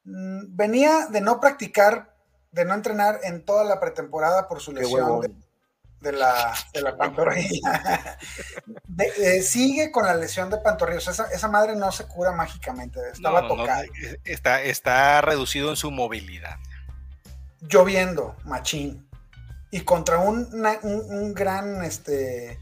Mm, 0.06 0.56
Venía 0.56 1.08
de 1.12 1.22
no 1.22 1.40
practicar, 1.40 2.16
de 2.52 2.66
no 2.66 2.74
entrenar 2.74 3.20
en 3.24 3.46
toda 3.46 3.64
la 3.66 3.80
pretemporada 3.80 4.48
por 4.48 4.62
su 4.62 4.72
lesión 4.72 5.22
de, 5.22 5.32
de 6.02 6.12
la, 6.12 6.54
de 6.74 6.82
la 6.82 6.96
pantorrilla. 6.96 8.18
De- 8.86 9.12
de- 9.12 9.42
sigue 9.44 9.92
con 9.92 10.06
la 10.06 10.16
lesión 10.16 10.50
de 10.50 10.58
pantorrilla. 10.58 11.00
O 11.00 11.02
sea, 11.02 11.14
esa, 11.14 11.26
esa 11.32 11.48
madre 11.48 11.76
no 11.76 11.92
se 11.92 12.06
cura 12.08 12.32
mágicamente. 12.32 13.00
Estaba 13.12 13.42
No, 13.42 13.48
tocada. 13.50 13.84
eh, 13.84 14.20
está, 14.24 14.62
está 14.62 15.22
reducido 15.22 15.70
en 15.72 15.76
su 15.76 15.92
movilidad. 15.92 16.58
lloviendo, 17.62 18.36
machín. 18.44 19.08
Y 19.72 19.82
contra 19.82 20.20
un, 20.20 20.48
una- 20.54 20.80
un, 20.84 21.04
un 21.10 21.34
gran 21.34 21.84
este, 21.84 22.60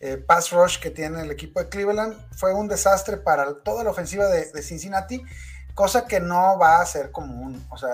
eh, 0.00 0.16
pass 0.16 0.50
rush 0.52 0.78
que 0.78 0.90
tiene 0.90 1.22
el 1.22 1.30
equipo 1.30 1.60
de 1.60 1.68
Cleveland, 1.68 2.16
fue 2.36 2.54
un 2.54 2.68
desastre 2.68 3.16
para 3.18 3.52
toda 3.64 3.84
la 3.84 3.90
ofensiva 3.90 4.26
de, 4.28 4.50
de 4.52 4.62
Cincinnati, 4.62 5.22
cosa 5.74 6.06
que 6.06 6.20
no 6.20 6.58
va 6.58 6.80
a 6.80 6.86
ser 6.86 7.10
común. 7.10 7.66
O 7.70 7.76
sea, 7.76 7.90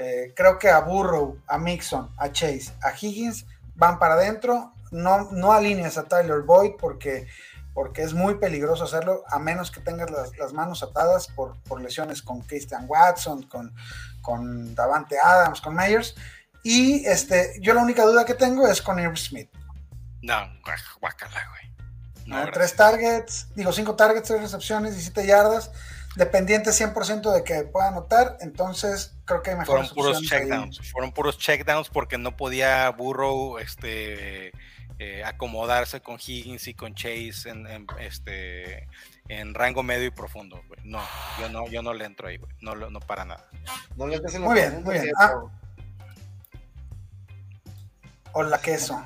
eh, 0.00 0.32
creo 0.36 0.60
que 0.60 0.70
a 0.70 0.78
Burrow, 0.78 1.42
a 1.48 1.58
Mixon, 1.58 2.14
a 2.18 2.30
Chase, 2.30 2.72
a 2.82 2.92
Higgins 2.92 3.46
van 3.74 3.98
para 3.98 4.14
adentro. 4.14 4.72
No, 4.92 5.32
no 5.32 5.52
alineas 5.52 5.98
a 5.98 6.04
Tyler 6.04 6.42
Boyd 6.42 6.74
porque, 6.78 7.26
porque 7.74 8.02
es 8.02 8.14
muy 8.14 8.36
peligroso 8.36 8.84
hacerlo, 8.84 9.24
a 9.28 9.40
menos 9.40 9.72
que 9.72 9.80
tengas 9.80 10.08
las, 10.08 10.38
las 10.38 10.52
manos 10.52 10.84
atadas 10.84 11.26
por, 11.26 11.60
por 11.64 11.80
lesiones 11.80 12.22
con 12.22 12.42
Christian 12.42 12.84
Watson, 12.86 13.42
con, 13.48 13.74
con 14.22 14.72
Davante 14.76 15.16
Adams, 15.20 15.60
con 15.60 15.74
Myers. 15.74 16.14
Y 16.62 17.04
este, 17.04 17.58
yo 17.60 17.74
la 17.74 17.82
única 17.82 18.04
duda 18.04 18.24
que 18.24 18.34
tengo 18.34 18.68
es 18.68 18.80
con 18.80 19.00
Irv 19.00 19.16
Smith. 19.16 19.50
No, 20.22 20.36
guácala, 21.00 21.44
güey. 21.50 22.24
No, 22.24 22.44
¿no? 22.44 22.52
tres 22.52 22.76
targets, 22.76 23.48
digo, 23.56 23.72
cinco 23.72 23.96
targets, 23.96 24.28
tres 24.28 24.42
recepciones, 24.42 24.92
17 24.92 25.26
yardas, 25.26 25.72
dependiente 26.14 26.70
100% 26.70 27.32
de 27.32 27.42
que 27.42 27.64
pueda 27.64 27.88
anotar. 27.88 28.36
Entonces, 28.40 29.17
creo 29.28 29.42
que 29.42 29.50
hay 29.50 29.56
mejores 29.58 29.90
Fueron 29.90 30.14
puros 30.14 30.22
checkdowns. 30.22 30.90
Fueron 30.90 31.12
puros 31.12 31.38
checkdowns 31.38 31.88
porque 31.90 32.18
no 32.18 32.36
podía 32.36 32.88
Burrow 32.90 33.58
este, 33.58 34.52
eh, 34.98 35.22
acomodarse 35.24 36.00
con 36.00 36.16
Higgins 36.16 36.66
y 36.66 36.74
con 36.74 36.94
Chase 36.94 37.48
en, 37.50 37.66
en, 37.66 37.86
este, 38.00 38.88
en 39.28 39.54
rango 39.54 39.82
medio 39.82 40.06
y 40.06 40.10
profundo. 40.10 40.60
güey. 40.66 40.80
No, 40.84 41.00
yo 41.38 41.48
no, 41.50 41.68
yo 41.68 41.82
no 41.82 41.94
le 41.94 42.04
entro 42.04 42.28
ahí, 42.28 42.38
güey. 42.38 42.50
No, 42.60 42.74
no 42.74 43.00
para 43.00 43.24
nada. 43.24 43.48
No 43.96 44.06
le 44.06 44.18
Muy 44.40 44.54
bien, 44.54 44.82
muy 44.82 44.94
bien. 44.94 45.04
¿cierto? 45.04 45.52
O 48.32 48.42
la 48.42 48.60
queso. 48.60 49.04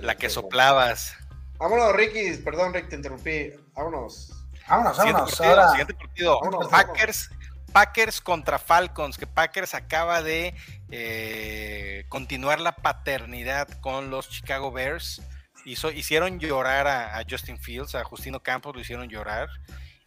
La 0.00 0.16
que 0.16 0.28
soplabas. 0.30 1.14
Vámonos, 1.58 1.94
Ricky. 1.94 2.38
Perdón, 2.42 2.72
Rick, 2.72 2.88
te 2.88 2.96
interrumpí. 2.96 3.52
Vámonos. 3.74 4.32
Vámonos, 4.68 4.96
Siguiente 4.96 5.12
vámonos. 5.20 5.30
partido, 5.38 5.50
Ahora, 5.50 5.68
siguiente 5.70 5.94
partido. 5.94 6.40
Vámonos, 6.40 6.68
Packers, 6.68 7.30
Packers 7.72 8.20
contra 8.20 8.58
Falcons, 8.58 9.16
que 9.16 9.26
Packers 9.26 9.74
acaba 9.74 10.22
de 10.22 10.54
eh, 10.90 12.04
continuar 12.08 12.60
la 12.60 12.72
paternidad 12.72 13.68
con 13.80 14.10
los 14.10 14.28
Chicago 14.28 14.72
Bears. 14.72 15.22
Hizo, 15.64 15.90
hicieron 15.90 16.40
llorar 16.40 16.86
a, 16.86 17.22
Justin 17.28 17.58
Fields, 17.58 17.94
a 17.94 18.04
Justino 18.04 18.40
Campos 18.40 18.74
lo 18.74 18.80
hicieron 18.80 19.08
llorar. 19.08 19.48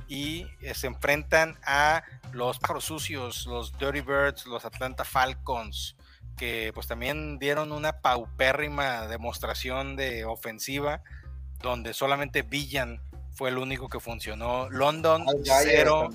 Y 0.08 0.48
eh, 0.62 0.74
se 0.74 0.88
enfrentan 0.88 1.58
a 1.64 2.04
los 2.34 2.60
pájaros 2.60 2.86
sucios, 2.86 3.46
los 3.46 3.78
Dirty 3.78 4.02
Birds, 4.02 4.46
los 4.46 4.66
Atlanta 4.66 5.06
Falcons, 5.06 5.96
que 6.36 6.72
pues 6.74 6.88
también 6.88 7.40
dieron 7.40 7.72
una 7.72 8.02
paupérrima 8.02 9.08
demostración 9.08 9.96
de 9.96 10.26
ofensiva, 10.26 11.02
donde 11.62 11.94
solamente 11.94 12.42
Villan 12.42 13.00
fue 13.34 13.50
el 13.50 13.58
único 13.58 13.90
que 13.90 14.00
funcionó. 14.00 14.70
London 14.70 15.26
cero, 15.44 16.10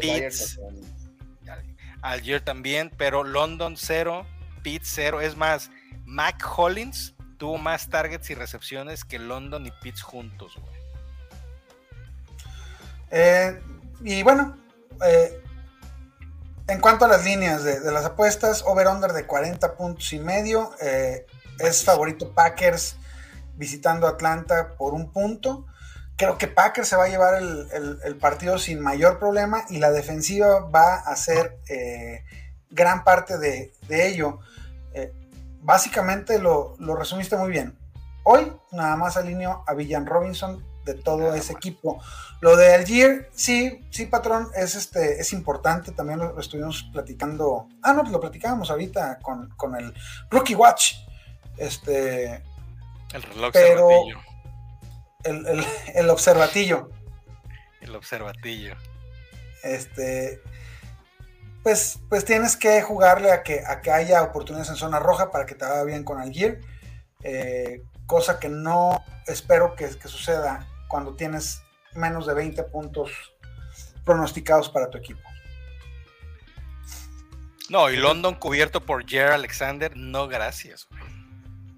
Beats. 0.00 0.56
también. 0.56 1.76
ayer 2.02 2.40
también, 2.40 2.92
pero 2.96 3.24
London 3.24 3.76
cero, 3.76 4.26
Pitt 4.62 4.82
cero. 4.84 5.20
Es 5.20 5.36
más, 5.36 5.70
Mac 6.04 6.42
Hollins 6.56 7.14
tuvo 7.38 7.58
más 7.58 7.88
targets 7.88 8.30
y 8.30 8.34
recepciones 8.34 9.04
que 9.04 9.18
London 9.18 9.66
y 9.66 9.70
Pitts 9.82 10.02
juntos. 10.02 10.56
güey. 10.56 10.74
eh, 13.10 13.60
y 14.02 14.22
bueno, 14.22 14.56
eh, 15.06 15.40
en 16.66 16.80
cuanto 16.80 17.04
a 17.04 17.08
las 17.08 17.24
líneas 17.24 17.62
de, 17.64 17.80
de 17.80 17.92
las 17.92 18.04
apuestas, 18.04 18.62
over-under 18.66 19.12
de 19.12 19.26
40 19.26 19.76
puntos 19.76 20.12
y 20.12 20.18
medio. 20.18 20.70
eh, 20.80 21.26
es 21.58 21.84
favorito 21.84 22.32
Packers 22.32 22.96
visitando 23.56 24.06
Atlanta 24.08 24.74
por 24.76 24.94
un 24.94 25.12
punto. 25.12 25.66
Creo 26.16 26.38
que 26.38 26.46
Packers 26.48 26.88
se 26.88 26.96
va 26.96 27.04
a 27.04 27.08
llevar 27.08 27.34
el, 27.42 27.68
el- 27.72 27.98
el 28.04 28.16
partido 28.16 28.58
sin 28.58 28.80
mayor 28.80 29.18
problema 29.18 29.64
y 29.68 29.78
la 29.78 29.90
defensiva 29.90 30.60
va 30.60 30.94
a 30.94 31.16
ser 31.16 31.58
eh, 31.68 32.22
gran 32.70 33.02
parte 33.04 33.38
de, 33.38 33.72
de 33.88 34.08
ello. 34.08 34.38
Eh, 34.92 35.12
básicamente 35.60 36.38
lo, 36.38 36.76
lo 36.78 36.94
resumiste 36.94 37.36
muy 37.36 37.50
bien. 37.50 37.76
Hoy 38.22 38.52
nada 38.72 38.96
más 38.96 39.16
alineo 39.16 39.64
a 39.66 39.74
Villan 39.74 40.06
Robinson 40.06 40.64
de 40.84 40.94
todo 40.94 41.34
ese 41.34 41.52
equipo. 41.52 42.00
Lo 42.40 42.56
de 42.56 42.74
Algier, 42.74 43.30
sí, 43.34 43.84
sí, 43.90 44.06
patrón, 44.06 44.48
es 44.54 44.74
este, 44.74 45.20
es 45.20 45.32
importante. 45.32 45.92
También 45.92 46.18
lo, 46.18 46.32
lo 46.32 46.40
estuvimos 46.40 46.88
platicando. 46.92 47.68
Ah, 47.82 47.92
no, 47.92 48.02
lo 48.04 48.20
platicábamos 48.20 48.70
ahorita 48.70 49.18
con, 49.20 49.48
con 49.56 49.74
el 49.76 49.94
Rookie 50.30 50.54
Watch. 50.54 50.94
Este, 51.56 52.42
El 53.12 53.22
reloj 53.22 53.50
Pero-. 53.52 53.88
El, 55.24 55.46
el, 55.46 55.64
el 55.94 56.10
observatillo. 56.10 56.90
El 57.80 57.94
observatillo. 57.96 58.76
Este, 59.62 60.40
pues, 61.62 61.98
pues 62.08 62.24
tienes 62.24 62.56
que 62.56 62.82
jugarle 62.82 63.32
a 63.32 63.42
que, 63.42 63.62
a 63.66 63.80
que 63.80 63.90
haya 63.90 64.22
oportunidades 64.22 64.70
en 64.70 64.76
zona 64.76 64.98
roja 65.00 65.30
para 65.30 65.46
que 65.46 65.54
te 65.54 65.64
vaya 65.64 65.84
bien 65.84 66.04
con 66.04 66.20
Algier. 66.20 66.60
eh, 67.22 67.82
cosa 68.06 68.38
que 68.38 68.50
no 68.50 69.02
espero 69.26 69.74
que, 69.74 69.88
que 69.98 70.08
suceda 70.08 70.68
cuando 70.88 71.14
tienes 71.16 71.62
menos 71.94 72.26
de 72.26 72.34
20 72.34 72.62
puntos 72.64 73.10
pronosticados 74.04 74.68
para 74.68 74.90
tu 74.90 74.98
equipo. 74.98 75.22
No, 77.70 77.90
y 77.90 77.96
London 77.96 78.34
cubierto 78.34 78.80
por 78.84 79.08
Jer 79.08 79.28
Alexander, 79.28 79.96
no 79.96 80.28
gracias. 80.28 80.86
güey. 80.90 81.02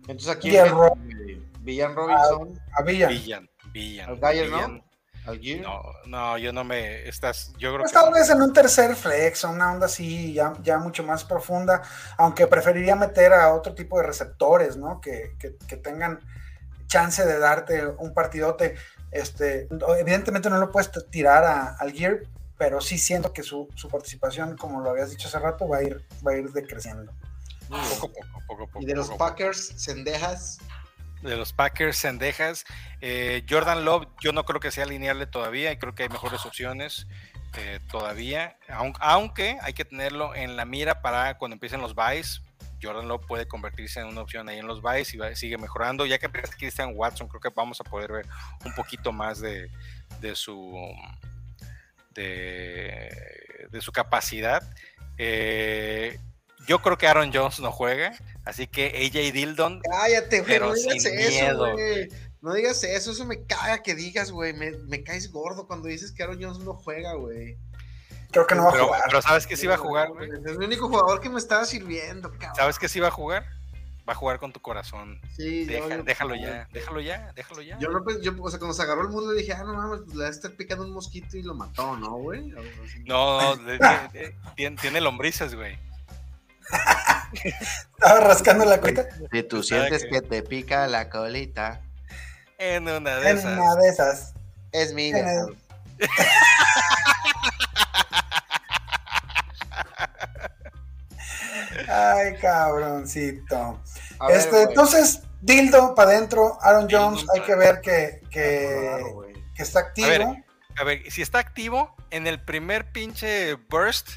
Entonces 0.09 0.29
aquí 0.29 0.51
Y 0.51 0.57
el 0.57 1.36
Villan 1.67 1.95
Robinson, 1.95 2.59
A 2.73 2.83
Villa. 2.83 3.09
Villan, 3.09 3.51
Villan. 3.73 4.09
Al 4.09 4.19
Gayer, 4.19 4.49
¿no? 4.51 4.57
Villan. 4.57 4.85
al 5.27 5.41
Gear. 5.41 5.61
No, 5.61 5.83
no, 6.07 6.39
yo 6.39 6.53
no 6.53 6.63
me. 6.65 7.07
Estás, 7.09 7.53
yo 7.59 7.71
creo 7.73 7.81
Pues 7.81 7.91
que. 7.93 7.99
tal 7.99 8.13
vez 8.13 8.31
en 8.31 8.41
un 8.41 8.53
tercer 8.53 8.95
flex, 8.95 9.45
o 9.45 9.51
una 9.51 9.73
onda 9.73 9.87
así, 9.87 10.33
ya, 10.33 10.53
ya 10.63 10.79
mucho 10.79 11.03
más 11.03 11.25
profunda, 11.25 11.83
aunque 12.17 12.47
preferiría 12.47 12.95
meter 12.95 13.33
a 13.33 13.53
otro 13.53 13.75
tipo 13.75 13.99
de 13.99 14.07
receptores, 14.07 14.77
¿no? 14.77 15.01
Que, 15.01 15.35
que- 15.39 15.57
que 15.67 15.77
tengan, 15.77 16.21
chance 16.87 17.27
de 17.27 17.39
darte 17.41 17.85
un 17.87 18.15
partidote. 18.15 18.77
Este, 19.11 19.67
evidentemente 19.99 20.49
no 20.51 20.59
lo 20.59 20.71
puedes 20.71 20.91
tirar 21.11 21.75
al 21.79 21.93
Gear, 21.93 22.21
pero 22.57 22.81
sí 22.81 22.97
siento 22.97 23.33
que 23.33 23.43
su, 23.43 23.69
participación, 23.91 24.57
como 24.57 24.81
lo 24.81 24.91
habías 24.91 25.11
dicho 25.11 25.27
hace 25.27 25.41
rato, 25.41 25.67
va 25.69 25.79
a 25.79 25.83
ir, 25.83 26.07
va 26.25 26.31
a 26.33 26.37
ir 26.37 26.51
decreciendo. 26.53 27.13
Poco 27.69 28.13
poco, 28.13 28.29
poco 28.47 28.67
poco. 28.69 28.81
Y 28.81 28.87
de 28.87 28.95
los 28.95 29.11
Packers, 29.11 29.73
Sendejas. 29.77 30.59
De 31.23 31.37
los 31.37 31.53
Packers, 31.53 31.97
Sendejas. 31.97 32.65
Eh, 33.01 33.45
Jordan 33.49 33.85
Love, 33.85 34.07
yo 34.21 34.33
no 34.33 34.45
creo 34.45 34.61
que 34.61 34.71
sea 34.71 34.87
lineal 34.87 35.29
todavía 35.31 35.73
y 35.73 35.79
creo 35.79 35.95
que 35.95 36.05
hay 36.05 36.09
mejores 36.09 36.45
opciones 36.47 37.07
eh, 37.57 37.81
todavía. 37.91 38.59
Aunque, 39.01 39.59
hay 39.63 39.73
que 39.73 39.85
tenerlo 39.85 40.35
en 40.35 40.57
la 40.57 40.65
mira 40.65 41.03
para 41.03 41.39
cuando 41.39 41.55
empiecen 41.55 41.81
los 41.81 41.95
buys. 41.95 42.43
Jordan 42.83 43.09
Love 43.09 43.27
puede 43.27 43.49
convertirse 43.49 44.01
en 44.01 44.07
una 44.07 44.21
opción 44.21 44.49
ahí 44.49 44.59
en 44.59 44.67
los 44.67 44.83
buys 44.83 45.15
y 45.15 45.19
sigue 45.35 45.59
mejorando. 45.59 46.05
Ya 46.07 46.19
que 46.19 46.27
empieza 46.27 46.55
Christian 46.57 46.93
Watson, 46.95 47.29
creo 47.29 47.41
que 47.41 47.49
vamos 47.55 47.81
a 47.81 47.85
poder 47.85 48.13
ver 48.13 48.27
un 48.65 48.75
poquito 48.75 49.13
más 49.13 49.41
de, 49.41 49.71
de 50.21 50.35
su 50.35 50.95
de, 52.17 53.81
su 53.81 53.93
capacidad. 53.93 54.63
Eh, 55.19 56.19
yo 56.67 56.81
creo 56.81 56.99
que 56.99 57.07
Aaron 57.07 57.31
Jones 57.33 57.61
no 57.61 57.73
juega, 57.73 58.13
así 58.45 58.67
que 58.67 58.87
AJ 58.87 59.33
Dildon. 59.33 59.81
Cállate, 59.81 60.41
güey, 60.41 60.59
no 60.59 60.75
digas 60.75 61.05
eso, 61.05 61.73
güey. 61.73 62.09
No 62.43 62.55
digas 62.55 62.85
eso, 62.85 63.11
eso 63.11 63.25
me 63.25 63.45
caga 63.45 63.83
que 63.83 63.95
digas, 63.95 64.31
güey. 64.31 64.53
Me, 64.53 65.03
caes 65.03 65.31
gordo 65.33 65.67
cuando 65.67 65.89
dices 65.89 66.13
que 66.13 66.23
Aaron 66.23 66.43
Jones 66.43 66.59
no 66.59 66.75
juega, 66.75 67.15
güey. 67.15 67.59
Creo 68.31 68.47
que 68.47 68.55
no 68.55 68.65
va 68.65 68.71
a 68.71 68.79
jugar. 68.79 69.03
Pero 69.07 69.23
sabes 69.23 69.47
que 69.47 69.57
sí 69.57 69.67
va 69.67 69.75
a 69.75 69.79
jugar, 69.79 70.11
güey. 70.11 70.29
Es 70.31 70.45
el 70.45 70.63
único 70.63 70.89
jugador 70.89 71.21
que 71.21 71.29
me 71.29 71.39
estaba 71.39 71.65
sirviendo, 71.65 72.31
cabrón. 72.33 72.55
¿Sabes 72.57 72.79
que 72.79 72.89
sí 72.89 73.01
va 73.01 73.09
a 73.09 73.13
jugar? 73.13 73.45
va 74.09 74.13
a 74.13 74.17
jugar 74.17 74.39
con 74.39 74.53
tu 74.53 74.61
corazón. 74.61 75.21
Sí, 75.37 75.65
déjalo 75.65 76.35
ya, 76.35 76.69
déjalo 76.73 77.01
ya, 77.01 77.33
déjalo 77.35 77.63
ya. 77.63 77.79
Yo, 77.79 77.89
no, 77.89 78.05
yo, 78.21 78.35
o 78.41 78.51
sea, 78.51 78.59
cuando 78.59 78.75
se 78.75 78.83
agarró 78.83 79.03
el 79.03 79.09
muslo 79.09 79.33
dije, 79.33 79.53
ah, 79.53 79.65
no 79.65 79.75
mames, 79.75 80.01
pues 80.05 80.15
le 80.15 80.23
va 80.23 80.29
a 80.29 80.31
estar 80.31 80.53
picando 80.53 80.85
un 80.85 80.93
mosquito 80.93 81.37
y 81.37 81.43
lo 81.43 81.55
mató, 81.55 81.97
¿no, 81.97 82.13
güey? 82.17 82.53
No, 83.05 83.57
tiene, 84.79 85.01
lombrices, 85.01 85.55
güey. 85.55 85.79
Estaba 87.95 88.21
rascando 88.21 88.65
la 88.65 88.81
colita. 88.81 89.07
Si 89.33 89.43
tú 89.43 89.63
sientes 89.63 90.05
que 90.11 90.21
te 90.21 90.43
pica 90.43 90.87
la 90.87 91.09
colita. 91.09 91.81
En 92.59 92.89
una 92.89 93.17
de 93.17 93.33
esas. 93.33 93.53
En 93.53 93.59
una 93.59 93.75
de 93.77 93.89
esas. 93.89 94.35
Es 94.73 94.93
mi. 94.93 95.13
Ay, 101.89 102.37
cabroncito. 102.41 103.81
este, 104.29 104.63
entonces, 104.63 105.23
Dildo 105.41 105.95
para 105.95 106.11
adentro, 106.11 106.59
Aaron 106.61 106.89
Jones, 106.91 107.25
hay 107.35 107.43
que 107.43 107.55
ver 107.55 107.81
que, 107.81 108.21
que, 108.31 109.01
está 109.59 109.81
activo. 109.81 110.37
A 110.79 110.85
ver, 110.85 111.11
si 111.11 111.23
está 111.23 111.39
activo, 111.39 111.95
en 112.11 112.27
el 112.27 112.43
primer 112.43 112.91
pinche 112.91 113.55
burst, 113.55 114.09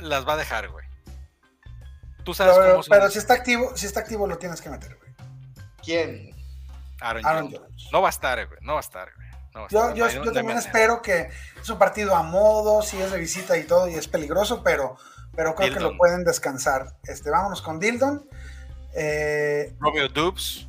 las 0.00 0.26
va 0.26 0.34
a 0.34 0.36
dejar, 0.36 0.68
güey. 0.68 0.84
Tú 2.24 2.34
sabes 2.34 2.56
pero, 2.56 2.70
cómo 2.72 2.84
Pero 2.88 3.10
si 3.10 3.18
está 3.18 3.34
activo, 3.34 3.76
si 3.76 3.86
está 3.86 4.00
activo, 4.00 4.26
lo 4.26 4.38
tienes 4.38 4.60
que 4.60 4.70
meter, 4.70 4.96
güey. 4.96 5.12
¿Quién? 5.82 6.30
Aaron, 7.00 7.50
Jones. 7.50 7.88
No 7.92 8.00
va 8.02 8.08
a 8.08 8.10
estar, 8.10 8.46
güey. 8.46 8.58
No 8.62 8.74
va 8.74 8.78
a 8.78 8.82
estar, 8.82 9.08
güey. 9.14 9.68
yo, 9.70 9.94
yo, 9.94 10.08
yo 10.08 10.32
también 10.32 10.58
espero 10.58 11.02
que 11.02 11.28
es 11.60 11.68
un 11.68 11.78
partido 11.78 12.14
a 12.14 12.22
modo, 12.22 12.82
si 12.82 13.00
es 13.00 13.10
de 13.10 13.18
visita 13.18 13.56
y 13.56 13.64
todo, 13.64 13.88
y 13.88 13.94
es 13.94 14.06
peligroso, 14.06 14.62
pero 14.62 14.96
pero 15.34 15.54
creo 15.54 15.72
que 15.72 15.80
lo 15.80 15.96
pueden 15.96 16.24
descansar. 16.24 16.94
Este, 17.04 17.30
vámonos 17.30 17.62
con 17.62 17.78
Dildon. 17.80 18.28
Eh, 18.94 19.74
Romeo 19.80 20.08
Dubs. 20.08 20.68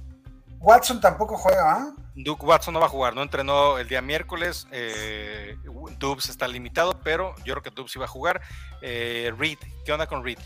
Watson 0.59 1.01
tampoco 1.01 1.37
juega, 1.37 1.71
¿ah? 1.73 1.93
Duke 2.15 2.45
Watson 2.45 2.73
no 2.73 2.79
va 2.79 2.85
a 2.85 2.89
jugar, 2.89 3.15
no 3.15 3.21
entrenó 3.21 3.77
el 3.77 3.89
día 3.89 4.01
miércoles. 4.01 4.67
Eh, 4.71 5.57
Dubs 5.99 6.29
está 6.29 6.47
limitado, 6.47 6.97
pero 7.03 7.35
yo 7.43 7.53
creo 7.55 7.63
que 7.63 7.71
Dubs 7.71 7.95
iba 7.97 8.05
a 8.05 8.07
jugar. 8.07 8.41
Eh, 8.81 9.33
Reed, 9.37 9.57
¿qué 9.83 9.91
onda 9.91 10.07
con 10.07 10.23
Reed? 10.23 10.39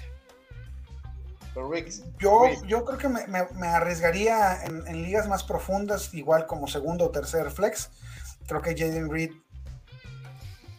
Yo, 2.19 2.43
yo 2.65 2.85
creo 2.85 2.97
que 2.97 3.09
me, 3.09 3.67
arriesgaría 3.67 4.63
en, 4.63 4.87
en, 4.87 5.03
ligas 5.03 5.27
más 5.27 5.43
profundas, 5.43 6.13
igual 6.13 6.45
como 6.45 6.67
segundo 6.67 7.05
o 7.05 7.11
tercer 7.11 7.51
flex. 7.51 7.89
Creo 8.47 8.61
que 8.61 8.75
Jaden 8.77 9.11
Reed 9.11 9.31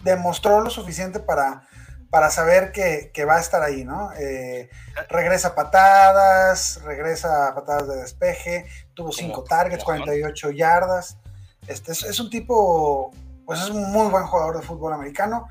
demostró 0.02 0.60
lo 0.60 0.70
suficiente 0.70 1.20
para 1.20 1.68
para 2.10 2.30
saber 2.30 2.72
que, 2.72 3.24
va 3.24 3.36
a 3.36 3.40
estar 3.40 3.62
ahí, 3.62 3.84
¿no? 3.84 4.10
Eh, 4.18 4.70
regresa 5.08 5.54
patadas, 5.54 6.80
regresa 6.82 7.54
patadas 7.54 7.88
de 7.88 7.96
despeje, 7.96 8.66
tuvo 8.94 9.12
cinco 9.12 9.44
targets, 9.44 9.84
48 9.84 10.50
yardas. 10.50 11.18
Este 11.66 11.92
es, 11.92 12.18
un 12.18 12.30
tipo, 12.30 13.10
pues 13.44 13.60
es 13.60 13.68
un 13.68 13.92
muy 13.92 14.08
buen 14.08 14.24
jugador 14.24 14.56
de 14.56 14.62
fútbol 14.62 14.94
americano. 14.94 15.48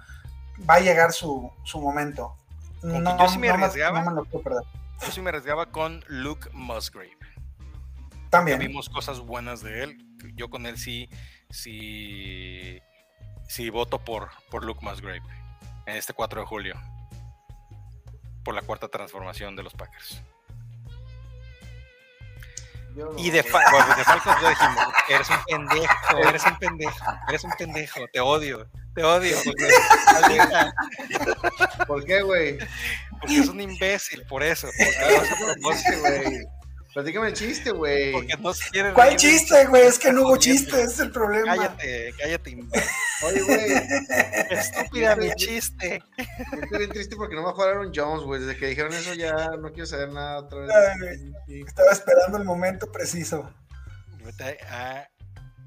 Va 0.67 0.75
a 0.75 0.80
llegar 0.80 1.11
su, 1.13 1.51
momento. 1.75 2.36
No, 2.82 3.17
yo 3.19 3.30
sí 3.30 3.38
me 3.38 3.49
arriesgaba. 3.49 4.01
No 4.01 4.11
me 4.11 4.15
lo 4.17 4.25
puedo 4.25 4.43
perder. 4.43 4.63
Yo 5.02 5.12
sí 5.12 5.22
me 5.22 5.30
arriesgaba 5.30 5.72
con 5.72 6.04
Luke 6.08 6.50
Musgrave. 6.54 7.18
También. 8.30 8.60
vimos 8.60 8.89
cosas 8.89 9.20
buenas 9.20 9.62
de 9.62 9.84
él. 9.84 9.98
Yo 10.36 10.50
con 10.50 10.66
él 10.66 10.78
sí, 10.78 11.10
sí, 11.50 12.82
sí 13.48 13.70
voto 13.70 14.00
por, 14.00 14.30
por 14.50 14.66
Luke 14.66 14.84
Musgrave 14.84 15.22
en 15.86 15.95
este 15.95 16.14
4 16.14 16.41
de 16.41 16.48
julio 16.48 16.76
por 18.48 18.56
la 18.56 18.62
cuarta 18.62 18.88
transformación 18.88 19.58
de 19.58 19.64
los 19.64 19.74
Packers. 19.74 20.22
Y 23.18 23.30
de, 23.32 23.43
Falcons 23.43 23.86
ya 24.41 24.50
dijimos, 24.50 24.86
eres 25.10 25.30
un 25.30 25.43
pendejo, 25.45 26.18
eres 26.30 26.45
un 26.45 26.58
pendejo, 26.58 27.06
eres 27.28 27.43
un 27.43 27.52
pendejo, 27.52 28.00
te 28.14 28.22
odio, 28.22 28.70
te 28.98 29.04
odio. 29.04 29.38
¿Por 31.88 32.04
qué, 32.04 32.22
güey? 32.24 32.58
Porque 33.12 33.38
es 33.38 33.48
un 33.48 33.62
imbécil, 33.62 34.24
por 34.28 34.41
eso. 34.41 34.68
Porque 35.62 35.98
güey. 36.00 36.48
Platícame 36.95 37.28
el 37.28 37.34
chiste, 37.34 37.70
güey. 37.70 38.12
¿Cuál 38.95 39.16
chiste, 39.16 39.68
güey? 39.68 39.86
Es 39.86 40.00
que 40.00 40.12
no 40.12 40.24
hubo 40.24 40.38
chiste, 40.38 40.82
ese 40.82 40.93
es 40.93 41.00
el 41.00 41.12
problema. 41.12 41.56
Cállate, 41.56 42.12
cállate. 42.18 42.58
Oye, 43.24 43.41
güey. 43.43 43.66
Estúpida 44.50 45.16
mi 45.16 45.32
chiste. 45.36 46.02
Estoy 46.18 46.80
bien 46.80 46.89
triste 46.89 47.16
porque 47.16 47.36
no 47.36 47.43
me 47.45 47.52
jugaron 47.52 47.91
Jones, 47.93 48.24
güey. 48.24 48.41
Desde 48.41 48.58
que 48.58 48.66
dijeron 48.66 48.93
eso 48.93 49.14
ya 49.14 49.52
no 49.60 49.72
quiero 49.74 49.86
saber 49.86 50.10
nada 50.10 50.39
otra 50.39 50.62
vez. 50.62 50.72
estaba 51.48 51.91
esperando 51.91 52.39
el 52.39 52.45
momento 52.45 52.91
preciso. 52.91 53.54
A 54.72 55.08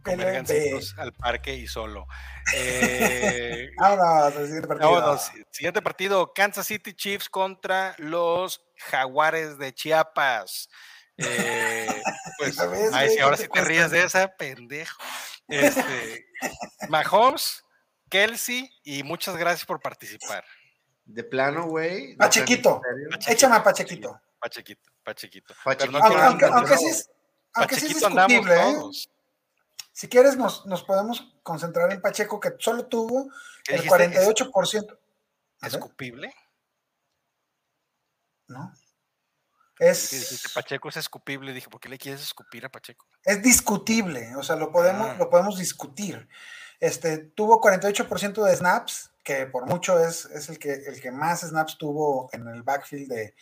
comer 0.01 0.45
al 0.99 1.13
parque 1.13 1.55
y 1.55 1.67
solo. 1.67 2.07
Eh, 2.55 3.71
vámonos, 3.79 4.35
siguiente 4.35 4.69
partido. 4.69 4.93
Vámonos, 4.93 5.31
siguiente 5.51 5.83
partido, 5.83 6.33
Kansas 6.35 6.67
City 6.67 6.95
Chiefs 6.95 7.29
contra 7.29 7.95
los 7.99 8.61
Jaguares 8.77 9.59
de 9.59 9.73
Chiapas. 9.73 10.69
Eh, 11.17 11.87
pues, 12.39 12.59
ahora 12.59 13.37
sí 13.37 13.47
te 13.53 13.61
rías 13.63 13.91
de 13.91 14.05
esa, 14.05 14.29
pendejo. 14.37 15.03
Este, 15.49 16.27
Mahomes, 16.89 17.65
Kelsey, 18.09 18.71
y 18.85 19.03
muchas 19.03 19.37
gracias 19.37 19.67
por 19.67 19.81
participar. 19.81 20.45
De 21.05 21.25
plano, 21.25 21.65
güey. 21.65 22.17
Pachequito. 22.17 22.81
Échame 23.27 23.57
a 23.57 23.63
Pachequito. 23.63 24.21
Pachequito, 24.39 24.91
Pachequito. 25.05 25.55
aunque, 25.65 26.77
sí 26.79 26.87
es, 26.87 27.11
aunque 27.53 27.75
sí 27.77 27.87
es 27.87 27.95
discutible, 27.95 28.55
¿eh? 28.55 28.77
Si 29.93 30.09
quieres, 30.09 30.37
nos, 30.37 30.67
nos, 30.67 30.83
podemos 30.85 31.35
concentrar 31.43 31.93
en 31.93 32.01
Pacheco, 32.01 32.41
que 32.41 32.55
solo 32.59 32.87
tuvo 32.87 33.31
el 33.69 33.83
48%. 33.83 34.99
¿Escupible? 35.63 36.33
¿No? 38.49 38.73
Es, 39.79 40.43
Pacheco 40.55 40.91
es 40.91 40.99
escupible. 40.99 41.55
Dije, 41.55 41.69
¿por 41.69 41.81
qué 41.81 41.89
le 41.89 41.99
quieres 41.99 42.23
escupir 42.23 42.65
a 42.67 42.69
Pacheco? 42.69 43.07
Es 43.25 43.43
discutible, 43.43 44.37
o 44.37 44.43
sea, 44.43 44.57
lo 44.57 44.71
podemos, 44.71 45.11
ah. 45.11 45.17
lo 45.19 45.31
podemos 45.31 45.59
discutir. 45.59 46.29
Este, 46.81 47.19
tuvo 47.19 47.61
48% 47.61 48.45
de 48.45 48.57
snaps, 48.57 49.11
que 49.25 49.47
por 49.47 49.67
mucho 49.67 49.99
es, 49.99 50.27
es 50.27 50.51
el, 50.51 50.59
que, 50.59 50.73
el 50.73 51.01
que 51.01 51.11
más 51.11 51.41
snaps 51.41 51.79
tuvo 51.79 52.29
en 52.33 52.47
el 52.49 52.63
backfield 52.63 53.09
de, 53.09 53.35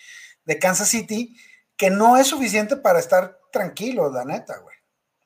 de 0.45 0.59
Kansas 0.59 0.89
City, 0.89 1.37
que 1.77 1.91
no 1.91 2.17
es 2.17 2.29
suficiente 2.29 2.77
para 2.77 3.01
estar 3.01 3.41
tranquilo, 3.53 4.11
la 4.11 4.25
neta, 4.25 4.59
güey. 4.59 4.78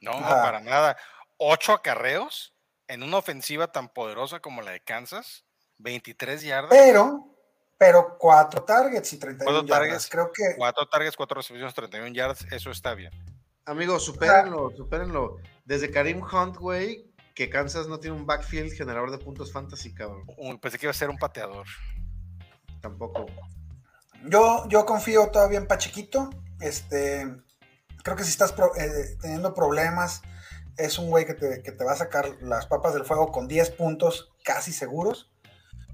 No, 0.02 0.12
para 0.20 0.60
nada. 0.60 0.96
Ocho 1.38 1.72
acarreos 1.72 2.54
en 2.88 3.02
una 3.02 3.18
ofensiva 3.18 3.72
tan 3.72 3.88
poderosa 3.88 4.40
como 4.40 4.60
la 4.60 4.72
de 4.72 4.80
Kansas, 4.80 5.44
23 5.78 6.42
yardas. 6.42 6.70
Pero, 6.70 7.34
pero 7.78 8.16
cuatro 8.18 8.62
targets 8.64 9.12
y 9.12 9.18
31 9.18 9.64
yardas. 9.64 10.08
Creo 10.08 10.30
que. 10.32 10.56
Cuatro 10.56 10.86
targets, 10.86 11.16
cuatro 11.16 11.36
recepciones, 11.36 11.72
31 11.72 12.14
yardas, 12.14 12.44
eso 12.50 12.70
está 12.70 12.94
bien. 12.94 13.12
Amigos, 13.64 14.04
supérenlo, 14.04 14.72
supérenlo. 14.76 15.36
Desde 15.64 15.90
Karim 15.90 16.20
Hunt, 16.20 16.56
güey, 16.56 17.12
que 17.34 17.48
Kansas 17.48 17.86
no 17.86 18.00
tiene 18.00 18.16
un 18.16 18.26
backfield 18.26 18.72
generador 18.72 19.10
de 19.12 19.18
puntos 19.18 19.52
fantasy, 19.52 19.94
cabrón. 19.94 20.26
pensé 20.60 20.78
que 20.78 20.86
iba 20.86 20.90
a 20.90 20.94
ser 20.94 21.10
un 21.10 21.18
pateador. 21.18 21.66
Tampoco. 22.80 23.26
Yo, 24.24 24.68
yo 24.68 24.84
confío 24.84 25.30
todavía 25.30 25.58
en 25.58 25.66
Pachequito. 25.66 26.30
Este, 26.60 27.26
Creo 28.02 28.16
que 28.16 28.24
si 28.24 28.30
estás 28.30 28.54
eh, 28.78 29.16
teniendo 29.20 29.54
problemas, 29.54 30.22
es 30.76 30.98
un 30.98 31.10
güey 31.10 31.26
que 31.26 31.34
te, 31.34 31.62
que 31.62 31.72
te, 31.72 31.84
va 31.84 31.92
a 31.92 31.96
sacar 31.96 32.28
las 32.40 32.66
papas 32.66 32.94
del 32.94 33.04
fuego 33.04 33.30
con 33.30 33.48
10 33.48 33.70
puntos 33.70 34.32
casi 34.44 34.72
seguros. 34.72 35.30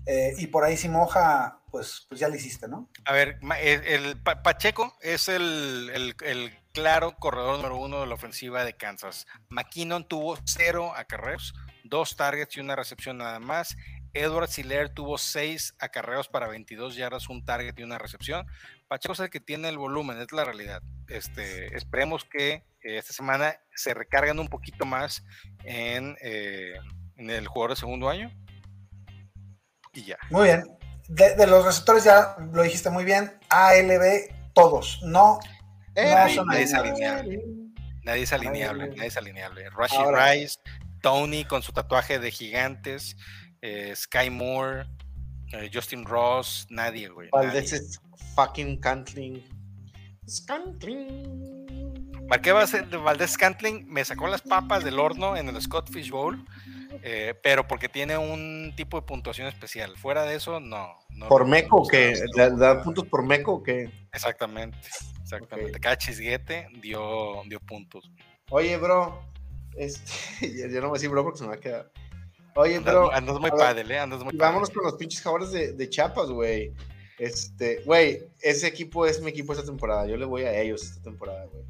Eh, 0.07 0.33
y 0.39 0.47
por 0.47 0.65
ahí 0.65 0.77
si 0.79 0.89
moja, 0.89 1.61
pues, 1.71 2.07
pues 2.09 2.19
ya 2.19 2.29
lo 2.29 2.35
hiciste, 2.35 2.67
¿no? 2.67 2.89
A 3.05 3.13
ver, 3.13 3.39
el, 3.61 4.19
Pacheco 4.23 4.97
es 5.03 5.29
el, 5.29 6.15
el, 6.25 6.59
claro 6.73 7.15
corredor 7.19 7.57
número 7.57 7.77
uno 7.77 8.01
de 8.01 8.07
la 8.07 8.15
ofensiva 8.15 8.65
de 8.65 8.75
Kansas. 8.75 9.27
McKinnon 9.51 10.09
tuvo 10.09 10.39
cero 10.47 10.95
acarreos, 10.97 11.53
dos 11.85 12.17
targets 12.17 12.57
y 12.57 12.61
una 12.61 12.75
recepción 12.75 13.19
nada 13.19 13.39
más. 13.39 13.77
Edward 14.15 14.49
Siller 14.49 14.89
tuvo 14.89 15.19
seis 15.19 15.75
acarreos 15.79 16.29
para 16.29 16.49
22 16.49 16.97
yardas, 16.97 17.29
un 17.29 17.45
target 17.45 17.79
y 17.79 17.83
una 17.83 17.99
recepción. 17.99 18.47
Pacheco 18.89 19.13
es 19.13 19.21
el 19.21 19.31
que 19.31 19.41
tiene 19.41 19.69
el 19.69 19.79
volumen, 19.79 20.21
es 20.21 20.33
la 20.33 20.45
realidad. 20.45 20.83
Este, 21.09 21.77
esperemos 21.77 22.25
que 22.25 22.65
esta 22.81 23.13
semana 23.13 23.57
se 23.75 23.95
recarguen 23.95 24.39
un 24.39 24.49
poquito 24.49 24.87
más 24.87 25.25
en, 25.65 26.17
eh, 26.21 26.75
en, 27.17 27.31
el 27.31 27.47
jugador 27.47 27.71
de 27.71 27.81
segundo 27.81 28.09
año. 28.09 28.31
Y 29.93 30.05
ya. 30.05 30.19
Muy 30.31 30.45
bien. 30.45 30.65
De, 31.09 31.47
los 31.47 31.65
receptores 31.65 32.05
ya 32.05 32.37
lo 32.53 32.63
dijiste 32.63 32.91
muy 32.91 33.05
bien. 33.05 33.33
ALB, 33.49 34.53
todos. 34.55 35.01
No, 35.03 35.39
nadie 35.95 36.63
es 36.63 36.75
alineable. 36.75 37.43
Nadie 38.03 38.23
es 38.23 38.33
alineable. 38.33 38.89
Nadie 38.89 39.07
es 39.07 39.17
alineable. 39.17 39.71
Rashi 39.71 39.97
Rice, 40.13 40.59
Tony 41.03 41.45
con 41.45 41.63
su 41.63 41.73
tatuaje 41.73 42.19
de 42.19 42.31
gigantes. 42.31 43.17
Eh, 43.63 43.93
Sky 43.95 44.31
Moore, 44.31 44.87
eh, 45.53 45.71
Justin 45.73 46.05
Ross, 46.05 46.67
nadie, 46.71 47.09
güey. 47.09 47.29
Valdez 47.33 47.73
es 47.73 48.01
fucking 48.35 48.81
Cantling. 48.81 49.43
Scantling. 50.29 51.67
Marqué 52.29 52.53
Valdez 52.53 53.31
Scantling, 53.31 53.87
me 53.89 54.05
sacó 54.05 54.29
las 54.29 54.43
papas 54.43 54.85
del 54.85 54.99
horno 54.99 55.37
en 55.37 55.49
el 55.49 55.61
Scott 55.63 55.91
Fish 55.91 56.11
Bowl, 56.11 56.45
eh, 57.03 57.35
pero 57.43 57.67
porque 57.67 57.89
tiene 57.89 58.19
un 58.19 58.75
tipo 58.77 59.01
de 59.01 59.07
puntuación 59.07 59.47
especial. 59.47 59.97
Fuera 59.97 60.25
de 60.25 60.37
eso, 60.37 60.61
no. 60.61 60.99
¿Por 61.29 61.47
Meco 61.47 61.77
o 61.79 61.89
qué? 61.89 62.15
¿Da, 62.37 62.83
puntos 62.83 63.07
por 63.07 63.25
Meco 63.25 63.55
o 63.55 63.63
qué? 63.63 63.91
Exactamente, 64.13 64.77
exactamente. 65.23 65.81
Cada 65.81 65.97
chisguete 65.97 66.69
dio, 66.83 67.43
dio 67.47 67.61
puntos. 67.61 68.11
Oye, 68.51 68.77
bro, 68.77 69.23
este, 69.77 70.71
yo 70.71 70.81
no 70.83 70.89
voy 70.89 70.97
a 70.97 70.99
decir 70.99 71.09
bro 71.09 71.25
porque 71.25 71.39
se 71.39 71.45
me 71.45 71.51
va 71.51 71.57
a 71.57 71.61
quedar. 71.61 71.91
Oye, 72.59 72.81
pero. 72.81 73.13
Andas 73.15 73.39
muy 73.39 73.51
padre, 73.53 73.95
¿eh? 73.95 73.99
Andas 74.01 74.25
muy 74.25 74.37
Vámonos 74.37 74.71
con 74.71 74.83
los 74.83 74.95
pinches 74.95 75.23
jugadores 75.23 75.53
de, 75.53 75.75
de 75.75 75.89
Chiapas, 75.89 76.29
güey. 76.29 76.75
Este, 77.17 77.83
güey, 77.85 78.25
ese 78.41 78.67
equipo 78.67 79.07
es 79.07 79.21
mi 79.23 79.31
equipo 79.31 79.53
esta 79.53 79.65
temporada. 79.65 80.07
Yo 80.09 80.17
le 80.17 80.25
voy 80.25 80.43
a 80.43 80.61
ellos 80.61 80.83
esta 80.83 81.03
temporada, 81.03 81.45
güey. 81.47 81.63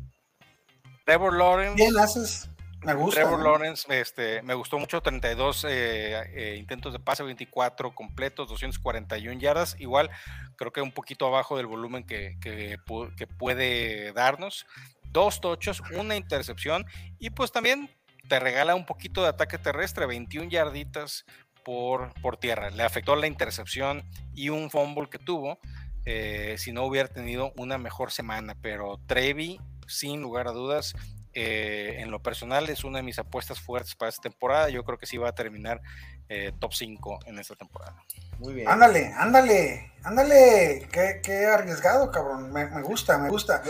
Trevor 1.05 1.34
Lawrence. 1.34 1.74
Bien 1.74 1.99
haces. 1.99 2.49
Me 2.82 2.95
gusta. 2.95 3.20
Trevor 3.20 3.43
Lawrence, 3.43 4.01
este, 4.01 4.41
me 4.43 4.55
gustó 4.55 4.78
mucho, 4.78 5.03
32 5.03 5.64
eh, 5.64 6.22
eh, 6.32 6.57
intentos 6.59 6.95
de 6.95 7.01
pase, 7.01 7.22
24 7.22 7.95
completos, 7.95 8.49
241 8.49 9.41
yardas. 9.41 9.76
Igual, 9.78 10.09
creo 10.57 10.72
que 10.72 10.80
un 10.80 10.93
poquito 10.93 11.26
abajo 11.26 11.59
del 11.59 11.66
volumen 11.66 12.05
que, 12.05 12.39
que, 12.41 12.78
que 13.16 13.26
puede 13.26 14.12
darnos. 14.14 14.64
Dos 15.11 15.43
tochos, 15.43 15.82
una 15.99 16.16
intercepción 16.16 16.86
y 17.18 17.30
pues 17.30 17.51
también 17.53 17.91
te 18.28 18.38
regala 18.38 18.74
un 18.74 18.86
poquito 18.86 19.22
de 19.22 19.28
ataque 19.28 19.58
terrestre, 19.58 20.06
21 20.06 20.50
yarditas 20.50 21.24
por, 21.64 22.12
por 22.20 22.36
tierra. 22.36 22.70
Le 22.70 22.82
afectó 22.82 23.16
la 23.16 23.26
intercepción 23.26 24.04
y 24.34 24.50
un 24.50 24.70
fumble 24.70 25.08
que 25.10 25.18
tuvo. 25.18 25.58
Eh, 26.04 26.54
si 26.58 26.72
no 26.72 26.84
hubiera 26.84 27.08
tenido 27.08 27.52
una 27.56 27.76
mejor 27.78 28.12
semana, 28.12 28.56
pero 28.62 29.00
Trevi, 29.06 29.60
sin 29.86 30.20
lugar 30.22 30.48
a 30.48 30.52
dudas, 30.52 30.94
eh, 31.34 31.96
en 31.98 32.10
lo 32.10 32.22
personal 32.22 32.70
es 32.70 32.84
una 32.84 32.98
de 32.98 33.02
mis 33.02 33.18
apuestas 33.18 33.60
fuertes 33.60 33.94
para 33.94 34.08
esta 34.08 34.22
temporada. 34.22 34.70
Yo 34.70 34.84
creo 34.84 34.98
que 34.98 35.06
sí 35.06 35.18
va 35.18 35.30
a 35.30 35.34
terminar 35.34 35.82
eh, 36.28 36.52
top 36.58 36.72
5 36.72 37.20
en 37.26 37.38
esta 37.38 37.54
temporada. 37.56 37.96
Muy 38.38 38.54
bien. 38.54 38.68
Ándale, 38.68 39.12
ándale, 39.16 39.92
ándale. 40.02 40.88
Qué, 40.90 41.46
arriesgado, 41.46 42.10
cabrón. 42.10 42.52
Me, 42.52 42.82
gusta, 42.82 43.18
me 43.18 43.28
gusta. 43.28 43.62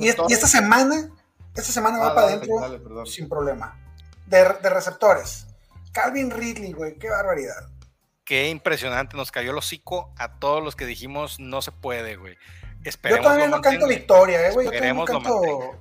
Y, 0.00 0.08
esta 0.08 0.48
semana, 0.48 1.10
esta 1.54 1.72
semana 1.72 1.98
va 1.98 2.08
ah, 2.08 2.14
para 2.14 2.26
adentro 2.28 3.04
sin 3.04 3.28
problema 3.28 3.81
de, 4.32 4.70
receptores. 4.70 5.46
Calvin 5.92 6.30
Ridley, 6.30 6.72
güey, 6.72 6.98
qué 6.98 7.10
barbaridad. 7.10 7.68
Qué 8.24 8.48
impresionante, 8.48 9.16
nos 9.16 9.30
cayó 9.30 9.50
el 9.50 9.58
hocico 9.58 10.12
a 10.16 10.38
todos 10.38 10.62
los 10.62 10.74
que 10.74 10.86
dijimos 10.86 11.38
no 11.38 11.60
se 11.60 11.72
puede, 11.72 12.16
güey. 12.16 12.36
Esperemos 12.84 13.22
Yo 13.22 13.28
también 13.28 13.50
no 13.50 13.60
canto 13.60 13.86
victoria, 13.86 14.48
eh, 14.48 14.52
güey. 14.52 14.66
Yo 14.66 15.04
canto... 15.04 15.12
lo 15.12 15.20
mantenga. 15.20 15.78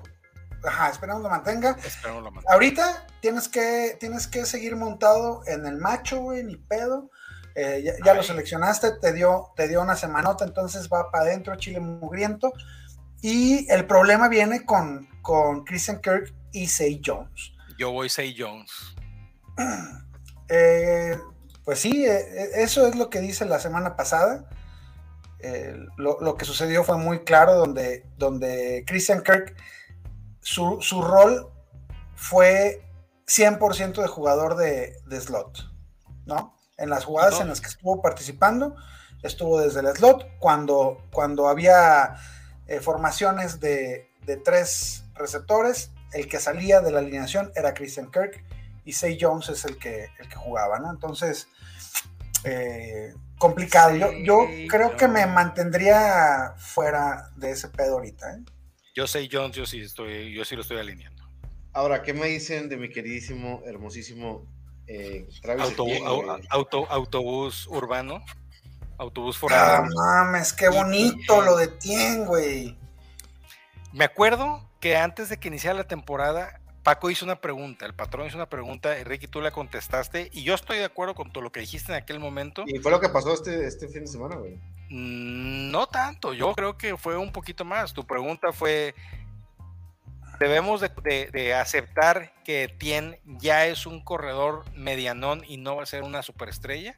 Ajá, 0.63 0.89
esperemos 0.89 1.23
lo 1.23 1.29
mantenga. 1.29 1.77
Esperemos 1.83 2.23
lo 2.23 2.31
mantenga. 2.31 2.53
Ahorita 2.53 3.07
tienes 3.21 3.47
que, 3.47 3.97
tienes 3.99 4.27
que 4.27 4.45
seguir 4.45 4.75
montado 4.75 5.41
en 5.47 5.65
el 5.65 5.77
macho, 5.77 6.19
güey, 6.19 6.43
ni 6.43 6.57
pedo. 6.57 7.09
Eh, 7.55 7.97
ya, 8.03 8.13
lo 8.13 8.23
seleccionaste, 8.23 8.93
te 9.01 9.13
dio, 9.13 9.51
te 9.55 9.67
dio 9.67 9.81
una 9.81 9.95
semanota, 9.95 10.45
entonces 10.45 10.87
va 10.89 11.11
para 11.11 11.25
adentro, 11.25 11.55
Chile 11.55 11.79
mugriento. 11.79 12.53
Y 13.21 13.71
el 13.71 13.85
problema 13.85 14.29
viene 14.29 14.65
con, 14.65 15.07
con 15.21 15.63
Christian 15.63 16.01
Kirk 16.01 16.33
y 16.51 16.67
Say 16.67 17.01
Jones. 17.03 17.50
Yo 17.81 17.91
voy 17.91 18.09
Say 18.09 18.35
Jones. 18.37 18.71
Eh, 20.53 21.17
pues 21.63 21.79
sí, 21.79 22.05
eh, 22.05 22.19
eh, 22.19 22.49
eso 22.55 22.85
es 22.85 22.97
lo 22.97 23.09
que 23.09 23.21
dice 23.21 23.45
la 23.45 23.57
semana 23.57 23.95
pasada. 23.95 24.49
lo, 25.95 26.35
que 26.35 26.43
sucedió 26.43 26.83
fue 26.83 26.97
muy 26.97 27.23
claro, 27.23 27.55
donde, 27.55 28.05
donde 28.17 28.83
Christian 28.85 29.23
Kirk, 29.23 29.55
su, 30.41 30.81
rol 31.01 31.49
fue 32.15 32.85
100% 33.27 34.01
de 34.01 34.07
jugador 34.09 34.57
de, 34.57 34.97
slot, 35.21 35.71
¿no? 36.25 36.57
En 36.77 36.89
las 36.89 37.05
jugadas 37.05 37.39
en 37.39 37.47
las 37.47 37.61
que 37.61 37.69
estuvo 37.69 38.01
participando, 38.01 38.75
estuvo 39.23 39.57
desde 39.57 39.79
el 39.79 39.87
slot, 39.95 40.37
cuando, 40.37 41.07
cuando 41.13 41.47
había 41.47 42.17
formaciones 42.81 43.61
de, 43.61 44.11
de 44.25 44.35
tres 44.35 45.05
receptores, 45.13 45.91
el 46.13 46.27
que 46.27 46.39
salía 46.39 46.81
de 46.81 46.91
la 46.91 46.99
alineación 46.99 47.51
era 47.55 47.73
Christian 47.73 48.11
Kirk 48.11 48.43
y 48.85 48.93
Say 48.93 49.17
Jones 49.19 49.49
es 49.49 49.65
el 49.65 49.77
que, 49.77 50.09
el 50.19 50.27
que 50.27 50.35
jugaba, 50.35 50.79
¿no? 50.79 50.91
Entonces, 50.91 51.47
eh, 52.43 53.13
complicado. 53.37 53.95
yo, 53.95 54.11
yo 54.13 54.47
creo 54.67 54.95
que 54.97 55.07
me 55.07 55.25
mantendría 55.25 56.53
fuera 56.57 57.31
de 57.35 57.51
ese 57.51 57.67
pedo 57.69 57.93
ahorita, 57.93 58.33
¿eh? 58.33 58.39
Yo 58.93 59.07
Say 59.07 59.29
Jones, 59.31 59.55
yo 59.55 59.65
sí 59.65 59.81
estoy, 59.81 60.33
yo 60.33 60.43
sí 60.43 60.55
lo 60.55 60.61
estoy 60.61 60.77
alineando. 60.77 61.23
Ahora, 61.73 62.03
¿qué 62.03 62.13
me 62.13 62.27
dicen 62.27 62.67
de 62.67 62.75
mi 62.75 62.89
queridísimo, 62.89 63.61
hermosísimo 63.65 64.45
eh, 64.87 65.29
Travis 65.41 65.73
auto, 66.49 66.85
autobús 66.89 67.67
urbano? 67.67 68.21
Autobús 68.97 69.37
foráneo. 69.37 69.89
Ah, 69.97 70.23
mames, 70.25 70.51
qué 70.51 70.67
bonito 70.67 71.41
lo 71.41 71.55
de 71.55 71.67
Tien, 71.69 72.25
güey. 72.25 72.77
Me 73.93 74.03
acuerdo 74.03 74.69
que 74.81 74.97
antes 74.97 75.29
de 75.29 75.39
que 75.39 75.47
iniciara 75.47 75.77
la 75.77 75.87
temporada, 75.87 76.59
Paco 76.83 77.09
hizo 77.11 77.23
una 77.23 77.39
pregunta, 77.39 77.85
el 77.85 77.93
patrón 77.93 78.27
hizo 78.27 78.35
una 78.35 78.49
pregunta, 78.49 78.99
y 78.99 79.03
Ricky, 79.03 79.27
tú 79.27 79.39
la 79.39 79.51
contestaste, 79.51 80.29
y 80.33 80.43
yo 80.43 80.55
estoy 80.55 80.79
de 80.79 80.85
acuerdo 80.85 81.13
con 81.15 81.31
todo 81.31 81.43
lo 81.43 81.51
que 81.51 81.59
dijiste 81.59 81.91
en 81.91 81.99
aquel 81.99 82.19
momento. 82.19 82.63
¿Y 82.65 82.79
fue 82.79 82.91
lo 82.91 82.99
que 82.99 83.07
pasó 83.07 83.33
este, 83.33 83.65
este 83.67 83.87
fin 83.87 84.01
de 84.01 84.07
semana, 84.07 84.35
güey? 84.35 84.55
Mm, 84.89 85.71
no 85.71 85.87
tanto, 85.87 86.33
yo 86.33 86.53
creo 86.53 86.77
que 86.77 86.97
fue 86.97 87.15
un 87.15 87.31
poquito 87.31 87.63
más. 87.63 87.93
Tu 87.93 88.05
pregunta 88.05 88.51
fue, 88.51 88.95
debemos 90.39 90.81
de, 90.81 91.53
aceptar 91.53 92.33
que 92.43 92.67
Tien 92.67 93.19
ya 93.25 93.67
es 93.67 93.85
un 93.85 94.03
corredor 94.03 94.65
medianón 94.73 95.43
y 95.47 95.57
no 95.57 95.75
va 95.75 95.83
a 95.83 95.85
ser 95.85 96.01
una 96.01 96.23
superestrella. 96.23 96.95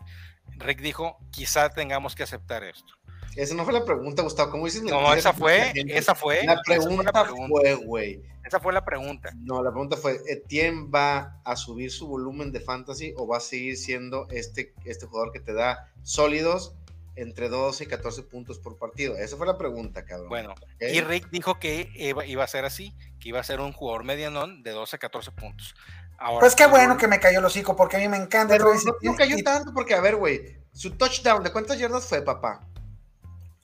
Rick 0.57 0.79
dijo, 0.79 1.19
quizá 1.31 1.69
tengamos 1.69 2.15
que 2.15 2.23
aceptar 2.23 2.63
esto. 2.63 2.93
Esa 3.35 3.55
no 3.55 3.63
fue 3.63 3.73
la 3.73 3.85
pregunta, 3.85 4.21
Gustavo. 4.21 4.51
¿Cómo 4.51 4.65
dices? 4.65 4.83
No, 4.83 5.13
esa 5.13 5.33
fue, 5.33 5.71
esa 5.75 6.15
fue. 6.15 6.43
La 6.45 6.61
pregunta 6.61 7.25
fue, 7.25 7.75
güey. 7.75 8.21
Esa 8.45 8.59
fue 8.59 8.73
la 8.73 8.83
pregunta. 8.83 9.31
No, 9.37 9.63
la 9.63 9.71
pregunta 9.71 9.95
fue, 9.95 10.19
¿Etienne 10.27 10.89
va 10.93 11.39
a 11.45 11.55
subir 11.55 11.91
su 11.91 12.07
volumen 12.07 12.51
de 12.51 12.59
fantasy 12.59 13.13
o 13.17 13.25
va 13.25 13.37
a 13.37 13.39
seguir 13.39 13.77
siendo 13.77 14.27
este, 14.29 14.73
este 14.85 15.05
jugador 15.05 15.31
que 15.31 15.39
te 15.39 15.53
da 15.53 15.89
sólidos 16.03 16.75
entre 17.15 17.47
12 17.47 17.85
y 17.85 17.87
14 17.87 18.23
puntos 18.23 18.59
por 18.59 18.77
partido? 18.77 19.15
Esa 19.15 19.37
fue 19.37 19.47
la 19.47 19.57
pregunta, 19.57 20.03
cabrón. 20.03 20.27
Bueno, 20.27 20.55
y 20.79 20.99
Rick 21.01 21.29
dijo 21.31 21.57
que 21.57 21.89
iba, 21.95 22.43
a 22.43 22.47
ser 22.47 22.65
así, 22.65 22.93
que 23.19 23.29
iba 23.29 23.39
a 23.39 23.43
ser 23.43 23.61
un 23.61 23.71
jugador 23.71 24.03
medianón 24.03 24.61
de 24.61 24.71
12 24.71 24.97
a 24.97 24.99
14 24.99 25.31
puntos. 25.31 25.73
Ahora, 26.17 26.41
pues 26.41 26.55
qué 26.55 26.67
bueno 26.67 26.97
que 26.97 27.07
me 27.07 27.19
cayó 27.19 27.39
el 27.39 27.45
hocico, 27.45 27.75
porque 27.75 27.95
a 27.95 27.99
mí 27.99 28.07
me 28.09 28.17
encanta. 28.17 28.53
Pero 28.55 28.73
no, 29.01 29.15
cayó 29.15 29.37
tanto, 29.43 29.73
porque 29.73 29.93
a 29.93 30.01
ver, 30.01 30.17
güey, 30.17 30.57
su 30.73 30.91
touchdown, 30.91 31.43
¿de 31.43 31.51
cuántas 31.51 31.79
yardas 31.79 32.07
fue, 32.07 32.21
papá? 32.21 32.67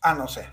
Ah, 0.01 0.13
no 0.13 0.27
sé. 0.27 0.49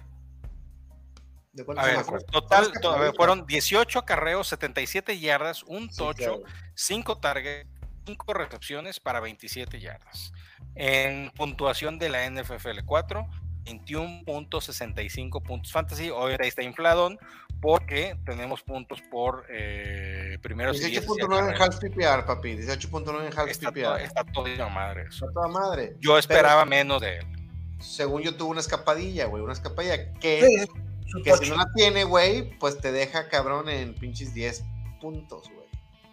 a 1.76 1.86
ver, 1.86 2.04
total, 2.30 2.72
fueron 3.16 3.46
18 3.46 4.04
carreos, 4.04 4.48
77 4.48 5.18
yardas, 5.18 5.62
un 5.64 5.88
tocho, 5.88 6.42
5 6.74 7.18
targets, 7.18 7.70
5 8.06 8.34
recepciones 8.34 9.00
para 9.00 9.20
27 9.20 9.80
yardas. 9.80 10.32
En 10.74 11.30
puntuación 11.30 11.98
de 11.98 12.08
la 12.10 12.28
NFL 12.28 12.84
4, 12.84 13.26
21.65 13.66 15.42
puntos 15.42 15.72
fantasy. 15.72 16.10
Hoy 16.10 16.36
está 16.38 16.62
inflado 16.62 17.16
porque 17.60 18.16
tenemos 18.24 18.62
puntos 18.62 19.02
por 19.10 19.46
eh, 19.48 20.38
primeros 20.42 20.80
18.9 20.80 21.54
en 21.54 21.62
half 21.62 21.78
PPR, 21.78 22.26
papi. 22.26 22.56
18.9 22.56 23.26
en 23.26 23.38
half 23.38 23.48
está 23.48 23.70
PPR. 23.70 24.02
está 24.02 24.24
toda 24.24 24.68
madre. 24.68 25.02
Eso. 25.08 25.26
Está 25.26 25.32
toda 25.32 25.48
madre. 25.48 25.96
Yo 26.00 26.18
esperaba 26.18 26.64
menos 26.64 27.00
de 27.00 27.18
él. 27.18 27.45
Según 27.80 28.22
yo 28.22 28.36
tuve 28.36 28.50
una 28.50 28.60
escapadilla, 28.60 29.26
güey. 29.26 29.42
Una 29.42 29.52
escapadilla 29.52 30.12
que, 30.14 30.66
Sí, 31.06 31.22
que 31.22 31.36
si 31.36 31.50
no 31.50 31.56
la 31.56 31.66
tiene, 31.74 32.04
güey, 32.04 32.58
pues 32.58 32.78
te 32.78 32.90
deja 32.92 33.28
cabrón 33.28 33.68
en 33.68 33.94
pinches 33.94 34.34
10 34.34 34.64
puntos, 35.00 35.48
güey. 35.54 35.66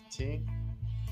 Sí. 0.09 0.45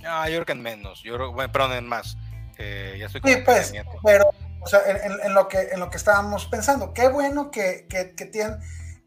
Ah, 0.06 0.28
yo 0.30 0.36
creo 0.36 0.46
que 0.46 0.52
en 0.52 0.62
menos. 0.62 1.02
Yo 1.04 1.16
creo, 1.16 1.32
bueno, 1.32 1.52
perdón, 1.52 1.74
en 1.74 1.88
más. 1.88 2.18
Eh, 2.58 2.98
ya 3.00 3.08
estoy 3.08 3.22
con 3.22 3.32
Sí, 3.32 3.38
pues, 3.44 3.74
pero, 4.04 4.30
o 4.60 4.68
sea, 4.68 4.82
en, 4.88 4.98
en- 5.12 5.20
en 5.24 5.34
lo, 5.34 5.48
que, 5.48 5.60
en 5.72 5.80
lo 5.80 5.90
que 5.90 5.98
estábamos 5.98 6.46
pensando, 6.46 6.94
qué 6.94 7.08
bueno 7.10 7.50
que, 7.50 7.88
que, 7.90 8.14
que 8.14 8.26
tiene, 8.26 8.58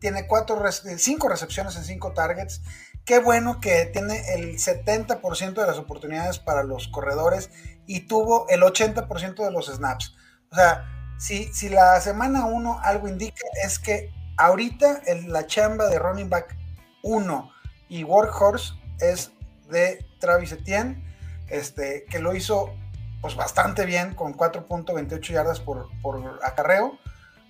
tiene 0.01 0.27
cuatro, 0.27 0.61
eh, 0.67 0.99
cinco 0.99 1.29
recepciones 1.29 1.77
en 1.77 1.85
cinco 1.85 2.13
targets, 2.13 2.63
qué 3.05 3.21
bueno 3.21 3.61
que 3.61 3.87
tiene 3.87 4.23
el 4.35 4.57
70% 4.59 5.53
de 5.55 5.67
las 5.67 5.79
oportunidades 5.79 6.41
para 6.41 6.65
los 6.65 6.89
corredores 6.89 7.51
y 7.87 8.01
tuvo 8.09 8.49
el 8.49 8.63
80% 8.63 9.45
de 9.45 9.53
los 9.53 9.67
snaps. 9.67 10.17
O 10.51 10.57
sea, 10.57 10.94
si, 11.25 11.53
si 11.53 11.69
la 11.69 12.01
semana 12.01 12.45
1 12.47 12.81
algo 12.83 13.09
indica 13.09 13.45
es 13.65 13.79
que 13.79 14.11
ahorita 14.37 15.03
el- 15.07 15.33
la 15.33 15.47
chamba 15.47 15.87
de 15.89 15.99
running 15.99 16.29
back 16.29 16.57
1 17.03 17.51
y 17.89 18.05
workhorse 18.05 18.75
es 19.01 19.33
de 19.71 20.05
Travis 20.21 20.53
Etienne, 20.53 21.03
este, 21.49 22.05
que 22.11 22.19
lo 22.19 22.35
hizo 22.35 22.75
pues 23.23 23.37
bastante 23.37 23.87
bien 23.87 24.15
con 24.15 24.35
4.28 24.35 25.33
yardas 25.33 25.61
por, 25.61 25.89
por 26.03 26.41
acarreo, 26.45 26.99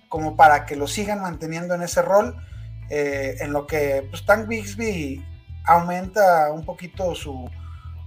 como 0.07 0.37
para 0.37 0.65
que 0.65 0.77
lo 0.77 0.87
sigan 0.87 1.21
manteniendo 1.21 1.73
en 1.75 1.81
ese 1.81 2.01
rol, 2.01 2.35
eh, 2.89 3.35
en 3.41 3.51
lo 3.51 3.67
que 3.67 4.07
pues, 4.09 4.25
Tank 4.25 4.47
Bixby 4.47 5.21
aumenta 5.65 6.51
un 6.53 6.63
poquito 6.63 7.13
su- 7.15 7.49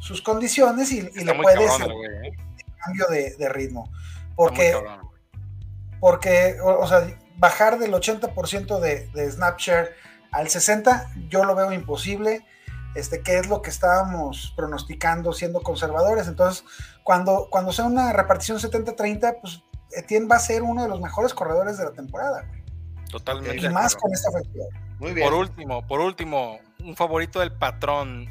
sus 0.01 0.23
condiciones 0.23 0.93
y, 0.93 0.99
y 1.15 1.25
le 1.25 1.35
puede 1.35 1.57
cabrón 1.57 1.71
hacer 1.83 1.87
el 1.91 1.93
güey, 1.95 2.29
¿eh? 2.29 2.37
cambio 2.83 3.07
de, 3.11 3.37
de 3.37 3.49
ritmo. 3.51 3.91
Porque. 4.35 4.73
Porque, 6.01 6.57
o, 6.63 6.81
o 6.81 6.87
sea, 6.87 7.07
bajar 7.37 7.79
del 7.79 7.93
80% 7.93 8.81
de, 8.81 9.09
de 9.09 9.31
Snapshare 9.31 9.95
al 10.31 10.49
60%, 10.49 11.29
yo 11.29 11.45
lo 11.45 11.55
veo 11.55 11.73
imposible, 11.73 12.45
este, 12.95 13.23
que 13.23 13.39
es 13.39 13.49
lo 13.49 13.63
que 13.63 13.71
estábamos 13.71 14.53
pronosticando 14.57 15.33
siendo 15.33 15.63
conservadores. 15.63 16.27
Entonces, 16.27 16.65
cuando, 17.03 17.49
cuando 17.51 17.73
sea 17.73 17.85
una 17.85 18.13
repartición 18.13 18.59
70-30, 18.59 19.39
pues 19.41 19.63
Etienne 19.93 20.29
va 20.29 20.37
a 20.37 20.41
ser 20.41 20.63
uno 20.63 20.83
de 20.83 20.89
los 20.89 21.01
mejores 21.01 21.35
corredores 21.35 21.79
de 21.79 21.85
la 21.85 21.93
temporada, 21.93 22.45
güey. 22.47 22.59
Totalmente. 23.11 23.65
y 23.65 23.69
más 23.71 23.97
con 23.97 24.13
esta 24.13 24.29
ofensiva. 24.29 24.67
Muy 24.99 25.15
bien. 25.15 25.29
Por 25.29 25.39
último, 25.39 25.87
por 25.87 26.01
último, 26.01 26.59
un 26.81 26.95
favorito 26.95 27.41
del 27.41 27.53
patrón 27.53 28.29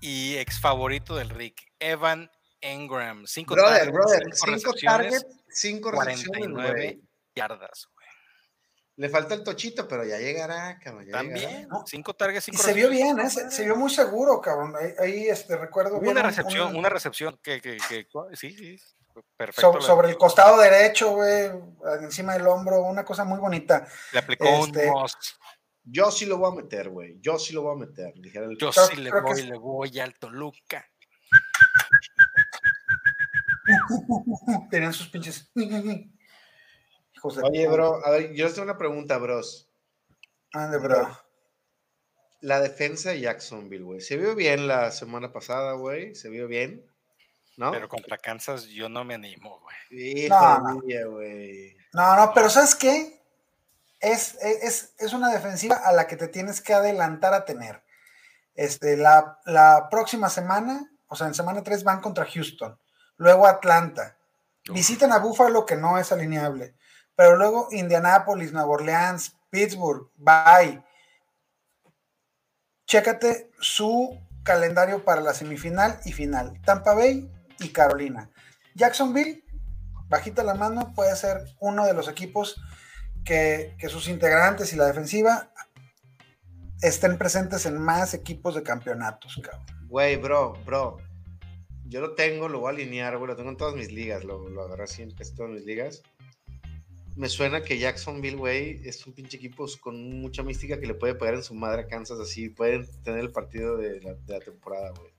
y 0.00 0.36
ex 0.36 0.60
favorito 0.60 1.16
del 1.16 1.30
Rick, 1.30 1.72
Evan 1.80 2.30
Engram. 2.62 3.26
Cinco 3.26 3.54
brother, 3.54 3.90
targets, 3.92 3.92
brother. 3.92 4.22
cinco 4.22 4.36
5 4.36 4.52
recepciones, 4.72 4.82
targets, 5.22 5.36
5 5.50 5.90
recepciones, 5.90 6.26
49 6.28 6.72
güey. 6.72 7.02
yardas, 7.34 7.88
güey. 7.94 8.02
Le 8.96 9.08
falta 9.08 9.34
el 9.34 9.42
tochito, 9.42 9.88
pero 9.88 10.04
ya 10.04 10.18
llegará, 10.18 10.78
cabrón. 10.78 11.06
ya 11.06 11.12
También, 11.12 11.48
llegará. 11.48 11.66
¿no? 11.68 11.84
cinco 11.86 12.14
targets, 12.14 12.46
Y 12.48 12.50
cinco 12.52 12.62
se 12.62 12.72
vio 12.74 12.88
bien, 12.90 13.18
¿eh? 13.20 13.30
se, 13.30 13.50
se 13.50 13.64
vio 13.64 13.74
muy 13.74 13.90
seguro, 13.90 14.40
cabrón. 14.40 14.74
Ahí, 14.76 14.92
ahí, 14.98 15.28
este, 15.28 15.56
recuerdo 15.56 15.92
Hubo 15.94 16.00
bien 16.00 16.12
una 16.12 16.20
un- 16.20 16.26
recepción, 16.28 16.68
un- 16.70 16.76
una 16.76 16.88
recepción 16.90 17.38
que, 17.42 17.60
que, 17.62 17.78
que- 17.88 18.06
sí, 18.34 18.52
sí, 18.54 18.78
perfecto. 19.36 19.80
sobre, 19.80 20.10
el 20.10 20.16
costado 20.18 20.60
derecho, 20.60 21.12
güey, 21.14 21.50
encima 22.02 22.34
del 22.34 22.46
hombro, 22.46 22.82
una 22.82 23.02
cosa 23.04 23.24
muy 23.24 23.38
bonita. 23.38 23.86
Le 24.12 24.18
aplicó 24.18 24.44
este- 24.66 24.90
un. 24.90 25.06
Yo 25.84 26.10
sí 26.12 26.26
lo 26.26 26.36
voy 26.38 26.52
a 26.52 26.62
meter, 26.62 26.90
güey. 26.90 27.18
Yo 27.20 27.38
sí 27.38 27.52
lo 27.54 27.62
voy 27.62 27.74
a 27.74 27.86
meter. 27.86 28.12
Dijera 28.14 28.44
el... 28.44 28.56
Yo 28.56 28.70
sí 28.72 28.96
le 28.96 29.10
que 29.10 29.20
voy, 29.20 29.42
le 29.42 29.58
voy 29.58 29.98
al 30.00 30.14
Toluca. 30.14 30.86
Tenían 34.70 34.92
sus 34.92 35.08
pinches. 35.08 35.50
Hijos 37.14 37.36
de 37.36 37.42
Oye, 37.42 37.68
bro, 37.68 38.04
a 38.04 38.10
ver, 38.10 38.32
yo 38.34 38.44
les 38.44 38.54
tengo 38.54 38.64
una 38.64 38.78
pregunta, 38.78 39.18
bros. 39.18 39.70
Ande, 40.52 40.78
bro. 40.78 41.18
La 42.40 42.60
defensa 42.60 43.10
de 43.10 43.20
Jacksonville, 43.20 43.84
güey. 43.84 44.00
Se 44.00 44.16
vio 44.16 44.34
bien 44.34 44.66
la 44.66 44.90
semana 44.90 45.32
pasada, 45.32 45.74
güey. 45.74 46.14
Se 46.14 46.28
vio 46.28 46.48
bien. 46.48 46.84
¿No? 47.56 47.70
Pero 47.70 47.88
contra 47.88 48.18
Kansas 48.18 48.64
yo 48.66 48.88
no 48.88 49.04
me 49.04 49.14
animo, 49.14 49.60
güey. 49.60 50.28
No, 50.28 50.58
no. 50.58 50.80
No, 51.92 52.16
no, 52.16 52.32
pero 52.34 52.48
¿sabes 52.48 52.74
qué? 52.74 53.20
Es, 54.00 54.36
es, 54.42 54.94
es 54.98 55.12
una 55.12 55.32
defensiva 55.32 55.76
a 55.76 55.92
la 55.92 56.06
que 56.06 56.16
te 56.16 56.28
tienes 56.28 56.60
que 56.60 56.72
adelantar 56.72 57.34
a 57.34 57.44
tener. 57.44 57.82
Este, 58.54 58.96
la, 58.96 59.40
la 59.44 59.88
próxima 59.90 60.28
semana, 60.28 60.90
o 61.06 61.14
sea, 61.14 61.26
en 61.26 61.34
semana 61.34 61.62
3 61.62 61.84
van 61.84 62.00
contra 62.00 62.26
Houston, 62.26 62.78
luego 63.22 63.46
Atlanta. 63.46 64.16
Uf. 64.68 64.74
Visitan 64.74 65.12
a 65.12 65.18
Buffalo, 65.18 65.64
que 65.64 65.76
no 65.76 65.98
es 65.98 66.12
alineable, 66.12 66.74
pero 67.14 67.36
luego 67.36 67.68
Indianapolis, 67.70 68.52
Nueva 68.52 68.68
Orleans, 68.68 69.36
Pittsburgh, 69.50 70.10
bye. 70.16 70.82
Chécate 72.86 73.50
su 73.60 74.20
calendario 74.42 75.04
para 75.04 75.20
la 75.20 75.34
semifinal 75.34 76.00
y 76.04 76.12
final. 76.12 76.60
Tampa 76.64 76.94
Bay 76.94 77.30
y 77.60 77.68
Carolina. 77.68 78.28
Jacksonville, 78.74 79.44
bajita 80.08 80.42
la 80.42 80.54
mano, 80.54 80.92
puede 80.94 81.14
ser 81.16 81.44
uno 81.60 81.86
de 81.86 81.94
los 81.94 82.08
equipos 82.08 82.60
que, 83.24 83.76
que 83.78 83.88
sus 83.88 84.08
integrantes 84.08 84.72
y 84.72 84.76
la 84.76 84.86
defensiva 84.86 85.52
estén 86.80 87.16
presentes 87.16 87.66
en 87.66 87.78
más 87.78 88.14
equipos 88.14 88.56
de 88.56 88.64
campeonatos, 88.64 89.40
cabrón. 89.42 89.64
Güey, 89.86 90.16
bro, 90.16 90.54
bro. 90.64 91.11
Yo 91.92 92.00
lo 92.00 92.14
tengo, 92.14 92.48
lo 92.48 92.60
voy 92.60 92.68
a 92.68 92.74
alinear, 92.74 93.18
güey. 93.18 93.28
Lo 93.28 93.36
tengo 93.36 93.50
en 93.50 93.56
todas 93.58 93.74
mis 93.74 93.92
ligas. 93.92 94.24
Lo, 94.24 94.48
lo 94.48 94.62
agarré 94.62 94.84
así 94.84 95.02
en 95.02 95.14
todas 95.14 95.50
mis 95.52 95.64
ligas. 95.66 96.02
Me 97.16 97.28
suena 97.28 97.62
que 97.62 97.78
Jacksonville, 97.78 98.38
güey, 98.38 98.80
es 98.88 99.06
un 99.06 99.12
pinche 99.12 99.36
equipo 99.36 99.66
con 99.80 100.20
mucha 100.22 100.42
mística 100.42 100.80
que 100.80 100.86
le 100.86 100.94
puede 100.94 101.14
pegar 101.14 101.34
en 101.34 101.42
su 101.42 101.52
madre 101.54 101.82
a 101.82 101.86
Kansas 101.86 102.18
así. 102.18 102.48
Pueden 102.48 102.88
tener 103.02 103.20
el 103.20 103.30
partido 103.30 103.76
de 103.76 104.00
la, 104.00 104.14
de 104.14 104.32
la 104.32 104.40
temporada, 104.40 104.90
güey. 104.96 105.12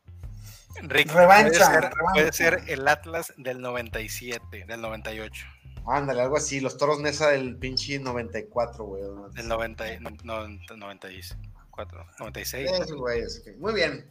Rick, 0.82 1.14
Revancha, 1.14 1.52
puede 1.52 1.54
ser, 1.54 1.82
revancha. 1.84 2.12
puede 2.14 2.34
ser 2.34 2.62
el 2.68 2.88
Atlas 2.88 3.32
del 3.38 3.62
97, 3.62 4.66
del 4.68 4.82
98, 4.82 5.46
Ándale, 5.86 6.22
algo 6.22 6.38
así. 6.38 6.60
Los 6.62 6.78
toros 6.78 7.00
Nesa 7.00 7.30
del 7.30 7.58
pinche 7.58 8.00
94, 8.00 8.84
güey. 8.84 9.04
del 9.36 9.48
90, 9.48 9.94
y- 9.94 10.00
no, 10.00 10.10
no, 10.24 10.48
94, 10.78 12.06
96. 12.20 12.72
Esos 12.72 12.94
güeyes, 12.94 13.44
ok. 13.46 13.58
Muy 13.60 13.74
bien. 13.76 14.10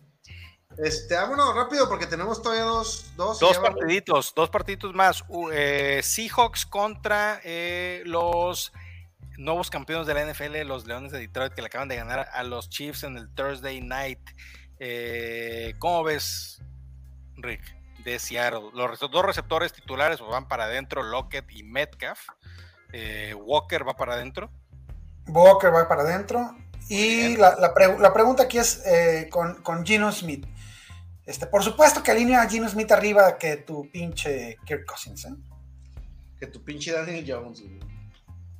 Este, 0.78 1.14
vámonos 1.14 1.54
rápido 1.54 1.88
porque 1.88 2.06
tenemos 2.06 2.42
todavía 2.42 2.64
dos. 2.64 3.12
Dos, 3.16 3.38
Dos 3.38 3.58
partiditos, 3.58 4.32
dos 4.34 4.50
partiditos 4.50 4.94
más. 4.94 5.24
Eh, 5.52 6.00
Seahawks 6.02 6.66
contra 6.66 7.40
eh, 7.44 8.02
los 8.06 8.72
nuevos 9.38 9.70
campeones 9.70 10.06
de 10.06 10.14
la 10.14 10.24
NFL, 10.24 10.66
los 10.66 10.86
Leones 10.86 11.12
de 11.12 11.18
Detroit, 11.18 11.52
que 11.54 11.62
le 11.62 11.66
acaban 11.66 11.88
de 11.88 11.96
ganar 11.96 12.28
a 12.32 12.42
los 12.42 12.68
Chiefs 12.68 13.02
en 13.04 13.16
el 13.16 13.32
Thursday 13.34 13.80
Night. 13.80 14.20
Eh, 14.78 15.74
¿Cómo 15.78 16.02
ves, 16.04 16.60
Rick, 17.36 17.62
de 18.04 18.18
Seattle? 18.18 18.70
Los 18.74 18.98
dos 18.98 19.24
receptores 19.24 19.72
titulares 19.72 20.20
van 20.20 20.48
para 20.48 20.64
adentro, 20.64 21.02
Lockett 21.02 21.50
y 21.50 21.62
Metcalf. 21.62 22.20
Eh, 22.92 23.34
Walker 23.34 23.86
va 23.86 23.94
para 23.94 24.14
adentro. 24.14 24.50
Walker 25.28 25.72
va 25.72 25.88
para 25.88 26.02
adentro. 26.02 26.56
Y 26.88 27.36
la, 27.36 27.54
la 27.58 27.72
pre- 27.72 27.98
la 27.98 28.12
pregunta 28.12 28.42
aquí 28.42 28.58
es 28.58 28.84
eh, 28.84 29.28
con, 29.30 29.62
con 29.62 29.86
Gino 29.86 30.10
Smith. 30.12 30.44
Este, 31.26 31.46
por 31.46 31.62
supuesto 31.62 32.02
que 32.02 32.10
alinea 32.10 32.42
a 32.42 32.48
Gino 32.48 32.68
Smith 32.68 32.90
arriba 32.92 33.38
que 33.38 33.56
tu 33.58 33.88
pinche 33.90 34.58
Kirk 34.66 34.84
Cousins. 34.86 35.24
¿eh? 35.26 35.34
Que 36.38 36.46
tu 36.48 36.62
pinche 36.64 36.92
Daniel 36.92 37.24
Jones, 37.26 37.60
güey. 37.60 37.80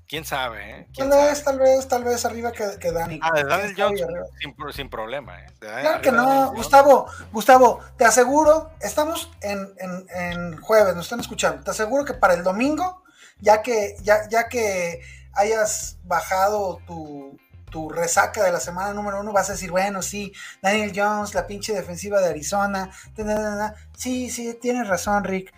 ¿Quién 0.06 0.24
sabe? 0.26 0.58
eh? 0.80 0.86
¿Quién 0.92 1.08
Tal 1.08 1.18
sabe? 1.18 1.30
vez, 1.30 1.44
tal 1.44 1.58
vez, 1.58 1.88
tal 1.88 2.04
vez 2.04 2.24
arriba 2.26 2.52
que, 2.52 2.64
que 2.78 2.92
Dani. 2.92 3.18
Ah, 3.22 3.30
de 3.34 3.44
Daniel 3.44 3.74
¿Quién 3.74 3.96
sabe 3.98 4.12
Jones 4.14 4.28
sin, 4.40 4.54
sin 4.74 4.90
problema. 4.90 5.40
eh. 5.42 5.46
Claro 5.58 6.02
que 6.02 6.12
no. 6.12 6.52
Gustavo, 6.52 7.06
Gustavo, 7.32 7.80
te 7.96 8.04
aseguro, 8.04 8.70
estamos 8.80 9.30
en, 9.40 9.58
en- 9.78 10.06
en 10.14 10.60
jueves, 10.60 10.94
nos 10.94 11.06
están 11.06 11.20
escuchando, 11.20 11.64
te 11.64 11.70
aseguro 11.70 12.04
que 12.04 12.12
para 12.14 12.34
el 12.34 12.42
domingo, 12.44 13.02
ya 13.40 13.62
que, 13.62 13.96
ya, 14.02 14.28
ya 14.28 14.48
que 14.48 15.00
hayas 15.32 15.96
bajado 16.04 16.78
tu, 16.86 17.38
tu 17.72 17.88
resaca 17.88 18.44
de 18.44 18.52
la 18.52 18.60
semana 18.60 18.92
número 18.92 19.18
uno, 19.20 19.32
vas 19.32 19.48
a 19.48 19.52
decir, 19.52 19.70
bueno, 19.72 20.02
sí, 20.02 20.32
Daniel 20.60 20.92
Jones, 20.94 21.34
la 21.34 21.46
pinche 21.46 21.72
defensiva 21.72 22.20
de 22.20 22.28
Arizona, 22.28 22.90
ta, 23.16 23.24
ta. 23.24 23.74
sí, 23.96 24.30
sí, 24.30 24.56
tienes 24.60 24.86
razón, 24.86 25.24
Rick. 25.24 25.52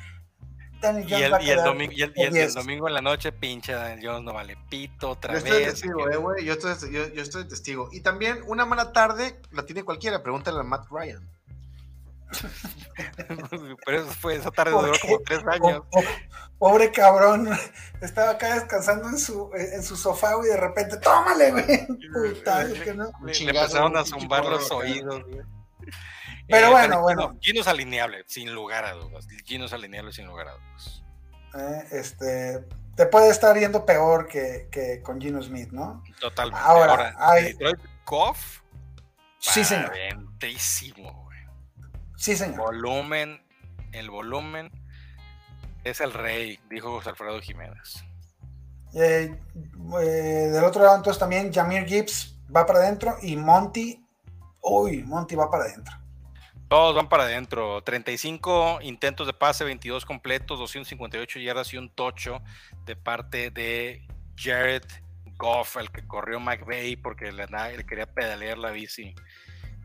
Daniel 0.81 1.07
Y 1.07 1.11
Jones 1.11 1.25
el, 1.27 1.33
va 1.33 1.37
a 1.39 1.43
y 1.43 1.51
el 1.51 1.63
domingo, 1.65 1.93
y 1.93 2.03
el- 2.03 2.13
y 2.15 2.23
el- 2.23 2.23
y 2.23 2.23
el 2.27 2.33
10. 2.33 2.55
domingo 2.55 2.89
en 2.89 2.95
la 2.95 3.01
noche, 3.01 3.33
pinche 3.33 3.73
Daniel 3.73 4.01
Jones 4.07 4.23
no 4.23 4.33
vale 4.35 4.57
pito 4.69 5.11
otra 5.11 5.33
Yo 5.33 5.39
estoy 5.39 5.53
de 5.53 5.59
vez. 5.59 5.69
testigo, 5.71 6.09
eh, 6.11 6.17
güey. 6.17 6.45
Yo 6.45 6.53
estoy, 6.53 6.75
yo, 6.93 7.09
yo 7.09 7.23
estoy 7.23 7.43
de 7.45 7.49
testigo. 7.49 7.89
Y 7.91 8.01
también 8.01 8.39
una 8.47 8.65
mala 8.67 8.93
tarde 8.93 9.41
la 9.51 9.65
tiene 9.67 9.83
cualquiera. 9.83 10.23
Pregúntale 10.23 10.61
a 10.61 10.63
Matt 10.63 10.87
Ryan. 10.91 11.29
Pero 13.87 13.99
eso 14.03 14.11
fue, 14.21 14.37
esa 14.37 14.51
tarde 14.51 14.73
duró 14.73 14.93
como 15.01 15.19
tres 15.21 15.41
años. 15.47 15.83
pobre 16.59 16.91
cabrón, 16.91 17.49
estaba 18.01 18.33
acá 18.33 18.55
descansando 18.55 19.09
en 19.09 19.19
su, 19.19 19.51
en 19.55 19.83
su 19.83 19.97
sofá, 19.97 20.33
y 20.43 20.49
de 20.49 20.57
repente, 20.57 20.97
tómale, 20.99 21.51
güey. 21.51 21.87
Puta, 22.35 22.67
que 22.83 22.95
no. 22.95 23.11
Le, 23.25 23.33
empezaron 23.37 23.97
a 23.97 24.05
zumbar 24.05 24.45
los 24.45 24.71
oídos, 24.71 25.23
güey. 25.25 25.43
Pero 26.49 26.67
eh, 26.67 26.71
bueno, 26.71 27.01
bueno. 27.01 27.37
Gino 27.41 27.61
es 27.61 27.69
alineable, 27.69 28.25
sin 28.27 28.55
lugar 28.55 28.85
a 28.85 28.93
dudas. 28.93 29.27
Gino 29.45 29.65
es 29.65 29.73
alineable, 29.73 30.13
sin 30.13 30.27
lugar 30.27 30.49
a 30.49 30.53
dudas. 30.53 31.03
Eh, 31.55 31.89
este, 31.93 32.65
te 32.97 33.07
puede 33.07 33.31
estar 33.31 33.57
yendo 33.59 33.87
peor 33.87 34.29
que, 34.29 34.69
que 34.71 35.03
con 35.03 35.21
Gino 35.21 35.43
Smith, 35.43 35.71
¿no? 35.71 36.03
Totalmente. 36.21 36.61
Ahora, 36.63 36.93
Ahora 36.93 37.15
hay... 37.19 37.53
Detroit 37.53 37.81
Goff, 38.05 38.61
sí, 39.39 39.65
señor. 39.65 39.93
Sí, 42.17 42.37
señor. 42.37 42.59
Volumen, 42.59 43.43
el 43.93 44.11
volumen 44.11 44.71
es 45.85 46.01
el 46.01 46.13
rey, 46.13 46.59
dijo 46.71 46.91
José 46.91 47.11
Alfredo 47.11 47.41
Jiménez. 47.41 48.05
Eh, 48.95 49.37
del 49.55 50.65
otro 50.65 50.83
lado, 50.83 50.97
entonces 50.97 51.19
también 51.19 51.53
Jamir 51.53 51.85
Gibbs 51.85 52.39
va 52.55 52.65
para 52.65 52.79
adentro 52.79 53.17
y 53.23 53.37
Monty, 53.37 54.05
uy, 54.61 55.03
Monty 55.03 55.35
va 55.35 55.51
para 55.51 55.65
adentro. 55.65 55.95
Todos 56.69 56.95
van 56.95 57.09
para 57.09 57.25
adentro. 57.25 57.83
35 57.83 58.81
intentos 58.83 59.27
de 59.27 59.33
pase, 59.33 59.65
22 59.65 60.05
completos, 60.05 60.59
258 60.59 61.39
yardas 61.41 61.73
y 61.73 61.77
un 61.77 61.89
tocho 61.91 62.41
de 62.85 62.97
parte 62.97 63.51
de 63.51 64.07
Jared 64.37 64.85
Goff, 65.37 65.77
el 65.77 65.91
que 65.91 66.07
corrió 66.07 66.41
McVeigh 66.41 66.97
porque 66.97 67.33
le, 67.33 67.47
quería 67.87 68.07
pedalear 68.07 68.59
la 68.59 68.71
bici. 68.71 69.15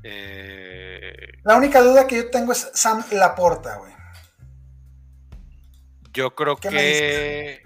Eh, 0.04 1.40
la 1.44 1.58
única 1.58 1.82
duda 1.82 2.08
que 2.08 2.16
yo 2.18 2.30
tengo 2.30 2.52
es 2.52 2.70
Sam 2.74 3.04
Laporta, 3.12 3.78
güey. 3.78 3.94
Yo 6.14 6.36
creo 6.36 6.58
que. 6.58 7.64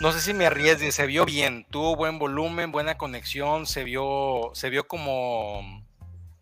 No 0.00 0.12
sé 0.12 0.20
si 0.20 0.32
me 0.32 0.46
arriesgue, 0.46 0.92
se 0.92 1.06
vio 1.06 1.24
bien, 1.24 1.66
tuvo 1.70 1.96
buen 1.96 2.20
volumen, 2.20 2.70
buena 2.70 2.96
conexión, 2.96 3.66
se 3.66 3.82
vio, 3.82 4.52
se 4.54 4.70
vio 4.70 4.86
como 4.86 5.60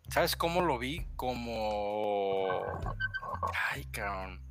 ¿Sabes 0.09 0.35
cómo 0.35 0.61
lo 0.61 0.77
vi? 0.77 1.05
Como. 1.15 2.47
Ay, 3.71 3.85
cabrón. 3.91 4.41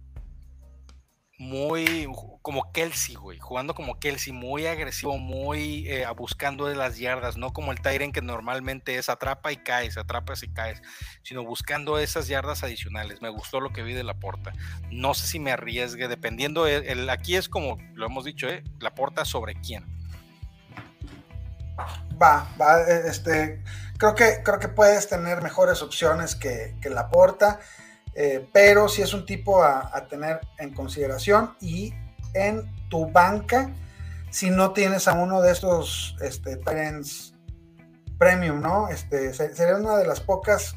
Muy. 1.38 2.08
Como 2.40 2.72
Kelsey, 2.72 3.14
güey. 3.14 3.38
Jugando 3.38 3.74
como 3.74 3.98
Kelsey, 3.98 4.32
muy 4.32 4.66
agresivo, 4.66 5.18
muy 5.18 5.86
eh, 5.88 6.06
buscando 6.16 6.66
de 6.66 6.74
las 6.74 6.98
yardas. 6.98 7.36
No 7.36 7.52
como 7.52 7.72
el 7.72 7.80
Tyren 7.80 8.12
que 8.12 8.22
normalmente 8.22 8.96
es 8.96 9.08
atrapa 9.08 9.52
y 9.52 9.56
caes, 9.58 9.98
atrapa 9.98 10.32
y 10.40 10.48
caes. 10.48 10.80
Sino 11.22 11.44
buscando 11.44 11.98
esas 11.98 12.28
yardas 12.28 12.62
adicionales. 12.62 13.20
Me 13.20 13.28
gustó 13.28 13.60
lo 13.60 13.72
que 13.72 13.82
vi 13.82 13.92
de 13.92 14.04
la 14.04 14.14
porta. 14.14 14.52
No 14.90 15.12
sé 15.14 15.26
si 15.26 15.38
me 15.38 15.52
arriesgue, 15.52 16.08
dependiendo. 16.08 16.66
El, 16.66 17.08
aquí 17.10 17.36
es 17.36 17.48
como 17.48 17.78
lo 17.94 18.06
hemos 18.06 18.24
dicho, 18.24 18.48
¿eh? 18.48 18.64
La 18.80 18.94
porta 18.94 19.24
sobre 19.24 19.54
quién. 19.60 19.84
Va, 22.20 22.48
va, 22.58 22.80
e, 22.88 23.08
este 23.08 23.62
creo 23.98 24.14
que, 24.14 24.42
creo 24.42 24.58
que 24.58 24.68
puedes 24.68 25.08
tener 25.08 25.42
mejores 25.42 25.82
opciones 25.82 26.34
que, 26.34 26.76
que 26.80 26.90
la 26.90 27.10
porta, 27.10 27.60
eh, 28.18 28.48
pero 28.50 28.88
si 28.88 29.02
es 29.02 29.12
un 29.12 29.26
tipo 29.26 29.62
a, 29.62 30.06
tener 30.08 30.40
en 30.58 30.72
consideración 30.72 31.54
y 31.60 31.92
en 32.32 32.64
tu 32.88 33.10
banca, 33.10 33.70
si 34.30 34.48
no 34.48 34.72
tienes 34.72 35.06
a 35.06 35.12
uno 35.12 35.42
de 35.42 35.52
estos 35.52 36.16
este, 36.22 36.58
premium, 38.18 38.62
¿no? 38.62 38.88
Este, 38.88 39.34
sería 39.34 39.76
una 39.76 39.98
de 39.98 40.06
las 40.06 40.20
pocas, 40.20 40.76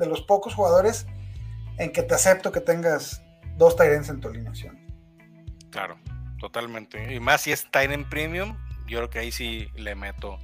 de 0.00 0.06
los 0.06 0.22
pocos 0.22 0.54
jugadores 0.54 1.06
en 1.78 1.92
que 1.92 2.02
te 2.02 2.16
acepto 2.16 2.50
que 2.50 2.60
tengas 2.60 3.22
dos 3.56 3.76
Tyrants 3.76 4.08
en 4.08 4.20
tu 4.20 4.28
alineación. 4.28 4.76
Claro, 5.70 5.96
totalmente. 6.40 7.14
Y 7.14 7.20
más 7.20 7.42
si 7.42 7.52
es 7.52 7.70
Tyrant 7.70 8.08
Premium, 8.08 8.56
yo 8.88 8.98
creo 8.98 9.10
que 9.10 9.20
ahí 9.20 9.30
sí 9.30 9.68
le 9.76 9.94
meto 9.94 10.40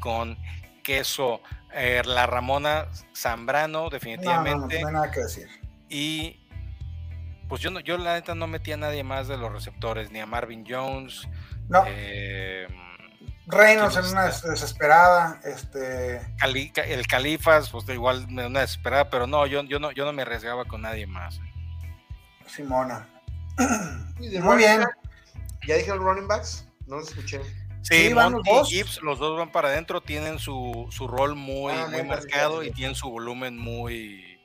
con 0.00 0.36
queso, 0.82 1.40
eh, 1.72 2.02
la 2.04 2.26
Ramona 2.26 2.88
Zambrano, 3.16 3.88
definitivamente. 3.88 4.80
No, 4.80 4.90
no, 4.90 4.92
nada 4.98 5.10
que 5.10 5.20
decir. 5.20 5.61
Y 5.92 6.40
pues 7.50 7.60
yo 7.60 7.70
no, 7.70 7.80
yo 7.80 7.98
la 7.98 8.14
neta 8.14 8.34
no 8.34 8.46
metí 8.46 8.72
a 8.72 8.78
nadie 8.78 9.04
más 9.04 9.28
de 9.28 9.36
los 9.36 9.52
receptores, 9.52 10.10
ni 10.10 10.20
a 10.20 10.26
Marvin 10.26 10.64
Jones. 10.66 11.28
No. 11.68 11.84
Eh, 11.86 12.66
Reynolds 13.46 13.96
en 13.96 14.06
una 14.06 14.24
desesperada, 14.24 15.38
este. 15.44 16.22
el 16.86 17.06
Califas, 17.06 17.68
pues 17.68 17.86
igual 17.90 18.26
una 18.30 18.60
desesperada, 18.60 19.10
pero 19.10 19.26
no, 19.26 19.46
yo, 19.46 19.62
yo 19.64 19.78
no, 19.78 19.92
yo 19.92 20.06
no 20.06 20.14
me 20.14 20.22
arriesgaba 20.22 20.64
con 20.64 20.80
nadie 20.80 21.06
más. 21.06 21.40
Simona. 22.46 23.06
Muy 24.18 24.56
bien. 24.56 24.84
¿Ya 25.68 25.76
dije 25.76 25.90
los 25.90 25.98
running 25.98 26.26
backs? 26.26 26.66
No 26.86 26.96
los 26.96 27.08
escuché. 27.10 27.42
Sí, 27.82 28.14
Monty 28.14 28.48
y 28.48 28.64
Gibbs, 28.64 29.02
los 29.02 29.18
dos 29.18 29.36
van 29.36 29.52
para 29.52 29.68
adentro, 29.68 30.00
tienen 30.00 30.38
su, 30.38 30.88
rol 31.00 31.34
muy, 31.34 31.74
ah, 31.74 31.88
muy 31.90 32.02
marcado 32.04 32.62
y 32.62 32.70
tienen 32.70 32.94
su 32.94 33.10
volumen 33.10 33.58
muy, 33.58 34.40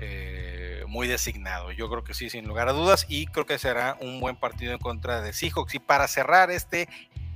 eh, 0.00 0.57
muy 0.88 1.06
designado. 1.06 1.70
Yo 1.72 1.88
creo 1.88 2.02
que 2.02 2.14
sí, 2.14 2.30
sin 2.30 2.48
lugar 2.48 2.68
a 2.68 2.72
dudas, 2.72 3.06
y 3.08 3.26
creo 3.26 3.46
que 3.46 3.58
será 3.58 3.96
un 4.00 4.20
buen 4.20 4.36
partido 4.36 4.72
en 4.72 4.78
contra 4.78 5.20
de 5.20 5.32
Seahawks. 5.32 5.74
Y 5.74 5.78
para 5.78 6.08
cerrar 6.08 6.50
este, 6.50 6.88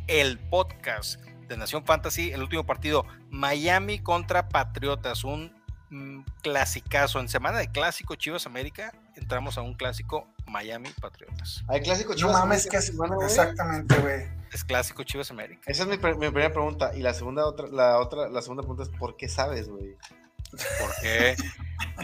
el 0.09 0.39
podcast 0.39 1.21
de 1.49 1.57
Nación 1.57 1.85
Fantasy, 1.85 2.33
el 2.33 2.43
último 2.43 2.65
partido, 2.65 3.05
Miami 3.31 3.99
contra 3.99 4.49
Patriotas, 4.49 5.25
un 5.25 5.55
mm, 5.91 6.23
clasicazo. 6.43 7.21
En 7.21 7.29
semana 7.29 7.59
de 7.59 7.71
clásico 7.71 8.15
Chivas 8.15 8.47
América, 8.47 8.93
entramos 9.15 9.59
a 9.59 9.63
un 9.63 9.75
clásico 9.75 10.27
Miami 10.47 10.89
Patriotas. 11.01 11.63
Hay 11.69 11.83
clásico 11.83 12.15
Chivas 12.15 12.33
no 12.33 12.41
mames, 12.41 12.67
que 12.67 12.79
es, 12.79 12.93
exactamente, 13.25 13.97
güey. 13.99 14.29
Es 14.53 14.65
clásico 14.65 15.03
Chivas 15.05 15.31
América. 15.31 15.63
Esa 15.67 15.83
es 15.85 15.89
mi, 15.89 15.97
primera 15.99 16.53
pregunta. 16.53 16.93
Y 16.95 17.01
la 17.01 17.15
segunda, 17.15 17.47
otra, 17.47 17.69
la 17.69 17.99
otra, 17.99 18.29
la 18.29 18.43
segunda 18.43 18.63
pregunta 18.63 18.83
es 18.83 18.89
¿por 18.89 19.17
qué 19.17 19.29
sabes, 19.29 19.69
güey? 19.69 19.97
Porque 20.81 21.37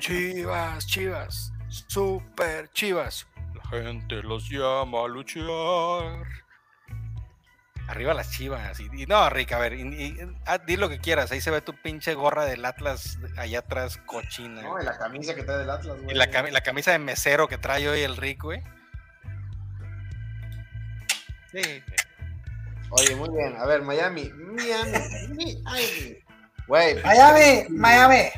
Chivas, 0.01 0.87
Chivas, 0.87 1.53
super 1.69 2.71
Chivas. 2.73 3.27
La 3.55 3.65
gente 3.71 4.23
los 4.23 4.49
llama 4.49 5.05
a 5.05 5.09
luchar. 5.09 6.27
Arriba 7.89 8.13
las 8.13 8.31
chivas. 8.31 8.79
Y, 8.81 9.07
no, 9.07 9.31
Rick, 9.31 9.53
a 9.53 9.59
ver, 9.59 9.75
ah, 10.45 10.59
di 10.59 10.77
lo 10.77 10.91
que 10.91 10.99
quieras. 10.99 11.33
Ahí 11.33 11.41
se 11.41 11.51
ve 11.51 11.63
tu 11.63 11.73
pinche 11.73 12.13
gorra 12.13 12.45
del 12.45 12.63
Atlas 12.67 13.19
allá 13.39 13.61
atrás, 13.61 13.99
cochina. 14.05 14.61
No, 14.61 14.79
y 14.79 14.85
la 14.85 14.99
camisa 14.99 15.35
que 15.35 15.43
trae 15.43 15.59
del 15.59 15.71
Atlas, 15.71 15.97
güey. 16.03 16.15
Y 16.15 16.19
la, 16.19 16.27
la, 16.27 16.61
camisa 16.61 16.93
de 16.93 16.99
mesero 16.99 17.49
que 17.49 17.57
trae 17.57 17.89
hoy 17.89 18.01
el 18.01 18.19
Rick, 18.19 18.43
güey. 18.43 18.63
Sí. 21.51 21.83
Oye, 22.91 23.17
muy 23.17 23.31
bien. 23.31 23.57
A 23.57 23.65
ver, 23.65 23.81
Miami. 23.81 24.29
Miami. 24.35 25.63
Miami. 25.63 26.28
Güey. 26.69 27.03
Miami. 27.03 27.67
Miami. 27.71 28.31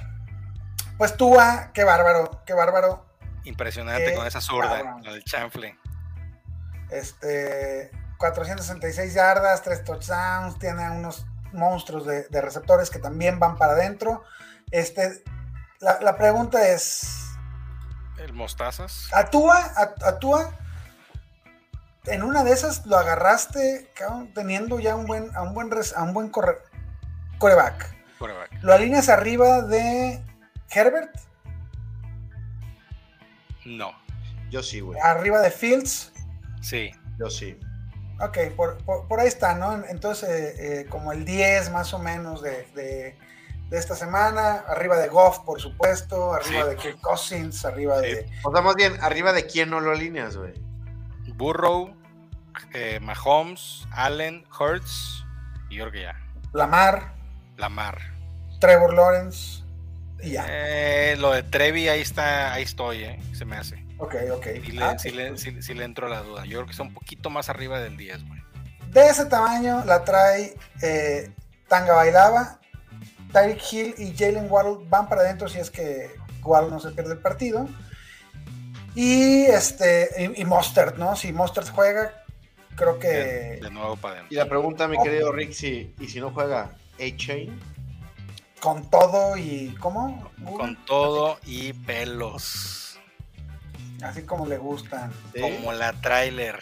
Pues 0.96 1.16
tú, 1.16 1.36
qué 1.74 1.84
bárbaro, 1.84 2.42
qué 2.46 2.54
bárbaro. 2.54 3.06
Impresionante 3.44 4.14
con 4.14 4.26
esa 4.26 4.40
zurda, 4.40 4.98
el 5.04 5.24
chanfle. 5.24 5.76
Este, 6.90 7.90
466 8.18 9.14
yardas, 9.14 9.62
3 9.62 9.84
touchdowns, 9.84 10.58
tiene 10.58 10.90
unos 10.90 11.26
monstruos 11.52 12.06
de, 12.06 12.40
receptores 12.40 12.90
que 12.90 12.98
también 12.98 13.38
van 13.38 13.56
para 13.56 13.72
adentro. 13.72 14.22
Este, 14.70 15.24
la, 15.80 16.16
pregunta 16.16 16.68
es. 16.68 17.30
¿El 18.18 18.32
Mostazas? 18.32 19.08
¿Actúa? 19.12 19.72
¿Actúa? 20.04 20.56
en 22.06 22.22
una 22.22 22.44
de 22.44 22.52
esas 22.52 22.86
lo 22.86 22.96
agarraste 22.96 23.92
teniendo 24.34 24.80
ya 24.80 24.96
un 24.96 25.06
buen, 25.06 25.34
a 25.36 25.42
un 25.42 25.54
buen, 25.54 25.70
a 25.96 26.02
un 26.02 26.12
buen 26.12 26.30
coreback. 27.38 27.99
¿Lo 28.62 28.72
alineas 28.72 29.08
arriba 29.08 29.62
de 29.62 30.22
Herbert? 30.70 31.14
No. 33.64 33.92
Yo 34.50 34.62
sí, 34.62 34.80
güey. 34.80 34.98
¿Arriba 35.00 35.40
de 35.40 35.50
Fields? 35.50 36.12
Sí. 36.60 36.90
Yo 37.18 37.30
sí. 37.30 37.58
Ok, 38.20 38.38
por, 38.54 39.20
ahí 39.20 39.28
está, 39.28 39.54
¿no? 39.54 39.82
Entonces, 39.86 40.58
eh, 40.58 40.86
como 40.90 41.12
el 41.12 41.24
10 41.24 41.70
más 41.70 41.94
o 41.94 41.98
menos 41.98 42.42
de, 42.42 43.16
esta 43.70 43.94
semana, 43.94 44.64
arriba 44.68 44.98
de 44.98 45.08
Goff, 45.08 45.38
por 45.40 45.60
supuesto, 45.60 46.34
arriba 46.34 46.66
de 46.66 46.76
Kirk 46.76 47.00
Cousins, 47.00 47.64
arriba 47.64 48.00
de... 48.00 48.26
O 48.42 48.52
sea, 48.52 48.60
más 48.60 48.74
bien, 48.74 48.98
arriba 49.00 49.32
de 49.32 49.46
quién 49.46 49.70
no 49.70 49.80
lo 49.80 49.92
alineas, 49.92 50.36
güey. 50.36 50.52
Burrow, 51.34 51.94
eh, 52.74 52.98
Mahomes, 53.00 53.86
Allen, 53.92 54.44
Hurts 54.58 55.24
y 55.70 55.76
yo 55.76 55.84
creo 55.84 55.92
que 55.92 56.02
ya. 56.02 56.16
Lamar. 56.52 57.19
Lamar. 57.60 57.98
Trevor 58.58 58.94
Lawrence. 58.94 59.62
Y 60.22 60.32
ya. 60.32 60.44
Eh, 60.48 61.16
lo 61.18 61.32
de 61.32 61.42
Trevi, 61.42 61.88
ahí 61.88 62.00
está, 62.00 62.52
ahí 62.52 62.64
estoy, 62.64 63.04
eh, 63.04 63.18
se 63.32 63.44
me 63.44 63.56
hace. 63.56 63.84
Ok, 63.98 64.16
ok. 64.32 64.46
Si 64.64 64.72
le, 64.72 64.84
ah, 64.84 64.98
si 64.98 65.10
le, 65.74 65.84
entro 65.84 66.06
a 66.06 66.10
la 66.10 66.22
duda. 66.22 66.44
Yo 66.44 66.58
creo 66.58 66.64
que 66.66 66.72
está 66.72 66.82
un 66.82 66.94
poquito 66.94 67.30
más 67.30 67.48
arriba 67.48 67.80
del 67.80 67.96
10, 67.96 68.26
güey. 68.26 68.40
De 68.90 69.06
ese 69.06 69.26
tamaño 69.26 69.84
la 69.84 70.04
trae 70.04 70.56
Tanga 71.68 71.94
Bailaba. 71.94 72.60
Tyreek 73.32 73.72
Hill 73.72 73.94
y 73.98 74.16
Jalen 74.16 74.50
Waddle 74.50 74.84
van 74.88 75.08
para 75.08 75.22
adentro 75.22 75.48
si 75.48 75.58
es 75.58 75.70
que 75.70 76.10
igual 76.38 76.68
no 76.70 76.80
se 76.80 76.90
pierde 76.90 77.12
el 77.12 77.18
partido. 77.18 77.68
Y 78.94 79.42
este, 79.44 80.32
y, 80.36 80.44
Mostert, 80.44 80.96
¿no? 80.96 81.14
Si 81.14 81.32
Mostert 81.32 81.68
juega, 81.70 82.24
creo 82.74 82.98
que. 82.98 83.58
De, 83.62 83.70
nuevo 83.70 83.96
para 83.96 84.14
adentro. 84.14 84.34
Y 84.34 84.36
la 84.36 84.48
pregunta, 84.48 84.88
mi 84.88 85.00
querido 85.00 85.30
Rick, 85.30 85.52
si, 85.52 85.94
y 86.00 86.08
si 86.08 86.20
no 86.20 86.32
juega 86.32 86.72
A-Chain. 87.00 87.58
Con 88.60 88.88
todo 88.90 89.36
y. 89.36 89.74
¿Cómo? 89.80 90.30
Con 90.56 90.76
todo 90.84 91.38
y 91.46 91.72
pelos. 91.72 92.98
Así 94.02 94.22
como 94.22 94.46
le 94.46 94.58
gustan. 94.58 95.12
Como 95.38 95.72
la 95.72 95.92
trailer. 96.00 96.60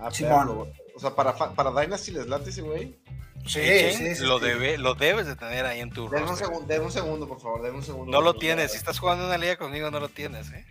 Ah, 0.00 0.10
Simón. 0.10 0.70
O 0.94 1.00
sea, 1.00 1.14
para, 1.14 1.34
para 1.34 1.70
Dynasty 1.70 2.12
les 2.12 2.26
late 2.26 2.50
ese 2.50 2.62
güey. 2.62 2.98
Sí, 3.46 3.60
sí, 3.92 4.14
sí, 4.14 4.24
lo, 4.24 4.40
Debe, 4.40 4.76
lo 4.78 4.94
debes 4.94 5.26
de 5.26 5.36
tener 5.36 5.64
ahí 5.64 5.80
en 5.80 5.90
tu 5.90 6.08
denme 6.08 6.28
un, 6.28 6.36
segundo, 6.36 6.82
un 6.82 6.92
segundo, 6.92 7.28
por 7.28 7.40
favor, 7.40 7.62
denme 7.62 7.78
un 7.78 7.84
segundo. 7.84 8.10
No 8.10 8.20
lo 8.20 8.34
tienes, 8.34 8.72
si 8.72 8.76
estás 8.76 8.98
jugando 8.98 9.24
una 9.24 9.38
liga 9.38 9.56
conmigo 9.56 9.90
no 9.90 10.00
lo 10.00 10.08
tienes, 10.08 10.50
¿eh? 10.52 10.66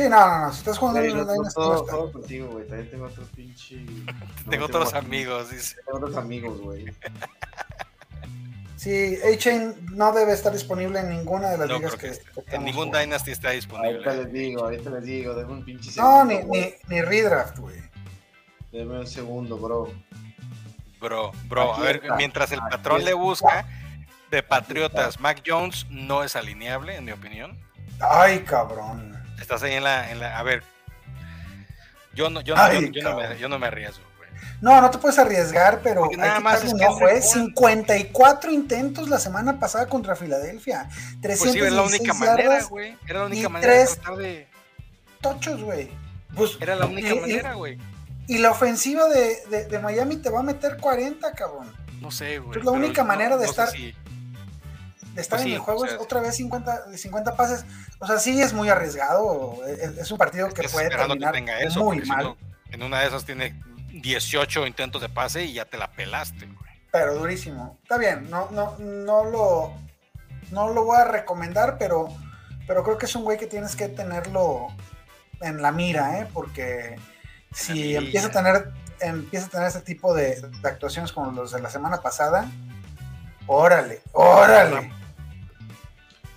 Sí, 0.00 0.08
no, 0.08 0.18
no, 0.18 0.40
no, 0.40 0.52
si 0.52 0.58
estás 0.58 0.78
jugando 0.78 1.00
en 1.00 1.12
una 1.12 1.32
liga 1.32 1.50
todo, 1.54 1.84
todo 1.84 2.12
contigo, 2.12 2.48
güey, 2.48 2.66
también 2.66 2.90
tengo 2.90 3.04
otros 3.04 3.28
pinche... 3.28 3.84
tengo 4.48 4.64
otros 4.64 4.94
amigos, 4.94 5.50
dice. 5.50 5.76
Tengo 5.84 5.98
otros 5.98 6.16
amigos, 6.16 6.58
güey. 6.58 6.86
Sí, 8.76 9.18
A-Chain 9.22 9.74
no 9.92 10.10
debe 10.12 10.32
estar 10.32 10.50
disponible 10.54 11.00
en 11.00 11.10
ninguna 11.10 11.50
de 11.50 11.58
las 11.58 11.68
ligas 11.68 11.96
que, 11.96 12.12
que, 12.12 12.56
En 12.56 12.64
ningún 12.64 12.90
Dynasty 12.90 13.32
está 13.32 13.50
disponible. 13.50 13.98
Ahorita 13.98 14.14
les 14.14 14.32
digo, 14.32 14.64
ahorita 14.64 14.88
les 14.88 15.04
digo, 15.04 15.34
denme 15.34 15.52
un 15.52 15.64
pinche 15.66 15.90
segundo. 15.90 16.16
No, 16.16 16.24
ni, 16.24 16.44
ni, 16.44 16.74
ni 16.88 17.02
redraft, 17.02 17.58
güey. 17.58 17.78
Deme 18.72 19.00
un 19.00 19.06
segundo, 19.06 19.58
bro. 19.58 19.92
Bro, 20.98 21.32
bro, 21.46 21.74
a 21.74 21.80
ver, 21.80 22.02
mientras 22.16 22.52
el 22.52 22.60
patrón 22.60 23.04
le 23.04 23.12
busca, 23.12 23.66
de 24.30 24.42
Patriotas, 24.42 25.20
Mac 25.20 25.42
Jones 25.46 25.86
no 25.90 26.24
es 26.24 26.34
alineable, 26.34 26.96
en 26.96 27.04
mi 27.04 27.12
opinión. 27.12 27.58
Ay, 28.00 28.40
cabrón. 28.40 29.19
Estás 29.40 29.62
ahí 29.62 29.74
en 29.74 29.84
la. 29.84 30.10
En 30.10 30.20
la 30.20 30.38
a 30.38 30.42
ver. 30.42 30.62
Yo 32.14 32.28
no, 32.28 32.40
yo, 32.40 32.56
no, 32.56 32.72
yo, 32.72 33.02
no 33.02 33.16
me, 33.16 33.38
yo 33.38 33.48
no 33.48 33.58
me 33.58 33.66
arriesgo. 33.68 34.04
No, 34.60 34.80
no 34.80 34.90
te 34.90 34.98
puedes 34.98 35.18
arriesgar, 35.18 35.80
pero 35.82 36.08
nada 36.16 36.40
más 36.40 36.64
es 36.64 36.74
que 36.74 36.86
fue 36.98 37.22
54 37.22 38.50
intentos 38.50 39.08
la 39.08 39.18
semana 39.18 39.58
pasada 39.58 39.86
contra 39.86 40.16
Filadelfia. 40.16 40.88
316 41.22 41.38
pues 41.38 41.52
sí, 41.52 41.58
era 41.58 41.70
la 41.70 41.82
única 41.82 42.14
manera, 42.14 42.62
güey. 42.64 42.98
Era 43.06 43.20
la 43.20 43.26
única 43.26 43.48
manera 43.48 43.72
de 43.72 43.86
tratar 43.86 44.16
de. 44.16 44.48
Tochos, 45.20 45.62
güey. 45.62 45.90
Pues, 46.34 46.58
era 46.60 46.76
la 46.76 46.86
única 46.86 47.14
manera, 47.14 47.54
güey. 47.54 47.78
Y 48.26 48.38
la 48.38 48.50
ofensiva 48.50 49.08
de, 49.08 49.66
de, 49.68 49.78
Miami 49.80 50.16
te 50.16 50.30
va 50.30 50.40
a 50.40 50.42
meter 50.42 50.76
40, 50.76 51.32
cabrón. 51.32 51.72
No 52.00 52.10
sé, 52.10 52.38
güey. 52.38 52.58
Es 52.58 52.64
la 52.64 52.70
única 52.70 53.02
manera 53.02 53.36
de 53.36 53.46
estar, 53.46 53.70
de 53.72 53.94
estar 55.20 55.38
pues 55.38 55.46
en 55.46 55.54
el 55.54 55.58
juego 55.58 55.84
es 55.84 55.94
otra 55.94 56.20
vez 56.20 56.36
50, 56.36 56.96
50 56.96 57.36
pases. 57.36 57.64
O 57.98 58.06
sea, 58.06 58.18
sí 58.18 58.40
es 58.40 58.52
muy 58.52 58.68
arriesgado. 58.68 59.58
Es, 59.66 60.10
un 60.10 60.18
partido 60.18 60.48
que 60.48 60.68
puede 60.68 60.88
terminar 60.90 61.34
muy 61.76 62.00
mal. 62.02 62.36
en 62.70 62.82
una 62.82 63.00
de 63.00 63.08
esas 63.08 63.24
tiene 63.24 63.60
18 63.92 64.66
intentos 64.66 65.02
de 65.02 65.08
pase 65.08 65.44
y 65.44 65.54
ya 65.54 65.64
te 65.64 65.76
la 65.76 65.90
pelaste, 65.92 66.46
güey. 66.46 66.70
Pero 66.92 67.14
durísimo. 67.14 67.78
Está 67.82 67.98
bien, 67.98 68.28
no, 68.30 68.50
no, 68.50 68.76
no 68.78 69.24
lo, 69.24 69.72
no 70.50 70.72
lo 70.72 70.84
voy 70.84 70.98
a 70.98 71.04
recomendar, 71.04 71.78
pero, 71.78 72.08
pero 72.66 72.82
creo 72.82 72.98
que 72.98 73.06
es 73.06 73.14
un 73.14 73.22
güey 73.22 73.38
que 73.38 73.46
tienes 73.46 73.76
que 73.76 73.88
tenerlo 73.88 74.68
en 75.40 75.62
la 75.62 75.70
mira, 75.70 76.18
¿eh? 76.18 76.26
Porque 76.32 76.96
si 77.52 77.94
empieza 77.94 78.28
a 78.28 78.30
tener 78.30 78.72
empieza 79.00 79.46
a 79.46 79.50
tener 79.50 79.68
ese 79.68 79.80
tipo 79.80 80.14
de, 80.14 80.42
actuaciones 80.62 81.12
como 81.12 81.30
los 81.32 81.52
de 81.52 81.60
la 81.60 81.70
semana 81.70 82.00
pasada, 82.00 82.46
órale, 83.46 84.02
órale. 84.12 84.92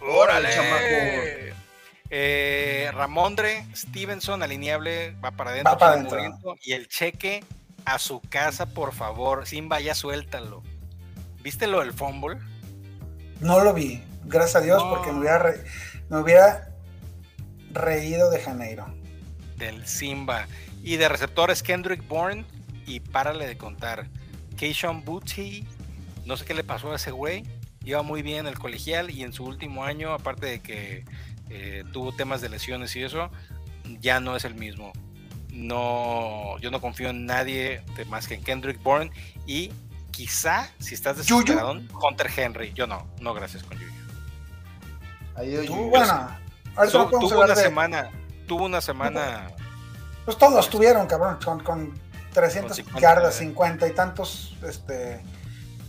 Órale. 0.04 1.54
Eh, 2.10 2.92
Ramondre 2.94 3.66
Stevenson, 3.76 4.44
alineable, 4.44 5.16
va 5.24 5.32
para 5.32 5.52
adentro. 5.52 5.72
Va 5.72 6.56
Y 6.62 6.74
el 6.74 6.88
cheque 6.88 7.44
a 7.86 7.98
su 7.98 8.22
casa, 8.22 8.68
por 8.68 8.94
favor. 8.94 9.48
Simba, 9.48 9.80
ya 9.80 9.96
suéltalo. 9.96 10.62
¿Viste 11.42 11.68
lo 11.68 11.80
del 11.80 11.94
fumble? 11.94 12.38
No 13.40 13.64
lo 13.64 13.74
vi, 13.74 14.04
gracias 14.26 14.58
a 14.58 14.62
Dios, 14.62 14.84
porque 14.84 15.12
me 15.12 15.20
hubiera, 15.20 15.54
me 16.10 16.20
hubiera 16.20 16.70
reído 17.72 18.30
de 18.30 18.40
Janeiro. 18.40 18.86
Del 19.58 19.86
Simba. 19.88 20.48
Y 20.84 20.98
de 20.98 21.10
receptores 21.10 21.64
Kendrick 21.64 22.08
Bourne 22.08 22.46
y 22.86 23.00
párale 23.00 23.48
de 23.48 23.58
contar. 23.58 24.08
Keishon 24.58 25.04
Booty, 25.04 25.66
no 26.26 26.38
sé 26.38 26.46
qué 26.46 26.54
le 26.54 26.64
pasó 26.64 26.92
a 26.92 26.98
ese 26.98 27.12
güey. 27.12 27.44
Iba 27.84 28.02
muy 28.02 28.22
bien 28.22 28.40
en 28.40 28.48
el 28.48 28.60
colegial 28.60 29.10
y 29.10 29.24
en 29.24 29.34
su 29.34 29.44
último 29.44 29.84
año, 29.84 30.14
aparte 30.14 30.46
de 30.46 30.62
que 30.62 31.06
eh, 31.50 31.84
tuvo 31.92 32.12
temas 32.14 32.42
de 32.42 32.50
lesiones 32.50 32.96
y 32.96 33.04
eso, 33.04 33.30
ya 34.00 34.20
no 34.20 34.36
es 34.36 34.46
el 34.46 34.56
mismo. 34.56 34.94
No, 35.50 36.58
yo 36.60 36.72
no 36.72 36.82
confío 36.82 37.10
en 37.10 37.26
nadie 37.26 37.82
más 38.10 38.28
que 38.28 38.36
en 38.36 38.44
Kendrick 38.44 38.82
Bourne 38.82 39.12
y 39.46 39.72
quizá 40.12 40.70
si 40.80 40.96
estás 40.96 41.18
desesperado, 41.18 41.74
Hunter 42.02 42.32
Henry. 42.36 42.74
Yo 42.74 42.88
no, 42.88 43.08
no 43.20 43.34
gracias 43.34 43.64
con 43.64 43.78
Yuyu. 43.78 45.66
tuvo 45.66 47.44
una 47.44 47.56
semana, 47.56 48.10
tuvo 48.48 48.66
una 48.66 48.82
semana 48.82 49.48
pues 50.26 50.38
todos 50.38 50.70
tuvieron, 50.70 51.06
cabrón, 51.08 51.38
con, 51.44 51.60
con 51.62 51.94
300 52.34 52.82
yardas, 53.00 53.36
50 53.36 53.88
y 53.88 53.92
tantos 53.92 54.56
este, 54.64 55.22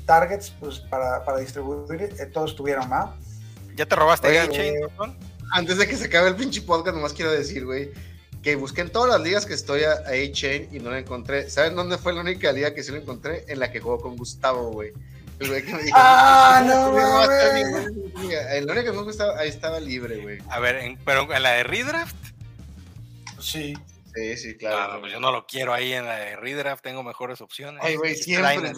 targets 0.04 0.50
pues 0.60 0.78
para, 0.78 1.24
para 1.24 1.38
distribuir, 1.38 2.02
eh, 2.02 2.26
todos 2.26 2.54
tuvieron, 2.54 2.90
¿va? 2.90 3.16
¿Ya 3.76 3.86
te 3.86 3.96
robaste 3.96 4.38
A-Chain, 4.38 4.74
Antes 5.52 5.78
de 5.78 5.88
que 5.88 5.96
se 5.96 6.06
acabe 6.06 6.28
el 6.28 6.36
pinche 6.36 6.62
podcast, 6.62 6.96
nomás 6.96 7.12
quiero 7.12 7.32
decir, 7.32 7.64
güey, 7.64 7.90
que 8.42 8.56
busqué 8.56 8.82
en 8.82 8.90
todas 8.90 9.10
las 9.10 9.20
ligas 9.20 9.46
que 9.46 9.54
estoy 9.54 9.82
a 9.84 9.92
A-Chain 10.06 10.68
y 10.70 10.78
no 10.78 10.90
lo 10.90 10.96
encontré. 10.96 11.50
¿Saben 11.50 11.74
dónde 11.74 11.98
fue 11.98 12.12
la 12.12 12.20
única 12.20 12.52
liga 12.52 12.74
que 12.74 12.82
sí 12.82 12.92
lo 12.92 12.98
encontré? 12.98 13.44
En 13.48 13.58
la 13.58 13.72
que 13.72 13.80
jugó 13.80 14.00
con 14.00 14.16
Gustavo, 14.16 14.70
güey. 14.70 14.92
El 15.40 15.48
güey 15.48 15.64
que 15.64 15.74
me 15.74 15.82
dijo, 15.82 15.96
¡Ah, 15.98 16.62
no, 16.64 16.92
El 18.30 18.70
único 18.70 18.84
que 18.84 18.92
me 18.92 19.02
gustaba, 19.02 19.38
ahí 19.38 19.48
estaba 19.48 19.80
libre, 19.80 20.18
güey. 20.22 20.38
A 20.48 20.60
ver, 20.60 20.96
¿pero 21.04 21.34
en 21.34 21.42
la 21.42 21.52
de 21.52 21.64
Redraft? 21.64 22.14
Sí. 23.40 23.74
Sí, 24.14 24.36
sí, 24.36 24.56
claro. 24.56 25.00
pues 25.00 25.12
yo 25.12 25.20
no 25.20 25.32
lo 25.32 25.46
quiero 25.46 25.72
ahí 25.72 25.92
en 25.92 26.04
la 26.06 26.16
de 26.16 26.36
redraft, 26.36 26.82
tengo 26.82 27.02
mejores 27.02 27.40
opciones. 27.40 27.82
Ay, 27.84 27.96
güey, 27.96 28.14
siempre. 28.14 28.72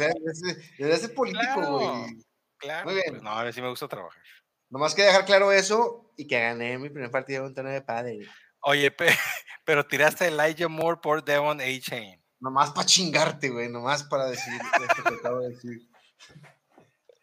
Debe 0.78 0.96
ser 0.96 1.14
político, 1.14 1.78
güey. 1.78 2.16
Claro, 2.58 2.86
Muy 2.86 2.94
bien. 2.94 3.06
Pues 3.10 3.22
no, 3.22 3.30
a 3.30 3.44
ver 3.44 3.52
si 3.52 3.60
me 3.60 3.68
gusta 3.68 3.86
trabajar. 3.86 4.22
Nomás 4.70 4.94
que 4.94 5.02
dejar 5.02 5.24
claro 5.26 5.52
eso 5.52 6.12
y 6.16 6.26
que 6.26 6.40
gané 6.40 6.78
mi 6.78 6.88
primer 6.88 7.10
partido 7.10 7.42
de 7.42 7.48
un 7.48 7.54
torneo 7.54 7.72
de 7.72 7.82
padre. 7.82 8.26
Oye, 8.60 8.90
pero 9.64 9.86
tiraste 9.86 10.26
Elijah 10.26 10.68
Moore 10.68 11.00
por 11.02 11.24
Devon 11.24 11.60
A. 11.60 11.80
Chain. 11.80 12.20
Nomás 12.40 12.70
para 12.70 12.86
chingarte, 12.86 13.48
güey, 13.48 13.68
nomás 13.68 14.04
para 14.04 14.26
decir 14.26 14.52
esto 14.54 15.02
que 15.02 15.14
acabo 15.14 15.40
de 15.40 15.50
decir. 15.50 15.88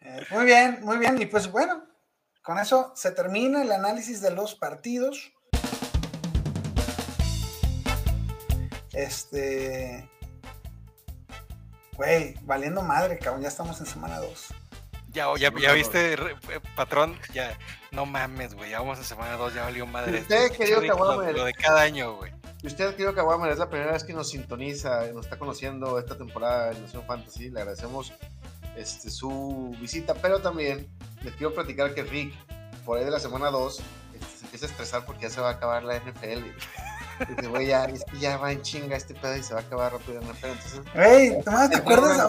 Eh, 0.00 0.26
muy 0.30 0.44
bien, 0.44 0.78
muy 0.82 0.98
bien. 0.98 1.20
Y 1.20 1.26
pues 1.26 1.50
bueno, 1.50 1.86
con 2.42 2.58
eso 2.58 2.92
se 2.94 3.10
termina 3.12 3.62
el 3.62 3.72
análisis 3.72 4.20
de 4.20 4.30
los 4.30 4.54
partidos. 4.54 5.32
Este. 8.94 10.08
Güey, 11.96 12.34
valiendo 12.42 12.82
madre, 12.82 13.18
cabrón. 13.18 13.42
Ya 13.42 13.48
estamos 13.48 13.78
en 13.80 13.86
semana 13.86 14.18
2. 14.18 14.48
Ya, 15.14 15.28
ya, 15.38 15.52
ya 15.60 15.72
viste, 15.72 16.14
eh, 16.14 16.18
patrón, 16.74 17.16
ya, 17.32 17.56
no 17.92 18.04
mames, 18.04 18.52
güey, 18.54 18.70
ya 18.70 18.80
vamos 18.80 18.98
en 18.98 19.04
semana 19.04 19.36
2, 19.36 19.54
ya 19.54 19.62
valió 19.62 19.86
madre. 19.86 20.22
Usted, 20.22 20.50
querido 20.50 20.80
Caguamer. 20.84 21.36
Lo 21.36 21.44
de 21.44 21.54
cada 21.54 21.82
año, 21.82 22.16
güey. 22.16 22.32
Usted, 22.64 22.90
querido 22.92 23.14
Caguamer, 23.14 23.52
es 23.52 23.58
la 23.58 23.70
primera 23.70 23.92
vez 23.92 24.02
que 24.02 24.12
nos 24.12 24.30
sintoniza, 24.30 25.06
nos 25.12 25.26
está 25.26 25.38
conociendo 25.38 26.00
esta 26.00 26.18
temporada 26.18 26.70
de 26.70 26.80
Nación 26.80 27.04
Fantasy. 27.06 27.50
Le 27.50 27.60
agradecemos 27.60 28.12
este, 28.76 29.08
su 29.08 29.76
visita, 29.80 30.14
pero 30.14 30.40
también 30.40 30.88
les 31.22 31.32
quiero 31.34 31.54
platicar 31.54 31.94
que 31.94 32.02
Rick, 32.02 32.34
por 32.84 32.98
ahí 32.98 33.04
de 33.04 33.12
la 33.12 33.20
semana 33.20 33.50
2, 33.50 33.78
este, 34.14 34.38
se 34.38 34.44
empieza 34.46 34.66
a 34.66 34.68
estresar 34.70 35.06
porque 35.06 35.22
ya 35.22 35.30
se 35.30 35.40
va 35.40 35.50
a 35.50 35.52
acabar 35.52 35.84
la 35.84 35.96
NFL. 35.96 36.42
Dice, 37.28 37.46
güey, 37.48 37.66
ya, 37.66 37.84
es 37.84 38.04
que 38.04 38.18
ya 38.18 38.36
va 38.36 38.52
en 38.52 38.62
chinga 38.62 38.96
este 38.96 39.14
pedo 39.14 39.36
y 39.36 39.42
se 39.42 39.54
va 39.54 39.60
a 39.60 39.62
acabar 39.62 39.92
rápido 39.92 40.20
en 40.20 40.26
la 40.26 40.34
Entonces, 40.34 40.80
güey, 40.94 41.42
¿te 41.70 41.76
acuerdas? 41.76 42.28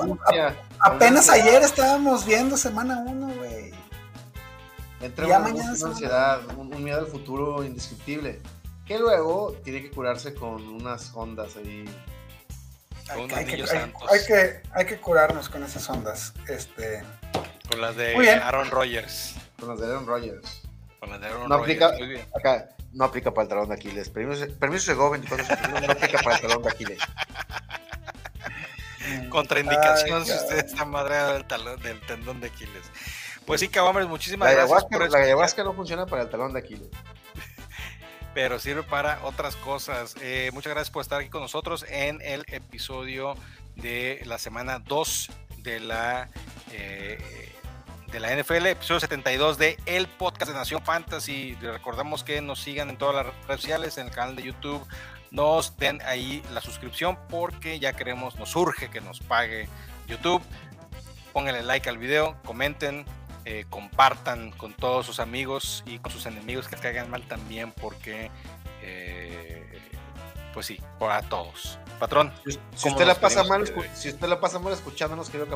apenas 0.80 1.30
ayer 1.30 1.62
estábamos 1.64 2.26
viendo 2.26 2.58
semana 2.58 3.04
1, 3.06 3.34
güey. 3.36 3.74
Entra 5.02 5.26
una, 5.28 5.40
una 5.40 5.70
ansiedad, 5.70 6.42
un, 6.58 6.84
miedo 6.84 7.00
al 7.00 7.08
futuro 7.08 7.64
indescriptible. 7.64 8.42
Que 8.86 9.00
luego 9.00 9.56
tiene 9.64 9.82
que 9.82 9.92
curarse 9.92 10.34
con 10.34 10.68
unas 10.68 11.12
ondas 11.16 11.58
ahí. 11.58 11.86
Hay, 13.10 13.22
hay, 13.22 13.28
que, 13.28 13.64
hay, 13.64 14.26
que, 14.26 14.62
hay, 14.74 14.86
que, 14.86 14.98
curarnos 14.98 15.50
con 15.50 15.64
esas 15.64 15.88
ondas. 15.90 16.34
Este... 16.48 17.04
Con 17.70 17.82
las 17.82 17.96
de 17.96 18.16
Aaron 18.32 18.72
Rodgers. 18.72 19.36
Con 19.60 19.70
las 19.70 19.80
de 19.80 19.86
Aaron 19.86 20.08
Rodgers. 20.08 20.62
Con 21.00 21.12
las 21.12 21.22
de 21.22 21.28
Aaron 21.28 21.50
no 21.50 21.56
Aplica, 21.56 21.92
acá, 22.36 22.70
no 22.96 23.06
aplica 23.06 23.32
para 23.32 23.44
el 23.44 23.50
talón 23.50 23.68
de 23.70 23.76
Aquiles. 23.76 24.10
Permiso, 24.10 24.48
permiso 24.58 24.92
llegó 24.92 25.10
24 25.12 25.70
no 25.70 25.92
aplica 25.92 26.18
para 26.24 26.38
el 26.38 26.42
talón 26.42 26.64
de 26.64 26.70
Aquiles. 26.70 27.00
Contraindicación 29.30 30.26
si 30.26 30.32
usted 30.32 30.66
está 30.66 30.86
madreado 30.86 31.34
del, 31.34 31.46
talón, 31.46 31.80
del 31.82 32.00
tendón 32.02 32.40
de 32.40 32.48
Aquiles. 32.48 32.90
Pues 33.46 33.60
sí, 33.60 33.68
Caguamers, 33.68 34.08
muchísimas 34.08 34.48
La 34.48 34.56
gracias. 34.56 34.86
por 34.86 35.12
la 35.12 35.20
ayahuasca 35.20 35.64
no 35.64 35.74
funciona 35.74 36.06
para 36.06 36.24
el 36.24 36.30
talón 36.30 36.54
de 36.54 36.60
Aquiles. 36.60 36.88
Pero 38.34 38.60
sirve 38.60 38.82
para 38.84 39.24
otras 39.24 39.58
cosas. 39.58 40.16
Eh, 40.22 40.50
muchas 40.54 40.72
gracias 40.72 40.90
por 40.92 41.02
estar 41.02 41.20
aquí 41.20 41.30
con 41.30 41.42
nosotros 41.42 41.86
en 41.90 42.22
el 42.22 42.46
episodio 42.48 43.36
de 43.76 44.22
la 44.26 44.40
semana 44.40 44.80
2 44.80 45.30
de 45.58 45.80
la, 45.82 46.30
eh, 46.72 47.52
de 48.12 48.20
la 48.20 48.36
NFL, 48.36 48.66
episodio 48.68 49.00
72 49.00 49.58
de 49.58 49.78
el 49.86 50.08
podcast 50.08 50.52
de 50.52 50.58
Nación 50.58 50.82
Fantasy. 50.84 51.58
Les 51.62 51.72
recordamos 51.72 52.24
que 52.24 52.42
nos 52.42 52.60
sigan 52.60 52.90
en 52.90 52.98
todas 52.98 53.16
las 53.16 53.26
redes 53.48 53.62
sociales, 53.62 53.98
en 53.98 54.08
el 54.08 54.14
canal 54.14 54.36
de 54.36 54.44
YouTube. 54.44 54.86
Nos 55.32 55.78
den 55.78 56.02
ahí 56.04 56.44
la 56.54 56.62
suscripción 56.62 57.18
porque 57.30 57.80
ya 57.80 57.94
queremos, 57.94 58.38
nos 58.38 58.56
urge 58.56 58.90
que 58.90 59.02
nos 59.02 59.20
pague 59.20 59.68
YouTube. 60.08 60.42
Pónganle 61.34 61.64
like 61.64 61.90
al 61.90 61.98
video, 61.98 62.38
comenten, 62.46 63.06
eh, 63.46 63.66
compartan 63.70 64.52
con 64.52 64.74
todos 64.74 65.06
sus 65.06 65.20
amigos 65.20 65.84
y 65.86 66.00
con 66.00 66.12
sus 66.12 66.26
enemigos 66.26 66.68
que 66.68 66.76
les 66.76 66.82
caigan 66.82 67.10
mal 67.10 67.24
también 67.24 67.72
porque, 67.72 68.32
eh, 68.82 69.80
pues 70.54 70.66
sí, 70.68 70.80
para 71.00 71.22
todos. 71.24 71.80
Patrón. 72.00 72.32
Si 72.46 72.58
¿Cómo 72.84 72.96
usted 72.96 73.08
la 73.08 73.16
pasa 73.16 73.44
mal, 73.44 73.66
si 73.94 74.10
usted 74.10 74.28
la 74.28 74.40
pasa 74.40 74.60
mal 74.60 74.74
escuchándonos, 74.74 75.30
querido 75.30 75.48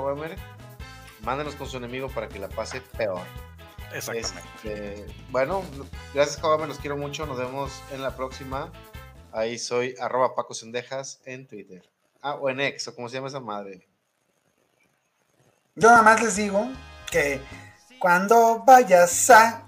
mándenos 1.21 1.55
con 1.55 1.67
su 1.67 1.77
enemigo 1.77 2.09
para 2.09 2.27
que 2.27 2.39
la 2.39 2.49
pase 2.49 2.81
peor. 2.97 3.21
Exactamente. 3.93 4.41
Este, 4.63 5.05
bueno, 5.29 5.63
gracias 6.13 6.37
Caguamer, 6.37 6.67
los 6.67 6.79
quiero 6.79 6.97
mucho. 6.97 7.25
Nos 7.25 7.37
vemos 7.37 7.81
en 7.91 8.01
la 8.01 8.15
próxima. 8.15 8.71
Ahí 9.31 9.57
soy 9.57 9.95
arroba 9.99 10.35
Paco 10.35 10.53
Sendejas 10.53 11.21
en 11.25 11.47
Twitter. 11.47 11.83
Ah, 12.21 12.35
o 12.35 12.49
en 12.49 12.59
X, 12.59 12.87
o 12.87 12.95
como 12.95 13.09
se 13.09 13.15
llama 13.15 13.27
esa 13.27 13.39
madre. 13.39 13.87
Yo 15.75 15.89
nada 15.89 16.01
más 16.01 16.21
les 16.21 16.35
digo 16.35 16.67
que 17.09 17.39
cuando 17.99 18.63
vayas 18.65 19.29
a 19.29 19.63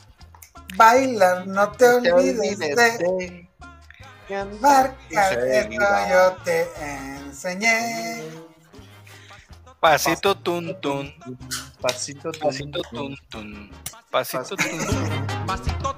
bailar, 0.76 1.48
no 1.48 1.72
te 1.72 1.88
olvides 1.88 2.60
de 2.60 3.50
marcar 4.60 4.96
esto 5.12 5.80
yo 6.10 6.38
te 6.44 6.68
enseñé. 7.26 8.41
Pasito 9.82 10.36
tun 10.38 10.78
tun, 10.78 11.10
Pasito, 11.82 12.30
pasito 12.38 12.82
tun 12.94 13.18
tun, 13.34 13.50
pasito 14.14 14.54
tun 14.54 14.78
tun. 14.78 15.10
Pasito 15.50 15.91